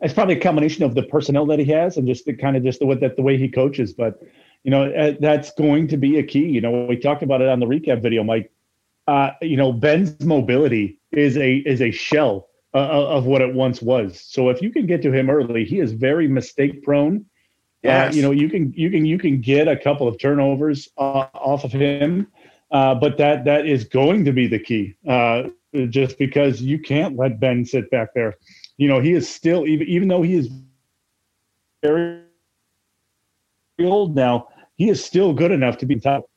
[0.00, 2.62] it's probably a combination of the personnel that he has and just the kind of
[2.62, 3.92] just the that the way he coaches.
[3.94, 4.20] But
[4.64, 6.46] you know, uh, that's going to be a key.
[6.46, 8.50] You know, we talked about it on the recap video, Mike.
[9.06, 13.80] Uh, you know, Ben's mobility is a is a shell uh, of what it once
[13.80, 14.20] was.
[14.20, 17.24] So if you can get to him early, he is very mistake prone.
[17.82, 18.12] Yes.
[18.12, 21.26] Uh, you know, you can you can you can get a couple of turnovers uh,
[21.32, 22.26] off of him,
[22.70, 24.94] uh, but that that is going to be the key.
[25.08, 25.44] Uh,
[25.88, 28.34] just because you can't let Ben sit back there.
[28.78, 30.50] You know, he is still even even though he is
[31.82, 32.22] very
[33.86, 36.28] old now, he is still good enough to be top.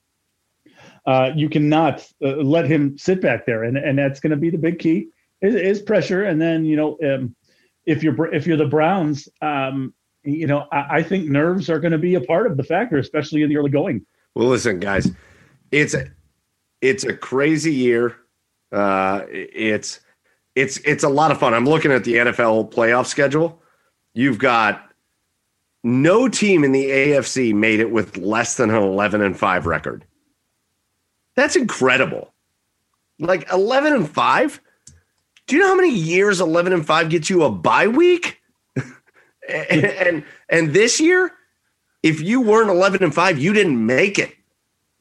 [1.06, 4.50] Uh, you cannot uh, let him sit back there, and and that's going to be
[4.50, 5.08] the big key
[5.42, 6.26] is, is pressure.
[6.26, 7.36] And then you know, um,
[7.86, 9.94] if you're if you're the Browns, um,
[10.24, 12.98] you know, I, I think nerves are going to be a part of the factor,
[12.98, 14.06] especially in the early going.
[14.36, 15.12] Well, listen, guys,
[15.72, 16.08] it's a,
[16.82, 18.16] it's a crazy year.
[18.72, 20.00] Uh, it's
[20.56, 21.54] it's it's a lot of fun.
[21.54, 23.62] I'm looking at the NFL playoff schedule.
[24.14, 24.91] You've got
[25.84, 30.06] no team in the AFC made it with less than an 11 and 5 record.
[31.36, 32.34] That's incredible.
[33.20, 34.62] Like 11 and 5?
[35.48, 38.42] Do you know how many years 11 and 5 gets you a bye week?
[38.76, 41.32] and, and and this year,
[42.04, 44.36] if you weren't 11 and 5, you didn't make it.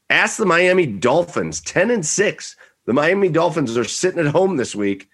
[0.08, 2.56] Ask the Miami Dolphins, 10 and 6.
[2.86, 5.08] The Miami Dolphins are sitting at home this week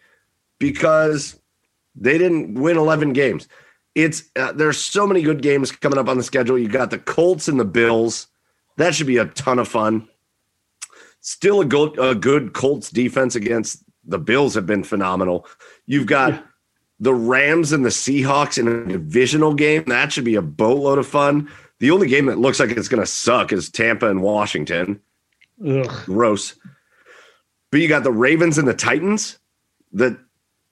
[0.58, 1.38] because
[1.94, 3.48] they didn't win 11 games.
[3.96, 6.58] It's uh, there's so many good games coming up on the schedule.
[6.58, 8.28] You got the Colts and the Bills.
[8.76, 10.06] That should be a ton of fun.
[11.22, 15.46] Still a good, a good Colts defense against the Bills have been phenomenal.
[15.86, 16.44] You've got
[17.00, 19.84] the Rams and the Seahawks in a divisional game.
[19.86, 21.50] That should be a boatload of fun.
[21.80, 25.00] The only game that looks like it's going to suck is Tampa and Washington.
[25.66, 25.90] Ugh.
[26.04, 26.54] Gross.
[27.70, 29.38] but you got the Ravens and the Titans.
[29.92, 30.18] The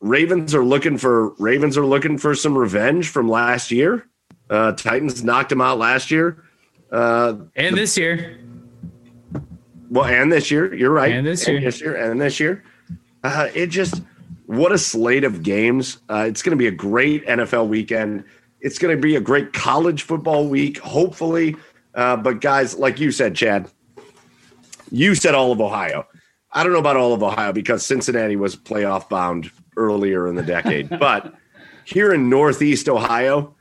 [0.05, 4.07] Ravens are looking for Ravens are looking for some revenge from last year.
[4.51, 6.45] Uh, Titans knocked them out last year.
[6.93, 8.39] Uh, and this year.
[9.89, 11.11] Well, and this year, you're right.
[11.11, 12.65] And this year, and this year, and this year.
[13.23, 14.03] Uh, it just
[14.45, 16.03] what a slate of games.
[16.11, 18.25] Uh, it's going to be a great NFL weekend.
[18.61, 21.57] It's going to be a great college football week, hopefully.
[21.95, 23.71] Uh, but guys, like you said, Chad,
[24.91, 26.07] you said all of Ohio.
[26.53, 30.43] I don't know about all of Ohio because Cincinnati was playoff bound earlier in the
[30.43, 30.89] decade.
[30.99, 31.35] but
[31.85, 33.55] here in Northeast Ohio,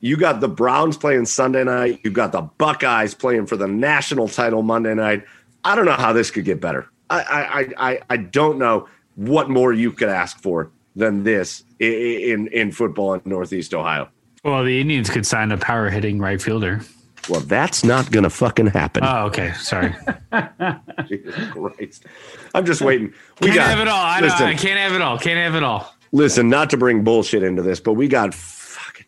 [0.00, 2.00] you got the Browns playing Sunday night.
[2.02, 5.24] You got the Buckeyes playing for the national title Monday night.
[5.64, 6.88] I don't know how this could get better.
[7.10, 12.48] I I I, I don't know what more you could ask for than this in
[12.48, 14.08] in football in Northeast Ohio.
[14.42, 16.80] Well, the Indians could sign a power hitting right fielder.
[17.28, 19.04] Well, that's not going to fucking happen.
[19.04, 19.52] Oh, okay.
[19.54, 19.94] Sorry.
[21.08, 22.06] Jesus Christ.
[22.54, 23.12] I'm just waiting.
[23.40, 24.04] We can't got, have it all.
[24.04, 25.18] I, listen, I can't have it all.
[25.18, 25.94] Can't have it all.
[26.12, 29.06] Listen, not to bring bullshit into this, but we got fucking,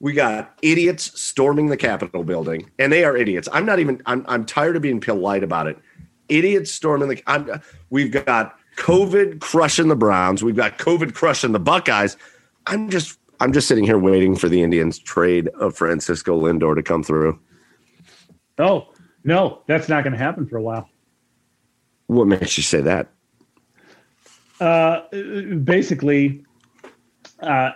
[0.00, 3.48] we got idiots storming the Capitol building, and they are idiots.
[3.52, 4.02] I'm not even.
[4.06, 4.24] I'm.
[4.26, 5.78] I'm tired of being polite about it.
[6.28, 7.22] Idiots storming the.
[7.26, 7.60] I'm,
[7.90, 10.42] we've got COVID crushing the Browns.
[10.42, 12.16] We've got COVID crushing the Buckeyes.
[12.66, 13.18] I'm just.
[13.38, 17.38] I'm just sitting here waiting for the Indians trade of Francisco Lindor to come through.
[18.58, 18.88] Oh,
[19.24, 20.88] no, that's not going to happen for a while.
[22.06, 23.08] What makes you say that?
[24.60, 25.02] Uh,
[25.64, 26.44] basically,
[27.40, 27.70] uh,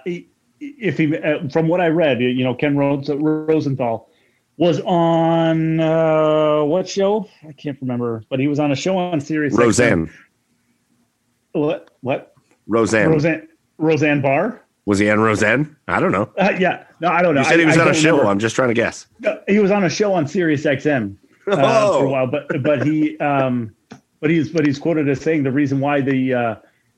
[0.60, 4.10] if he, uh, from what I read, you know, Ken Rosenthal
[4.56, 7.28] was on uh, what show?
[7.46, 9.54] I can't remember, but he was on a show on Sirius.
[9.54, 10.12] Roseanne.
[11.52, 11.90] What?
[12.00, 12.34] What?
[12.66, 13.10] Roseanne.
[13.10, 13.48] Roseanne.
[13.78, 14.63] Roseanne Barr.
[14.86, 15.76] Was he on Roseanne?
[15.88, 16.30] I don't know.
[16.36, 17.40] Uh, yeah, no, I don't know.
[17.40, 18.10] You said he was I, on I a show.
[18.10, 18.30] Remember.
[18.30, 19.06] I'm just trying to guess.
[19.20, 21.16] No, he was on a show on Sirius XM
[21.46, 22.00] uh, oh.
[22.00, 23.74] for a while, but but he um,
[24.20, 26.54] but he's but he's quoted as saying the reason why the uh,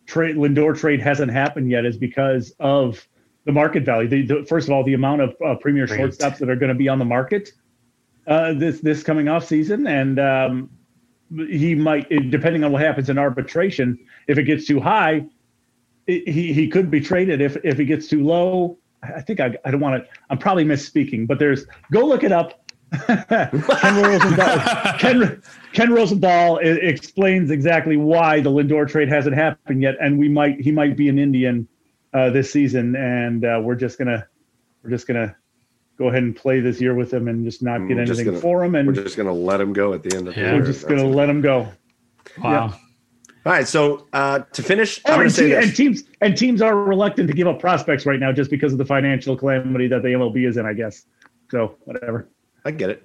[0.07, 3.07] trade Lindor trade hasn't happened yet is because of
[3.45, 4.09] the market value.
[4.09, 6.01] The, the first of all, the amount of uh, premier Great.
[6.01, 7.53] shortstops that are going to be on the market
[8.27, 10.71] uh, this this coming off season, and um,
[11.31, 15.25] he might, depending on what happens in arbitration, if it gets too high,
[16.07, 18.79] he he could be traded if if he gets too low.
[19.03, 20.11] I think I, I don't want to.
[20.31, 22.63] I'm probably misspeaking, but there's go look it up.
[23.07, 25.43] Ken Rosenthal, Ken,
[25.73, 30.71] Ken Rosenthal explains exactly why the Lindor trade hasn't happened yet, and we might he
[30.71, 31.67] might be an Indian
[32.15, 34.27] uh, this season, and uh, we're just gonna
[34.83, 35.37] we're just gonna
[35.99, 38.65] go ahead and play this year with him and just not get anything gonna, for
[38.65, 40.53] him, and we're just gonna let him go at the end of the yeah.
[40.53, 40.61] year.
[40.61, 41.69] We're just gonna let him go.
[42.39, 42.69] Wow.
[42.69, 42.79] Yeah.
[43.47, 47.29] All right, so uh, to finish, oh, and, te- and, teams and teams are reluctant
[47.29, 50.49] to give up prospects right now just because of the financial calamity that the MLB
[50.49, 50.67] is in.
[50.67, 51.07] I guess.
[51.53, 52.29] So whatever.
[52.65, 53.05] I get it.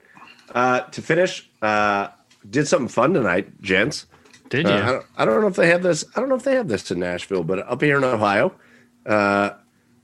[0.55, 2.07] Uh, to finish, uh,
[2.49, 4.07] did something fun tonight, gents.
[4.49, 4.73] Did you?
[4.73, 6.05] Uh, I don't, I, don't, know if they have this.
[6.15, 8.51] I don't know if they have this in Nashville, but up here in Ohio,
[9.05, 9.51] uh,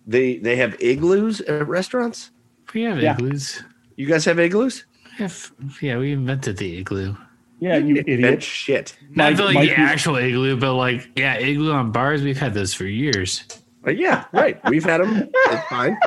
[0.06, 2.30] they they have igloos at restaurants.
[2.76, 3.16] We have yeah.
[3.16, 3.64] igloos.
[3.96, 4.86] You guys have igloos?
[5.18, 5.52] Have,
[5.82, 7.16] yeah, we invented the igloo.
[7.60, 8.44] Yeah, you idiot.
[8.44, 8.96] Shit.
[9.10, 12.22] Not Mike, like Mike, the actual igloo, but like yeah, igloo on bars.
[12.22, 13.44] We've had those for years.
[13.86, 14.60] Uh, yeah, right.
[14.70, 15.30] We've had them.
[15.34, 15.98] It's fine.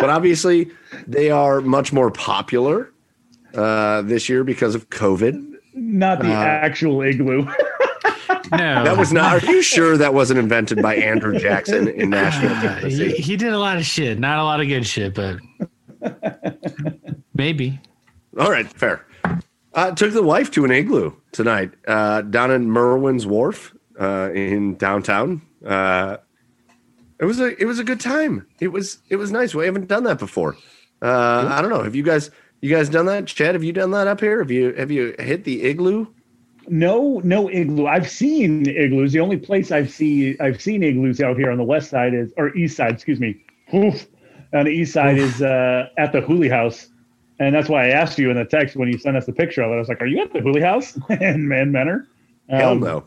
[0.00, 0.70] But obviously,
[1.06, 2.92] they are much more popular
[3.54, 5.54] uh, this year because of COVID.
[5.74, 7.42] Not the uh, actual igloo.
[8.52, 9.42] no, that was not.
[9.42, 13.52] Are you sure that wasn't invented by Andrew Jackson in Nashville, uh, he, he, did
[13.52, 14.18] a lot of shit.
[14.18, 15.38] Not a lot of good shit, but
[17.34, 17.80] maybe.
[18.38, 19.06] All right, fair.
[19.76, 24.74] Uh, took the wife to an igloo tonight uh, down in Merwin's Wharf uh, in
[24.76, 25.42] downtown.
[25.64, 26.16] Uh,
[27.20, 28.46] it was a it was a good time.
[28.58, 29.54] It was it was nice.
[29.54, 30.56] We haven't done that before.
[31.02, 31.82] Uh, I don't know.
[31.82, 32.30] Have you guys
[32.62, 33.26] you guys done that?
[33.26, 34.38] Chad, have you done that up here?
[34.38, 36.06] Have you have you hit the igloo?
[36.68, 37.86] No, no igloo.
[37.86, 39.12] I've seen igloos.
[39.12, 42.32] The only place I've seen I've seen igloos out here on the west side is
[42.38, 43.44] or east side, excuse me.
[43.74, 44.06] Oof.
[44.54, 45.34] On the east side Oof.
[45.34, 46.88] is uh, at the Hooley House.
[47.38, 49.62] And that's why I asked you in the text when you sent us the picture
[49.62, 49.74] of it.
[49.74, 52.06] I was like, "Are you at the Hooley House in Man Manor?"
[52.48, 53.04] Um, Hell no.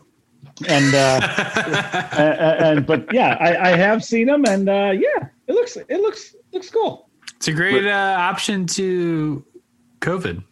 [0.68, 5.52] And uh, and, and, but yeah, I, I have seen them, and uh, yeah, it
[5.52, 7.08] looks it looks looks cool.
[7.36, 9.44] It's a great uh, option to
[10.00, 10.44] COVID.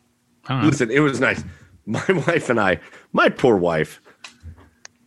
[0.50, 1.44] Listen, it was nice.
[1.86, 2.80] My wife and I,
[3.12, 4.02] my poor wife,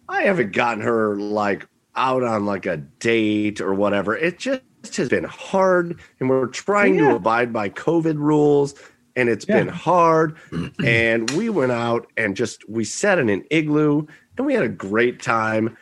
[0.10, 4.18] I haven't gotten her like out on like a date or whatever.
[4.18, 4.62] It just
[4.98, 7.10] has been hard and we're trying yeah.
[7.10, 8.76] to abide by COVID rules
[9.16, 9.60] and it's yeah.
[9.60, 10.38] been hard.
[10.86, 14.06] and we went out and just we sat in an igloo
[14.38, 15.78] and we had a great time.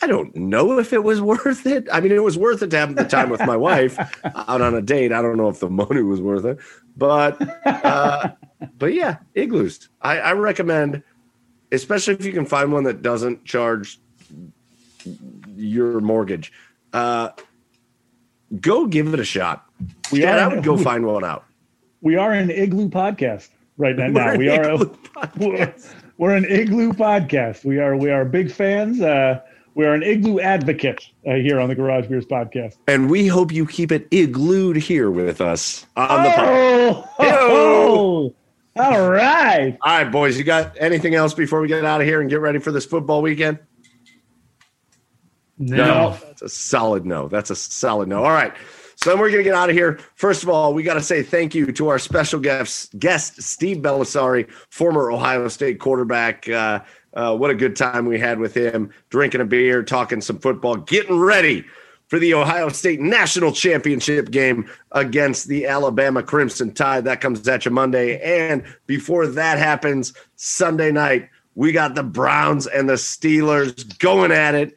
[0.00, 1.88] I don't know if it was worth it.
[1.92, 4.74] I mean, it was worth it to have the time with my wife out on
[4.74, 5.12] a date.
[5.12, 6.58] I don't know if the money was worth it,
[6.96, 8.30] but uh,
[8.78, 9.88] but yeah, igloos.
[10.00, 11.02] I, I recommend
[11.72, 13.98] especially if you can find one that doesn't charge
[15.56, 16.52] your mortgage.
[16.92, 17.30] Uh,
[18.60, 19.66] go give it a shot.
[20.10, 21.44] We Dad, are I would go find one out.
[22.00, 24.10] We are an igloo podcast right now.
[24.12, 24.78] We're we are.
[25.36, 25.74] We're,
[26.18, 27.64] we're an igloo podcast.
[27.64, 27.96] We are.
[27.96, 29.00] We are big fans.
[29.00, 29.40] Uh,
[29.74, 32.76] we are an igloo advocate uh, here on the Garage Beers podcast.
[32.86, 37.08] And we hope you keep it iglued here with us on the podcast.
[37.18, 38.34] Oh, oh,
[38.76, 39.76] all right.
[39.80, 40.36] All right, boys.
[40.36, 42.84] You got anything else before we get out of here and get ready for this
[42.84, 43.58] football weekend?
[45.70, 46.18] No.
[46.26, 47.28] That's a solid no.
[47.28, 48.24] That's a solid no.
[48.24, 48.52] All right.
[48.96, 49.98] So then we're going to get out of here.
[50.14, 53.78] First of all, we got to say thank you to our special guest, guest Steve
[53.78, 56.48] Bellisari, former Ohio State quarterback.
[56.48, 56.80] Uh,
[57.14, 60.76] uh, what a good time we had with him, drinking a beer, talking some football,
[60.76, 61.64] getting ready
[62.06, 67.04] for the Ohio State National Championship game against the Alabama Crimson Tide.
[67.04, 68.20] That comes at you Monday.
[68.20, 74.54] And before that happens, Sunday night, we got the Browns and the Steelers going at
[74.54, 74.76] it.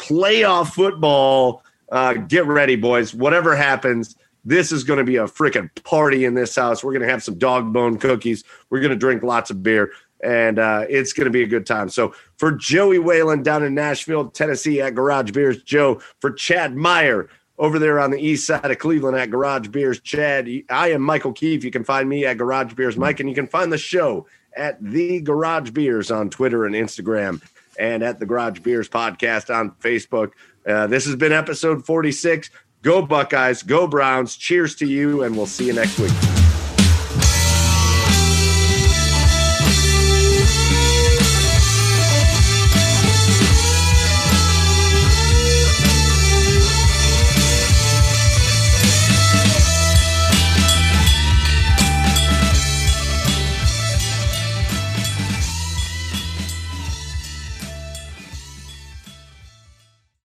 [0.00, 1.62] Playoff football.
[1.90, 3.14] Uh, get ready, boys.
[3.14, 6.82] Whatever happens, this is going to be a freaking party in this house.
[6.82, 8.44] We're going to have some dog bone cookies.
[8.70, 9.92] We're going to drink lots of beer,
[10.24, 11.90] and uh, it's going to be a good time.
[11.90, 17.28] So, for Joey Whalen down in Nashville, Tennessee at Garage Beers, Joe, for Chad Meyer
[17.58, 21.32] over there on the east side of Cleveland at Garage Beers, Chad, I am Michael
[21.32, 21.62] Keefe.
[21.62, 24.82] You can find me at Garage Beers Mike, and you can find the show at
[24.82, 27.42] The Garage Beers on Twitter and Instagram,
[27.80, 30.32] and at the Garage Beers Podcast on Facebook.
[30.66, 32.50] Uh, this has been episode 46.
[32.82, 34.36] Go Buckeyes, go Browns.
[34.36, 36.39] Cheers to you, and we'll see you next week.